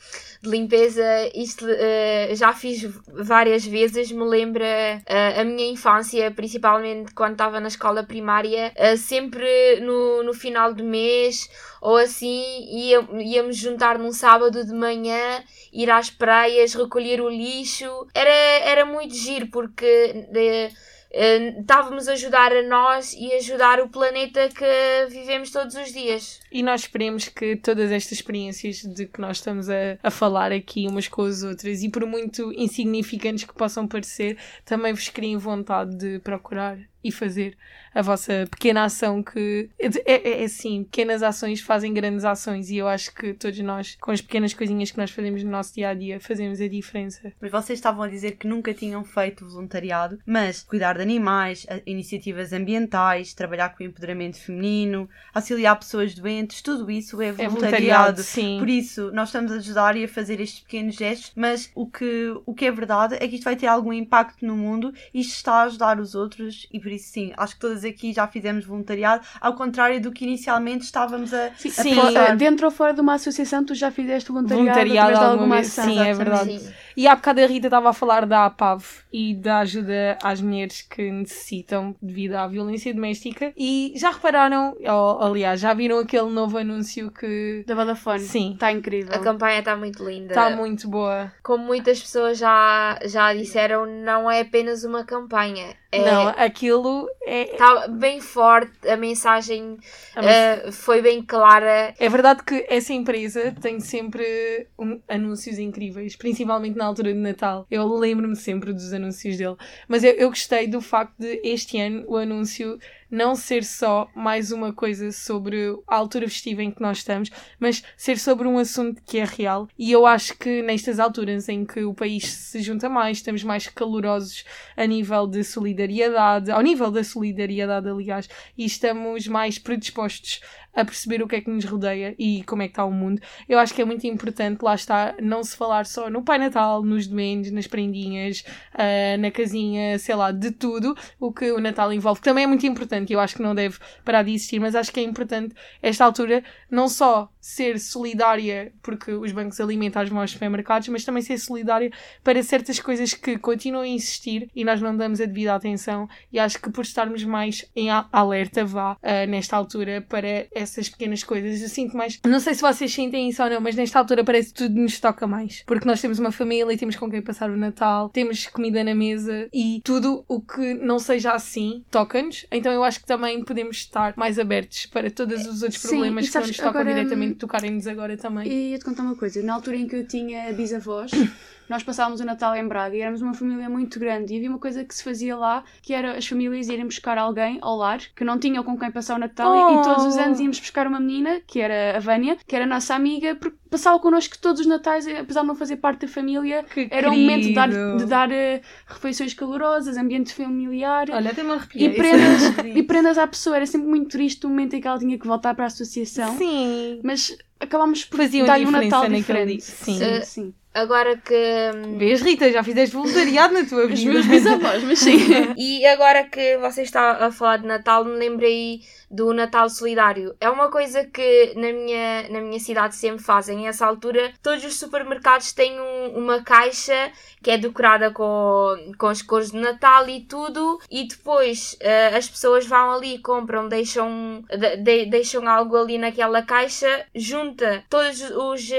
de 0.42 0.50
limpeza, 0.50 1.04
isto 1.34 1.66
uh, 1.66 2.36
já 2.36 2.54
fiz 2.54 2.84
várias 3.08 3.66
vezes, 3.66 4.12
me 4.12 4.24
lembra 4.24 5.02
uh, 5.08 5.42
a 5.42 5.44
minha 5.44 5.70
infância, 5.70 6.30
principalmente 6.32 7.14
quando 7.14 7.34
estava 7.34 7.60
na 7.60 7.68
escola 7.68 8.04
primária 8.04 8.33
primária, 8.34 8.74
uh, 8.78 8.98
sempre 8.98 9.80
no, 9.82 10.24
no 10.24 10.34
final 10.34 10.74
do 10.74 10.84
mês 10.84 11.50
ou 11.82 11.98
assim, 11.98 12.44
ia, 12.70 13.06
íamos 13.20 13.58
juntar 13.58 14.00
num 14.00 14.12
sábado 14.12 14.66
de 14.66 14.74
manhã, 14.74 15.44
ir 15.72 15.90
às 15.92 16.10
praias, 16.10 16.74
recolher 16.74 17.22
o 17.22 17.30
lixo. 17.30 18.08
Era, 18.14 18.30
era 18.30 18.86
muito 18.86 19.14
giro 19.14 19.48
porque. 19.48 20.28
De, 20.32 20.70
Uh, 21.16 21.62
estávamos 21.62 22.08
a 22.08 22.14
ajudar 22.14 22.52
a 22.52 22.64
nós 22.64 23.14
e 23.14 23.32
ajudar 23.34 23.80
o 23.80 23.88
planeta 23.88 24.50
que 24.50 25.12
vivemos 25.12 25.52
todos 25.52 25.76
os 25.76 25.94
dias. 25.94 26.40
E 26.52 26.64
nós 26.64 26.82
esperemos 26.82 27.28
que 27.28 27.56
todas 27.56 27.92
estas 27.92 28.14
experiências 28.14 28.78
de 28.78 29.06
que 29.06 29.22
nós 29.22 29.38
estamos 29.38 29.70
a, 29.70 30.00
a 30.02 30.10
falar 30.10 30.52
aqui 30.52 30.88
umas 30.88 31.08
com 31.08 31.22
as 31.22 31.44
outras, 31.44 31.84
e 31.84 31.90
por 31.90 32.04
muito 32.08 32.52
insignificantes 32.54 33.44
que 33.44 33.54
possam 33.54 33.88
parecer, 33.88 34.40
também 34.66 34.92
vos 34.92 35.08
criem 35.08 35.38
vontade 35.38 35.96
de 35.96 36.18
procurar 36.18 36.80
e 37.04 37.12
fazer 37.12 37.58
a 37.94 38.02
vossa 38.02 38.48
pequena 38.50 38.86
ação 38.86 39.22
que 39.22 39.70
é, 39.80 39.88
é, 40.06 40.42
é 40.42 40.44
assim, 40.44 40.84
pequenas 40.84 41.22
ações 41.22 41.62
fazem 41.62 41.94
grandes 41.94 42.26
ações 42.26 42.70
e 42.70 42.78
eu 42.78 42.88
acho 42.88 43.14
que 43.14 43.34
todos 43.34 43.60
nós, 43.60 43.98
com 44.02 44.12
as 44.12 44.22
pequenas 44.22 44.54
coisinhas 44.54 44.92
que 44.92 44.98
nós 44.98 45.12
fazemos 45.12 45.44
no 45.44 45.52
nosso 45.52 45.74
dia 45.74 45.90
a 45.90 45.94
dia, 45.94 46.20
fazemos 46.20 46.60
a 46.60 46.68
diferença. 46.68 47.32
Mas 47.40 47.52
vocês 47.52 47.78
estavam 47.78 48.04
a 48.04 48.08
dizer 48.08 48.32
que 48.38 48.48
nunca 48.48 48.74
tinham 48.74 49.04
feito 49.04 49.48
voluntariado, 49.48 50.20
mas 50.26 50.64
cuidar 50.64 50.96
de 50.96 51.04
animais, 51.04 51.66
iniciativas 51.86 52.52
ambientais, 52.52 53.34
trabalhar 53.34 53.70
com 53.70 53.84
o 53.84 53.88
empoderamento 53.88 54.40
feminino, 54.40 55.08
auxiliar 55.34 55.78
pessoas 55.78 56.16
doentes, 56.16 56.62
tudo 56.62 56.90
isso 56.90 57.22
é 57.22 57.32
voluntariado. 57.32 57.54
voluntariado, 57.54 58.24
sim. 58.24 58.58
Por 58.58 58.70
isso, 58.70 59.12
nós 59.12 59.30
estamos 59.30 59.52
a 59.52 59.56
ajudar 59.56 59.96
e 59.96 60.06
a 60.06 60.08
fazer 60.08 60.40
estes 60.40 60.62
pequenos 60.62 60.96
gestos, 60.96 61.32
mas 61.36 61.72
o 61.76 61.86
que, 61.86 62.34
o 62.46 62.54
que 62.54 62.66
é 62.66 62.72
verdade 62.72 63.16
é 63.16 63.28
que 63.28 63.36
isto 63.36 63.44
vai 63.44 63.56
ter 63.56 63.68
algum 63.68 63.94
impacto 63.94 64.46
no 64.46 64.56
mundo 64.56 64.94
e 65.14 65.22
isto 65.22 65.36
está 65.36 65.54
a 65.56 65.64
ajudar 65.64 66.00
os 66.00 66.16
outros 66.16 66.68
e 66.72 66.80
por 66.80 66.92
isso 66.94 67.12
sim, 67.12 67.34
acho 67.38 67.56
que 67.56 67.62
todas 67.62 67.84
aqui 67.84 68.14
já 68.14 68.28
fizemos 68.28 68.66
voluntariado, 68.66 69.26
ao 69.40 69.54
contrário 69.56 70.02
do 70.02 70.12
que 70.12 70.26
inicialmente 70.26 70.86
estávamos 70.86 71.34
a, 71.34 71.48
a 71.48 71.56
Sim, 71.56 71.96
pensar. 71.96 72.36
dentro 72.36 72.66
ou 72.66 72.72
fora 72.72 72.94
de 72.94 73.02
uma 73.02 73.16
associação, 73.16 73.64
tu 73.64 73.76
já 73.76 73.92
fizeste 73.92 74.32
voluntariado, 74.32 74.66
voluntariado 74.66 75.10
através 75.10 75.20
de 75.20 75.26
alguma 75.34 75.60
ação. 75.60 75.86
Sim, 75.86 76.00
é 76.00 76.14
verdade. 76.14 76.74
E 76.96 77.08
há 77.08 77.16
bocado 77.16 77.42
a 77.42 77.46
Rita 77.48 77.68
estava 77.68 77.90
a 77.90 77.94
falar 77.94 78.26
da 78.26 78.46
APAV 78.46 78.84
e 79.12 79.34
da 79.34 79.60
ajuda 79.60 80.18
às 80.24 80.42
mulheres 80.42 80.82
que 80.82 81.12
necessitam 81.12 81.96
devido 82.02 82.36
à 82.36 82.48
violência 82.48 82.94
doméstica. 82.94 83.52
E 83.58 83.94
já 83.96 84.12
repararam, 84.12 84.76
ou, 84.80 85.22
aliás, 85.22 85.60
já 85.60 85.74
viram 85.74 86.00
aquele 86.00 86.30
novo 86.30 86.58
anúncio 86.58 87.10
que. 87.12 87.64
Da 87.66 87.74
Vodafone. 87.76 88.20
Sim. 88.20 88.54
Está 88.54 88.72
incrível. 88.72 89.14
A 89.14 89.20
campanha 89.20 89.60
está 89.60 89.76
muito 89.76 90.04
linda. 90.08 90.28
Está 90.28 90.52
muito 90.52 90.88
boa. 90.88 91.32
Como 91.42 91.64
muitas 91.64 92.00
pessoas 92.00 92.38
já, 92.38 93.00
já 93.06 93.34
disseram, 93.34 93.86
não 93.86 94.30
é 94.30 94.42
apenas 94.42 94.84
uma 94.84 95.04
campanha. 95.04 95.76
É, 95.94 96.04
Não, 96.12 96.28
aquilo 96.30 97.08
é. 97.26 97.52
Está 97.54 97.88
bem 97.88 98.20
forte, 98.20 98.88
a 98.88 98.98
mensagem 98.98 99.78
A 100.16 100.22
mens- 100.22 100.32
eh, 100.36 100.72
foi 100.72 101.02
bem 101.02 101.22
clara. 101.22 101.94
É 102.00 102.10
verdade 102.10 102.44
que 102.44 102.66
essa 102.70 102.94
empresa 102.94 103.54
tem 103.62 103.80
sempre 103.80 104.68
um- 104.78 105.00
anúncios 105.08 105.60
incríveis, 105.60 106.16
principalmente 106.16 106.76
na 106.78 106.86
altura 106.86 107.14
de 107.14 107.20
Natal. 107.20 107.66
Eu 107.70 107.88
lembro-me 107.88 108.36
sempre 108.36 108.74
dos 108.74 108.92
anúncios 108.94 109.38
dele. 109.38 109.56
Mas 109.88 110.04
eu, 110.04 110.12
eu 110.14 110.30
gostei 110.30 110.68
do 110.68 110.82
facto 110.82 111.14
de 111.20 111.40
este 111.44 111.80
ano 111.80 112.04
o 112.08 112.18
anúncio 112.18 112.78
não 113.14 113.36
ser 113.36 113.64
só 113.64 114.10
mais 114.16 114.52
uma 114.52 114.74
coisa 114.74 115.12
sobre 115.12 115.56
a 115.88 115.96
altura 115.96 116.28
festiva 116.28 116.64
em 116.64 116.72
que 116.72 116.82
nós 116.82 116.98
estamos, 116.98 117.30
mas 117.60 117.84
ser 117.96 118.18
sobre 118.18 118.48
um 118.48 118.58
assunto 118.58 119.04
que 119.06 119.20
é 119.20 119.24
real. 119.24 119.68
E 119.78 119.92
eu 119.92 120.08
acho 120.08 120.36
que 120.36 120.64
nestas 120.64 121.00
alturas 121.00 121.48
em 121.48 121.64
que 121.64 121.84
o 121.84 121.94
país 121.94 122.26
se 122.26 122.60
junta 122.64 122.90
mais, 122.90 123.18
estamos 123.18 123.44
mais 123.44 123.68
calorosos 123.68 124.44
a 124.76 124.88
nível 124.88 125.28
de 125.28 125.44
solidariedade, 125.44 126.50
ao 126.50 126.62
nível 126.62 126.90
da 126.90 127.04
solidariedade, 127.04 127.88
aliás, 127.88 128.28
e 128.58 128.66
estamos 128.66 129.28
mais 129.28 129.60
predispostos 129.60 130.42
a 130.76 130.84
perceber 130.84 131.22
o 131.22 131.28
que 131.28 131.36
é 131.36 131.42
que 131.42 131.50
nos 131.50 131.66
rodeia 131.66 132.16
e 132.18 132.44
como 132.44 132.62
é 132.62 132.68
que 132.68 132.72
está 132.72 132.86
o 132.86 132.92
mundo. 132.92 133.22
Eu 133.48 133.60
acho 133.60 133.74
que 133.74 133.82
é 133.82 133.86
muito 133.86 134.06
importante, 134.08 134.62
lá 134.62 134.76
está, 134.76 135.16
não 135.22 135.44
se 135.44 135.56
falar 135.56 135.86
só 135.86 136.10
no 136.10 136.24
Pai 136.24 136.38
Natal, 136.38 136.84
nos 136.84 137.08
doentes, 137.08 137.52
nas 137.52 137.68
prendinhas, 137.68 138.44
ah, 138.74 139.18
na 139.18 139.32
casinha, 139.32 139.98
sei 140.00 140.16
lá, 140.16 140.32
de 140.32 140.52
tudo 140.52 140.96
o 141.20 141.32
que 141.32 141.52
o 141.52 141.60
Natal 141.60 141.92
envolve, 141.94 142.22
que 142.22 142.26
também 142.26 142.44
é 142.44 142.48
muito 142.48 142.66
importante 142.66 143.12
e 143.12 143.14
eu 143.14 143.20
acho 143.20 143.36
que 143.36 143.42
não 143.42 143.56
deve 143.56 143.78
parar 144.04 144.24
de 144.24 144.34
existir, 144.34 144.60
mas 144.60 144.76
acho 144.76 144.92
que 144.92 145.00
é 145.00 145.04
importante 145.04 145.56
esta 145.82 146.06
altura 146.06 146.44
não 146.70 146.88
só 146.88 147.33
ser 147.44 147.78
solidária 147.78 148.72
porque 148.82 149.12
os 149.12 149.34
bancos 149.34 149.60
alimentares 149.60 150.10
vão 150.10 150.22
aos 150.22 150.32
supermercados, 150.32 150.88
mas 150.88 151.04
também 151.04 151.22
ser 151.22 151.38
solidária 151.38 151.92
para 152.24 152.42
certas 152.42 152.80
coisas 152.80 153.14
que 153.14 153.38
continuam 153.38 153.84
a 153.84 153.88
existir 153.88 154.50
e 154.56 154.64
nós 154.64 154.82
não 154.82 154.96
damos 154.96 155.20
a 155.20 155.26
devida 155.26 155.54
atenção 155.54 156.08
e 156.32 156.40
acho 156.40 156.58
que 156.62 156.72
por 156.72 156.86
estarmos 156.86 157.22
mais 157.26 157.70
em 157.76 157.90
alerta 157.90 158.64
vá 158.64 158.98
ah, 159.04 159.26
nesta 159.28 159.58
altura 159.58 160.06
para 160.08 160.48
essas 160.56 160.88
pequenas 160.88 161.22
coisas, 161.22 161.62
eu 161.62 161.68
sinto 161.68 161.98
mais 161.98 162.18
não 162.26 162.40
sei 162.40 162.54
se 162.54 162.62
vocês 162.62 162.94
sentem 162.94 163.28
isso 163.28 163.44
ou 163.44 163.50
não, 163.50 163.60
mas 163.60 163.76
nesta 163.76 164.00
altura 164.00 164.24
parece 164.24 164.54
que 164.54 164.64
tudo 164.64 164.80
nos 164.80 164.98
toca 164.98 165.28
mais, 165.28 165.64
porque 165.68 165.86
nós 165.86 166.00
temos 166.00 166.20
uma 166.20 166.32
família 166.32 166.72
e 166.72 166.78
temos 166.78 166.96
com 166.96 167.12
quem 167.12 167.22
passar 167.22 167.50
o 167.50 167.58
Natal, 167.58 168.08
temos 168.08 168.48
comida 168.48 168.82
na 168.86 168.96
mesa 168.96 169.50
e 169.54 169.82
tudo 169.84 170.24
o 170.30 170.40
que 170.40 170.76
não 170.76 170.98
seja 170.98 171.34
assim 171.34 171.84
toca-nos, 171.92 172.46
então 172.50 172.72
eu 172.72 172.86
acho 172.86 173.02
que 173.02 173.06
também 173.06 173.44
podemos 173.44 173.76
estar 173.78 174.14
mais 174.16 174.40
abertos 174.40 174.86
para 174.86 175.12
todos 175.12 175.46
os 175.46 175.62
outros 175.62 175.82
Sim, 175.82 175.90
problemas 175.90 176.26
e 176.26 176.30
que 176.30 176.36
não 176.36 176.42
sabes, 176.42 176.48
nos 176.48 176.58
tocam 176.58 176.82
agora, 176.82 176.96
diretamente 176.96 177.33
tocarem-nos 177.36 177.88
agora 177.88 178.16
também. 178.18 178.48
E 178.48 178.72
ia-te 178.72 178.86
contar 178.86 179.04
uma 179.04 179.16
coisa. 179.16 179.42
Na 179.44 179.54
altura 179.56 179.78
em 179.78 179.88
que 179.88 179.96
eu 179.96 180.08
tinha 180.08 180.52
bisavós, 180.54 181.12
nós 181.70 181.84
passávamos 181.84 182.20
o 182.20 182.26
Natal 182.26 182.56
em 182.56 182.68
Braga 182.68 182.96
e 182.96 183.02
éramos 183.02 183.22
uma 183.22 183.34
família 183.34 183.70
muito 183.70 184.00
grande. 184.00 184.34
E 184.34 184.38
havia 184.38 184.50
uma 184.50 184.60
coisa 184.60 184.84
que 184.84 184.94
se 184.94 185.04
fazia 185.04 185.36
lá, 185.36 185.64
que 185.82 185.94
era 185.94 186.18
as 186.18 186.28
famílias 186.28 186.68
irem 186.68 186.86
buscar 186.86 187.18
alguém 187.18 187.58
ao 187.62 187.76
lar 187.78 188.00
que 188.16 188.24
não 188.24 188.38
tinham 188.38 188.64
com 188.64 188.78
quem 188.78 188.92
passar 188.92 189.16
o 189.16 189.20
Natal. 189.20 189.54
E- 189.56 189.74
Oh! 189.76 189.80
E 189.80 189.84
todos 189.84 190.06
os 190.06 190.18
anos 190.18 190.40
íamos 190.40 190.60
buscar 190.60 190.86
uma 190.88 191.00
menina, 191.00 191.42
que 191.48 191.60
era 191.60 191.98
a 191.98 192.00
Vânia, 192.00 192.38
que 192.46 192.56
era 192.56 192.66
a 192.66 192.68
nossa 192.68 192.94
amiga, 192.96 193.36
porque 193.36 193.58
passava 193.74 194.00
connosco 194.00 194.38
todos 194.38 194.62
os 194.62 194.68
Natais, 194.68 195.08
apesar 195.08 195.42
de 195.42 195.48
não 195.48 195.56
fazer 195.56 195.78
parte 195.78 196.02
da 196.02 196.08
família. 196.08 196.64
era 196.92 197.10
um 197.10 197.18
momento 197.18 197.48
de 197.48 197.54
dar, 197.54 197.70
de 197.70 198.06
dar 198.06 198.32
eh, 198.32 198.62
refeições 198.86 199.34
calorosas, 199.34 199.98
ambiente 199.98 200.32
familiar. 200.32 201.10
Olha, 201.12 201.32
até 201.32 201.42
me 201.42 201.54
arrepiei. 201.54 201.90
E 201.90 201.96
prendas, 201.96 202.42
e 202.76 202.84
prendas 202.84 203.18
à 203.18 203.26
pessoa. 203.26 203.56
Era 203.56 203.66
sempre 203.66 203.88
muito 203.88 204.10
triste 204.10 204.46
o 204.46 204.50
momento 204.50 204.76
em 204.76 204.82
que 204.82 204.88
ela 204.88 205.00
tinha 205.00 205.18
que 205.18 205.26
voltar 205.26 205.56
para 205.56 205.66
a 205.66 205.68
associação. 205.68 206.38
Sim. 206.38 207.00
Mas 207.04 207.36
acabámos 207.60 208.06
por 208.06 208.18
Faziam 208.18 208.46
dar-lhe 208.46 208.68
um 208.68 208.72
Natal 208.72 209.10
diferente. 209.10 209.64
Sim. 209.64 210.04
Eh, 210.04 210.22
sim. 210.22 210.54
Agora 210.74 211.16
que. 211.18 211.36
hum, 211.76 211.98
Vês, 211.98 212.22
Rita, 212.22 212.52
já 212.52 212.64
fizeste 212.64 212.96
voluntariado 212.96 213.54
na 213.54 213.64
tua 213.66 213.86
vida. 213.88 213.94
Os 213.94 214.04
meus 214.04 214.26
bisavós, 214.26 214.84
mas 214.84 215.00
sim. 215.00 215.18
E 215.56 215.86
agora 215.86 216.24
que 216.24 216.58
você 216.58 216.82
está 216.82 217.26
a 217.26 217.32
falar 217.32 217.58
de 217.58 217.68
Natal, 217.68 218.04
me 218.04 218.16
lembrei 218.18 218.82
do 219.12 219.32
Natal 219.34 219.70
Solidário. 219.70 220.36
É 220.42 220.50
uma 220.50 220.72
coisa 220.72 221.06
que 221.06 221.54
na 221.56 221.72
minha, 221.72 222.28
na 222.30 222.42
minha 222.42 222.60
cidade 222.60 222.96
sempre 222.96 223.24
fazem. 223.24 223.60
Nessa 223.60 223.86
altura, 223.86 224.34
todos 224.42 224.64
os 224.66 224.76
supermercados 224.80 225.54
têm 225.54 225.80
um- 225.80 226.18
uma 226.18 226.42
caixa 226.42 227.12
que 227.44 227.52
é 227.52 227.58
decorada 227.58 228.10
com, 228.10 228.76
com 228.98 229.08
as 229.08 229.22
cores 229.22 229.52
de 229.52 229.58
Natal 229.58 230.10
e 230.10 230.22
tudo. 230.22 230.80
E 230.90 231.08
depois 231.08 231.78
eh, 231.82 232.16
as 232.16 232.28
pessoas 232.28 232.66
vão 232.66 232.94
ali, 232.94 233.20
compram, 233.20 233.68
deixam, 233.68 234.44
de- 234.50 234.78
de- 234.78 235.06
deixam 235.06 235.48
algo 235.48 235.78
ali 235.78 236.00
naquela 236.00 236.42
caixa, 236.42 237.06
junta 237.14 237.84
todos 237.90 238.20
os 238.32 238.72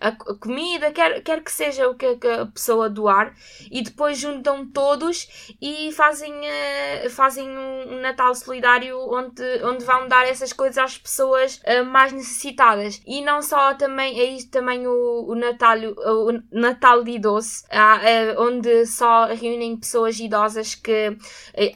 a 0.00 0.12
co- 0.12 0.36
comida, 0.40 0.90
quer, 0.92 1.22
quer 1.22 1.42
que 1.42 1.52
seja 1.52 1.88
o 1.88 1.94
que, 1.94 2.06
a 2.06 2.46
pessoa 2.46 2.88
doar, 2.88 3.34
e 3.70 3.82
depois 3.82 4.18
juntam 4.18 4.66
todos 4.66 5.28
e 5.60 5.92
fazem, 5.92 6.32
eh, 6.46 7.08
fazem 7.10 7.48
um 7.48 8.00
Natal 8.00 8.34
solidário 8.34 8.98
onde, 8.98 9.42
onde 9.64 9.84
vão 9.84 10.08
dar 10.08 10.26
essas 10.26 10.52
coisas 10.52 10.78
às 10.78 10.98
pessoas 10.98 11.60
eh, 11.64 11.82
mais 11.82 12.12
necessitadas. 12.12 13.00
E 13.06 13.20
não 13.22 13.42
só 13.42 13.74
também, 13.74 14.18
é 14.18 14.24
isto 14.24 14.50
também 14.50 14.86
o, 14.86 15.26
o 15.28 15.34
Natal, 15.34 15.76
o 15.78 16.42
Natal 16.50 17.04
de 17.04 17.12
idoso, 17.12 17.64
eh, 17.70 18.34
onde 18.38 18.86
só 18.86 19.26
reúnem 19.26 19.76
pessoas 19.76 20.18
idosas 20.18 20.74
que 20.74 21.16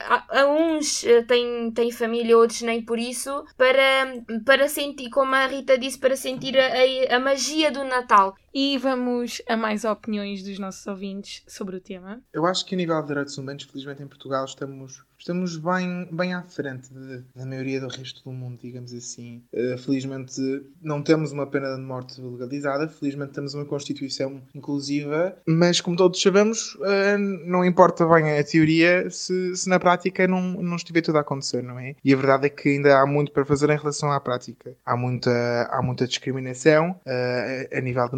a, 0.00 0.46
uns 0.46 1.04
têm, 1.26 1.70
têm 1.72 1.90
família, 1.90 2.36
outros 2.36 2.62
nem 2.62 2.82
por 2.82 2.98
isso, 2.98 3.44
para, 3.56 4.22
para 4.44 4.68
sentir, 4.68 5.10
como 5.10 5.34
a 5.34 5.46
Rita 5.46 5.76
disse, 5.78 5.98
para 5.98 6.16
sentir 6.16 6.56
a- 6.58 7.16
a 7.16 7.18
magia 7.18 7.70
do 7.70 7.84
Natal. 7.84 8.34
E 8.56 8.78
vamos 8.78 9.42
a 9.48 9.56
mais 9.56 9.84
opiniões 9.84 10.44
dos 10.44 10.60
nossos 10.60 10.86
ouvintes 10.86 11.42
sobre 11.48 11.74
o 11.74 11.80
tema. 11.80 12.22
Eu 12.32 12.46
acho 12.46 12.64
que 12.64 12.76
a 12.76 12.78
nível 12.78 13.00
de 13.02 13.08
direitos 13.08 13.36
humanos, 13.36 13.64
felizmente 13.64 14.00
em 14.00 14.06
Portugal, 14.06 14.44
estamos, 14.44 15.02
estamos 15.18 15.56
bem, 15.56 16.08
bem 16.12 16.34
à 16.34 16.42
frente 16.44 16.88
da 17.34 17.44
maioria 17.44 17.80
do 17.80 17.88
resto 17.88 18.22
do 18.22 18.30
mundo, 18.30 18.60
digamos 18.62 18.94
assim. 18.94 19.42
Eh, 19.52 19.76
felizmente 19.76 20.40
não 20.80 21.02
temos 21.02 21.32
uma 21.32 21.48
pena 21.48 21.74
de 21.74 21.80
morte 21.80 22.20
legalizada, 22.20 22.86
felizmente 22.88 23.32
temos 23.32 23.54
uma 23.54 23.64
Constituição 23.64 24.40
inclusiva, 24.54 25.36
mas 25.44 25.80
como 25.80 25.96
todos 25.96 26.22
sabemos, 26.22 26.78
eh, 26.84 27.18
não 27.18 27.64
importa 27.64 28.06
bem 28.06 28.38
a 28.38 28.44
teoria 28.44 29.10
se, 29.10 29.56
se 29.56 29.68
na 29.68 29.80
prática 29.80 30.28
não, 30.28 30.40
não 30.40 30.76
estiver 30.76 31.00
tudo 31.00 31.18
a 31.18 31.22
acontecer, 31.22 31.60
não 31.60 31.76
é? 31.76 31.96
E 32.04 32.14
a 32.14 32.16
verdade 32.16 32.46
é 32.46 32.50
que 32.50 32.68
ainda 32.68 33.00
há 33.00 33.04
muito 33.04 33.32
para 33.32 33.44
fazer 33.44 33.68
em 33.70 33.76
relação 33.76 34.12
à 34.12 34.20
prática. 34.20 34.76
Há 34.86 34.96
muita, 34.96 35.68
há 35.72 35.82
muita 35.82 36.06
discriminação 36.06 37.00
eh, 37.04 37.68
a, 37.72 37.78
a 37.78 37.80
nível 37.80 38.08
de 38.08 38.16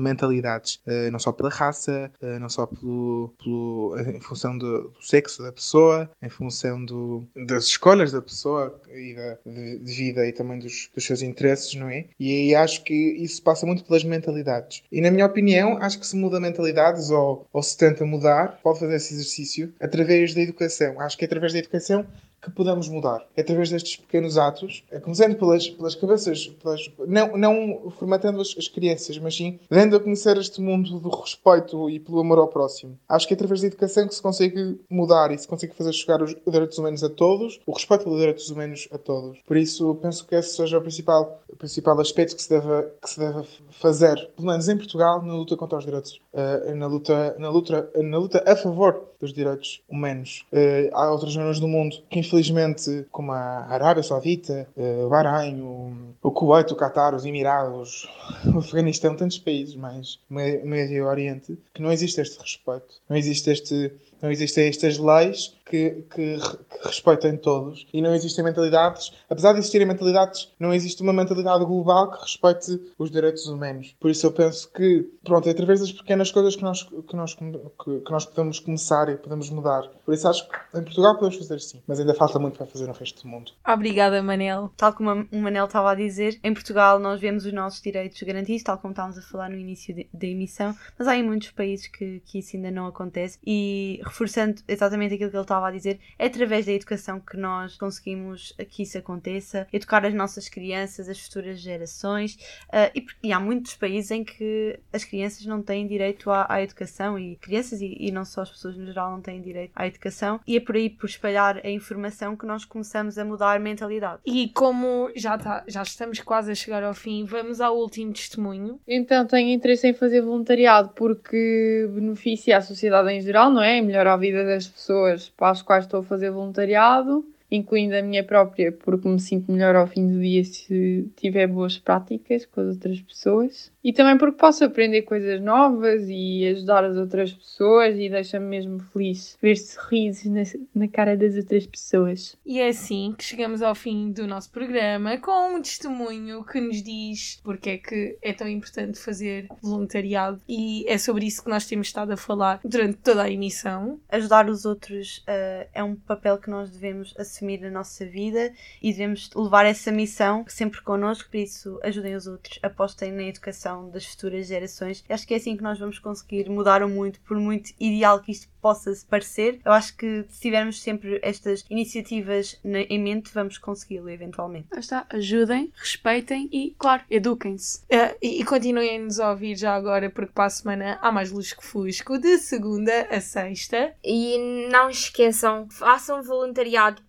eh, 0.86 1.10
não 1.10 1.18
só 1.18 1.32
pela 1.32 1.48
raça, 1.48 2.10
eh, 2.20 2.38
não 2.38 2.48
só 2.48 2.66
pelo, 2.66 3.34
pelo, 3.42 3.96
em 3.98 4.20
função 4.20 4.56
do, 4.56 4.88
do 4.90 5.02
sexo 5.02 5.42
da 5.42 5.52
pessoa, 5.52 6.10
em 6.22 6.28
função 6.28 6.84
do, 6.84 7.24
das 7.46 7.64
escolhas 7.64 8.12
da 8.12 8.22
pessoa 8.22 8.80
e 8.92 9.14
da, 9.14 9.38
de, 9.44 9.78
de 9.78 9.92
vida 9.92 10.26
e 10.26 10.32
também 10.32 10.58
dos, 10.58 10.90
dos 10.94 11.04
seus 11.04 11.22
interesses, 11.22 11.74
não 11.74 11.88
é? 11.88 12.06
E 12.18 12.54
acho 12.54 12.82
que 12.84 12.94
isso 12.94 13.42
passa 13.42 13.66
muito 13.66 13.84
pelas 13.84 14.04
mentalidades. 14.04 14.82
E 14.90 15.00
na 15.00 15.10
minha 15.10 15.26
opinião, 15.26 15.78
acho 15.80 15.98
que 15.98 16.06
se 16.06 16.16
muda 16.16 16.40
mentalidades 16.40 17.10
ou, 17.10 17.46
ou 17.52 17.62
se 17.62 17.76
tenta 17.76 18.04
mudar, 18.04 18.60
pode 18.62 18.80
fazer 18.80 18.96
esse 18.96 19.14
exercício 19.14 19.72
através 19.80 20.34
da 20.34 20.40
educação. 20.40 21.00
Acho 21.00 21.16
que 21.16 21.24
através 21.24 21.52
da 21.52 21.58
educação 21.58 22.06
que 22.40 22.50
podemos 22.50 22.88
mudar. 22.88 23.26
É 23.36 23.40
através 23.40 23.70
destes 23.70 23.96
pequenos 23.96 24.38
atos, 24.38 24.84
é 24.90 25.00
começando 25.00 25.36
pelas, 25.36 25.68
pelas 25.68 25.94
cabeças, 25.94 26.46
pelas, 26.62 26.90
não, 27.06 27.36
não 27.36 27.90
formatando 27.98 28.40
as, 28.40 28.54
as 28.56 28.68
crianças, 28.68 29.18
mas 29.18 29.36
sim 29.36 29.58
dando 29.70 29.96
a 29.96 30.00
conhecer 30.00 30.36
este 30.36 30.60
mundo 30.60 30.98
do 31.00 31.08
respeito 31.08 31.90
e 31.90 31.98
pelo 31.98 32.20
amor 32.20 32.38
ao 32.38 32.48
próximo. 32.48 32.98
Acho 33.08 33.26
que 33.26 33.34
é 33.34 33.36
através 33.36 33.60
da 33.60 33.66
educação 33.66 34.06
que 34.06 34.14
se 34.14 34.22
consegue 34.22 34.78
mudar 34.88 35.30
e 35.30 35.38
se 35.38 35.48
consegue 35.48 35.74
fazer 35.74 35.92
chegar 35.92 36.22
os 36.22 36.34
direitos 36.46 36.78
humanos 36.78 37.02
a 37.02 37.08
todos, 37.08 37.60
o 37.66 37.72
respeito 37.72 38.04
pelos 38.04 38.18
direitos 38.18 38.50
humanos 38.50 38.88
a 38.92 38.98
todos. 38.98 39.38
Por 39.46 39.56
isso, 39.56 39.94
penso 39.96 40.26
que 40.26 40.34
esse 40.34 40.56
seja 40.56 40.78
o 40.78 40.80
principal, 40.80 41.42
o 41.48 41.56
principal 41.56 41.98
aspecto 42.00 42.36
que 42.36 42.42
se 42.42 42.50
deve, 42.50 42.82
que 43.02 43.10
se 43.10 43.18
deve 43.18 43.46
fazer, 43.70 44.30
pelo 44.36 44.48
menos 44.48 44.68
em 44.68 44.76
Portugal, 44.76 45.22
na 45.22 45.34
luta 45.34 45.56
contra 45.56 45.78
os 45.78 45.84
direitos, 45.84 46.20
uh, 46.32 46.74
na, 46.74 46.86
luta, 46.86 47.36
na, 47.38 47.48
luta, 47.48 47.90
na 47.96 48.18
luta 48.18 48.44
a 48.46 48.56
favor 48.56 49.04
dos 49.20 49.32
direitos 49.32 49.82
humanos. 49.88 50.44
Uh, 50.52 50.90
há 50.92 51.10
outras 51.10 51.32
zonas 51.32 51.60
do 51.60 51.68
mundo 51.68 51.96
que, 52.10 52.22
infelizmente, 52.26 53.06
como 53.10 53.32
a 53.32 53.66
Arábia 53.68 54.02
Saudita, 54.02 54.68
uh, 54.76 55.06
o 55.06 55.08
Bahrein, 55.08 55.60
o, 55.62 55.92
o 56.22 56.30
Kuwait, 56.30 56.72
o 56.72 56.76
Qatar, 56.76 57.14
os 57.14 57.24
Emirados, 57.24 58.08
o 58.52 58.58
Afeganistão, 58.58 59.16
tantos 59.16 59.38
países 59.38 59.74
mais 59.74 60.18
Médio 60.28 61.06
Oriente, 61.06 61.58
que 61.72 61.80
não 61.80 61.92
existe 61.92 62.20
este 62.20 62.38
respeito, 62.40 63.00
não 63.08 63.16
existe 63.16 63.50
este 63.50 63.92
não 64.20 64.30
existem 64.30 64.68
estas 64.68 64.98
leis 64.98 65.55
que, 65.66 66.04
que, 66.14 66.38
que, 66.38 66.86
respeitem 66.86 67.36
todos 67.36 67.86
e 67.92 68.00
não 68.00 68.14
existem 68.14 68.44
mentalidades, 68.44 69.12
apesar 69.28 69.52
de 69.52 69.58
existirem 69.58 69.86
mentalidades, 69.86 70.54
não 70.58 70.72
existe 70.72 71.02
uma 71.02 71.12
mentalidade 71.12 71.64
global 71.64 72.12
que 72.12 72.22
respeite 72.22 72.80
os 72.96 73.10
direitos 73.10 73.46
humanos. 73.46 73.94
Por 73.98 74.10
isso 74.10 74.26
eu 74.26 74.32
penso 74.32 74.70
que, 74.72 75.10
pronto, 75.24 75.48
é 75.48 75.50
através 75.50 75.80
das 75.80 75.90
pequenas 75.90 76.30
coisas 76.30 76.54
que 76.54 76.62
nós, 76.62 76.84
que 76.84 77.16
nós, 77.16 77.34
que, 77.34 78.00
que 78.00 78.10
nós 78.12 78.24
podemos 78.24 78.60
começar 78.60 79.08
e 79.08 79.16
podemos 79.16 79.50
mudar. 79.50 79.82
Por 80.04 80.14
isso 80.14 80.28
acho 80.28 80.48
que 80.48 80.78
em 80.78 80.82
Portugal 80.84 81.14
podemos 81.14 81.36
fazer 81.36 81.60
sim, 81.60 81.82
mas 81.86 81.98
ainda 81.98 82.14
falta 82.14 82.38
muito 82.38 82.56
para 82.56 82.66
fazer 82.66 82.86
no 82.86 82.92
resto 82.92 83.22
do 83.22 83.28
mundo. 83.28 83.50
Obrigada, 83.66 84.22
Manel. 84.22 84.70
Tal 84.76 84.92
como 84.92 85.26
o 85.32 85.38
Manel 85.38 85.64
estava 85.64 85.90
a 85.90 85.94
dizer, 85.94 86.38
em 86.44 86.54
Portugal 86.54 87.00
nós 87.00 87.20
vemos 87.20 87.44
os 87.44 87.52
nossos 87.52 87.80
direitos 87.80 88.22
garantidos, 88.22 88.62
tal 88.62 88.78
como 88.78 88.92
estávamos 88.92 89.18
a 89.18 89.22
falar 89.22 89.50
no 89.50 89.56
início 89.56 89.94
da 90.12 90.26
emissão, 90.26 90.76
mas 90.96 91.08
há 91.08 91.16
em 91.16 91.24
muitos 91.24 91.50
países 91.50 91.88
que, 91.88 92.20
que 92.24 92.38
isso 92.38 92.56
ainda 92.56 92.70
não 92.70 92.86
acontece 92.86 93.38
e 93.44 94.00
reforçando 94.04 94.62
exatamente 94.68 95.14
aquilo 95.14 95.30
que 95.30 95.36
ele 95.36 95.42
estava 95.42 95.55
a 95.64 95.70
dizer, 95.70 95.98
é 96.18 96.26
através 96.26 96.66
da 96.66 96.72
educação 96.72 97.20
que 97.20 97.36
nós 97.36 97.76
conseguimos 97.76 98.54
que 98.68 98.82
isso 98.82 98.98
aconteça, 98.98 99.66
educar 99.72 100.04
as 100.04 100.14
nossas 100.14 100.48
crianças, 100.48 101.08
as 101.08 101.20
futuras 101.20 101.58
gerações, 101.58 102.34
uh, 102.68 102.90
e, 102.94 103.06
e, 103.22 103.32
há 103.32 103.40
muitos 103.40 103.74
países 103.74 104.10
em 104.10 104.24
que 104.24 104.78
as 104.92 105.04
crianças 105.04 105.44
não 105.46 105.62
têm 105.62 105.86
direito 105.86 106.30
à, 106.30 106.46
à 106.48 106.62
educação, 106.62 107.18
e 107.18 107.36
crianças 107.36 107.80
e, 107.80 107.96
e, 107.98 108.10
não 108.10 108.24
só 108.24 108.42
as 108.42 108.50
pessoas 108.50 108.76
no 108.76 108.86
geral 108.86 109.10
não 109.10 109.20
têm 109.20 109.40
direito 109.40 109.72
à 109.74 109.86
educação, 109.86 110.40
e 110.46 110.56
é 110.56 110.60
por 110.60 110.76
aí, 110.76 110.90
por 110.90 111.06
espalhar 111.06 111.60
a 111.64 111.70
informação, 111.70 112.36
que 112.36 112.46
nós 112.46 112.64
começamos 112.64 113.18
a 113.18 113.24
mudar 113.24 113.56
a 113.56 113.58
mentalidade. 113.58 114.20
E 114.24 114.48
como 114.50 115.10
já, 115.14 115.38
tá, 115.38 115.64
já 115.66 115.82
estamos 115.82 116.20
quase 116.20 116.50
a 116.50 116.54
chegar 116.54 116.82
ao 116.82 116.94
fim, 116.94 117.24
vamos 117.24 117.60
ao 117.60 117.76
último 117.76 118.12
testemunho. 118.12 118.80
Então, 118.86 119.26
tenho 119.26 119.50
interesse 119.50 119.88
em 119.88 119.94
fazer 119.94 120.20
voluntariado 120.20 120.90
porque 120.94 121.88
beneficia 121.92 122.58
a 122.58 122.60
sociedade 122.60 123.10
em 123.10 123.20
geral, 123.20 123.50
não 123.50 123.62
é? 123.62 123.80
Melhora 123.80 124.12
a 124.12 124.16
vida 124.16 124.44
das 124.44 124.66
pessoas 124.66 125.28
para 125.46 125.52
as 125.52 125.62
quais 125.62 125.84
estou 125.84 126.00
a 126.00 126.02
fazer 126.02 126.30
voluntariado 126.32 127.24
incluindo 127.48 127.94
a 127.94 128.02
minha 128.02 128.24
própria, 128.24 128.72
porque 128.72 129.06
me 129.06 129.20
sinto 129.20 129.52
melhor 129.52 129.76
ao 129.76 129.86
fim 129.86 130.04
do 130.04 130.20
dia 130.20 130.42
se 130.44 131.08
tiver 131.14 131.46
boas 131.46 131.78
práticas 131.78 132.44
com 132.44 132.60
as 132.60 132.68
outras 132.74 133.00
pessoas. 133.00 133.72
E 133.86 133.92
também 133.92 134.18
porque 134.18 134.36
posso 134.36 134.64
aprender 134.64 135.02
coisas 135.02 135.40
novas 135.40 136.02
e 136.08 136.44
ajudar 136.48 136.84
as 136.84 136.96
outras 136.96 137.32
pessoas 137.32 137.96
e 137.96 138.08
deixa-me 138.10 138.46
mesmo 138.46 138.80
feliz 138.80 139.38
ver 139.40 139.56
sorrisos 139.56 140.26
na, 140.26 140.42
na 140.74 140.88
cara 140.88 141.16
das 141.16 141.36
outras 141.36 141.64
pessoas. 141.66 142.36
E 142.44 142.58
é 142.58 142.68
assim 142.68 143.14
que 143.16 143.22
chegamos 143.22 143.62
ao 143.62 143.76
fim 143.76 144.10
do 144.10 144.26
nosso 144.26 144.50
programa 144.50 145.16
com 145.18 145.54
um 145.54 145.62
testemunho 145.62 146.44
que 146.44 146.60
nos 146.60 146.82
diz 146.82 147.40
porque 147.44 147.70
é 147.70 147.78
que 147.78 148.18
é 148.20 148.32
tão 148.32 148.48
importante 148.48 148.98
fazer 148.98 149.46
voluntariado 149.62 150.40
e 150.48 150.84
é 150.88 150.98
sobre 150.98 151.24
isso 151.24 151.44
que 151.44 151.48
nós 151.48 151.64
temos 151.64 151.86
estado 151.86 152.10
a 152.10 152.16
falar 152.16 152.58
durante 152.64 152.98
toda 152.98 153.22
a 153.22 153.30
emissão. 153.30 154.00
Ajudar 154.10 154.50
os 154.50 154.64
outros 154.64 155.18
uh, 155.18 155.68
é 155.72 155.84
um 155.84 155.94
papel 155.94 156.38
que 156.38 156.50
nós 156.50 156.70
devemos 156.70 157.14
assumir 157.16 157.36
assumir 157.46 157.60
na 157.60 157.70
nossa 157.70 158.04
vida 158.04 158.52
e 158.82 158.90
devemos 158.90 159.30
levar 159.34 159.66
essa 159.66 159.92
missão 159.92 160.44
sempre 160.48 160.80
connosco, 160.82 161.30
por 161.30 161.36
isso 161.36 161.78
ajudem 161.82 162.14
os 162.14 162.26
outros, 162.26 162.58
apostem 162.62 163.12
na 163.12 163.22
educação 163.22 163.75
das 163.84 164.06
futuras 164.06 164.46
gerações. 164.46 165.04
Acho 165.08 165.26
que 165.26 165.34
é 165.34 165.36
assim 165.36 165.56
que 165.56 165.62
nós 165.62 165.78
vamos 165.78 165.98
conseguir 165.98 166.48
mudar 166.48 166.82
o 166.82 166.88
muito, 166.88 167.20
por 167.20 167.38
muito 167.38 167.72
ideal 167.78 168.20
que 168.20 168.32
isto 168.32 168.48
possa 168.60 168.92
parecer. 169.08 169.60
Eu 169.64 169.72
acho 169.72 169.96
que 169.96 170.24
se 170.28 170.40
tivermos 170.40 170.82
sempre 170.82 171.20
estas 171.22 171.64
iniciativas 171.70 172.58
em 172.64 172.98
mente, 172.98 173.30
vamos 173.32 173.58
consegui-lo 173.58 174.10
eventualmente. 174.10 174.66
Aí 174.72 174.80
está, 174.80 175.06
ajudem, 175.10 175.72
respeitem 175.76 176.48
e, 176.52 176.74
claro, 176.78 177.02
eduquem-se. 177.10 177.80
Uh, 177.82 178.16
e, 178.20 178.40
e 178.40 178.44
continuem-nos 178.44 179.20
a 179.20 179.30
ouvir 179.30 179.56
já 179.56 179.74
agora, 179.74 180.10
porque 180.10 180.32
para 180.32 180.46
a 180.46 180.50
semana 180.50 180.98
há 181.00 181.12
mais 181.12 181.30
Luz 181.30 181.52
que 181.52 181.64
Fusco, 181.64 182.18
de 182.18 182.38
segunda 182.38 183.06
a 183.10 183.20
sexta. 183.20 183.94
E 184.02 184.68
não 184.70 184.90
esqueçam, 184.90 185.68
façam 185.70 186.22
voluntariado 186.22 187.02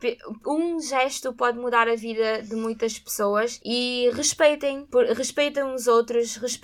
um 0.45 0.79
gesto 0.79 1.33
pode 1.33 1.57
mudar 1.57 1.87
a 1.87 1.95
vida 1.95 2.41
de 2.41 2.55
muitas 2.55 2.97
pessoas 2.99 3.59
e 3.63 4.09
respeitem, 4.13 4.87
respeitem 5.15 5.63
os 5.63 5.87
outros, 5.87 6.35
respeitem 6.35 6.56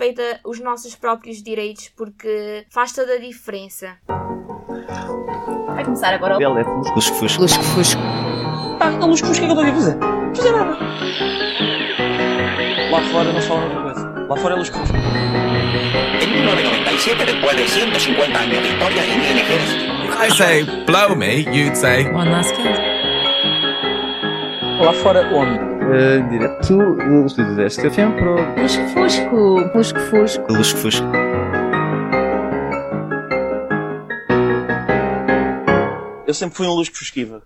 os 0.44 0.60
nossos 0.60 0.94
próprios 0.94 1.42
direitos 1.42 1.90
porque 1.96 2.66
faz 2.70 2.92
toda 2.92 3.14
a 3.14 3.18
diferença. 3.18 3.96
Vai 5.66 5.84
começar 5.84 6.14
agora 6.14 6.38
o. 6.38 6.58
É 6.58 6.62
lusco-fusco. 6.94 7.42
Lusco-fusco. 7.42 8.00
Ah, 8.80 8.88
a 9.00 9.06
lusco-fusco, 9.06 9.44
o 9.44 9.48
que 9.48 9.52
é 9.52 9.54
que 9.54 9.60
eu 9.60 9.64
estou 9.64 9.64
aqui 9.64 9.70
a 9.70 9.74
fazer? 9.74 9.96
Não 9.96 10.34
fazer 10.34 10.52
nada. 10.52 10.78
Lá 12.90 13.00
fora 13.10 13.32
não 13.32 13.40
falam 13.40 13.64
outra 13.64 13.82
coisa. 13.82 14.26
Lá 14.28 14.36
fora 14.36 14.54
é 14.54 14.58
lusco-fusco. 14.58 14.96
En 16.22 16.30
1997, 16.30 17.24
después 17.24 17.56
de 17.56 17.68
150 17.68 18.38
años 18.38 18.62
de 18.62 18.68
el 18.68 19.38
ejército. 19.38 19.84
If 20.04 20.20
I 20.20 20.30
say 20.30 20.64
blow 20.86 21.16
me, 21.16 21.44
you'd 21.50 21.76
say 21.76 22.06
one 22.12 22.30
last 22.30 22.54
kiss. 22.54 22.78
Lá 24.80 24.92
fora 24.92 25.22
onde? 25.34 25.73
Uh, 25.84 26.28
direto 26.30 26.76
do 26.76 27.26
estúdio 27.26 27.56
deste 27.56 27.88
FM 27.90 28.16
para 28.18 28.30
o... 28.30 28.60
Lusco-fusco. 28.62 29.36
Lusco-fusco. 29.76 30.52
Lusco-fusco. 30.52 31.06
Eu 36.26 36.34
sempre 36.34 36.56
fui 36.56 36.66
um 36.66 36.72
lusco-fusquiva. 36.72 37.42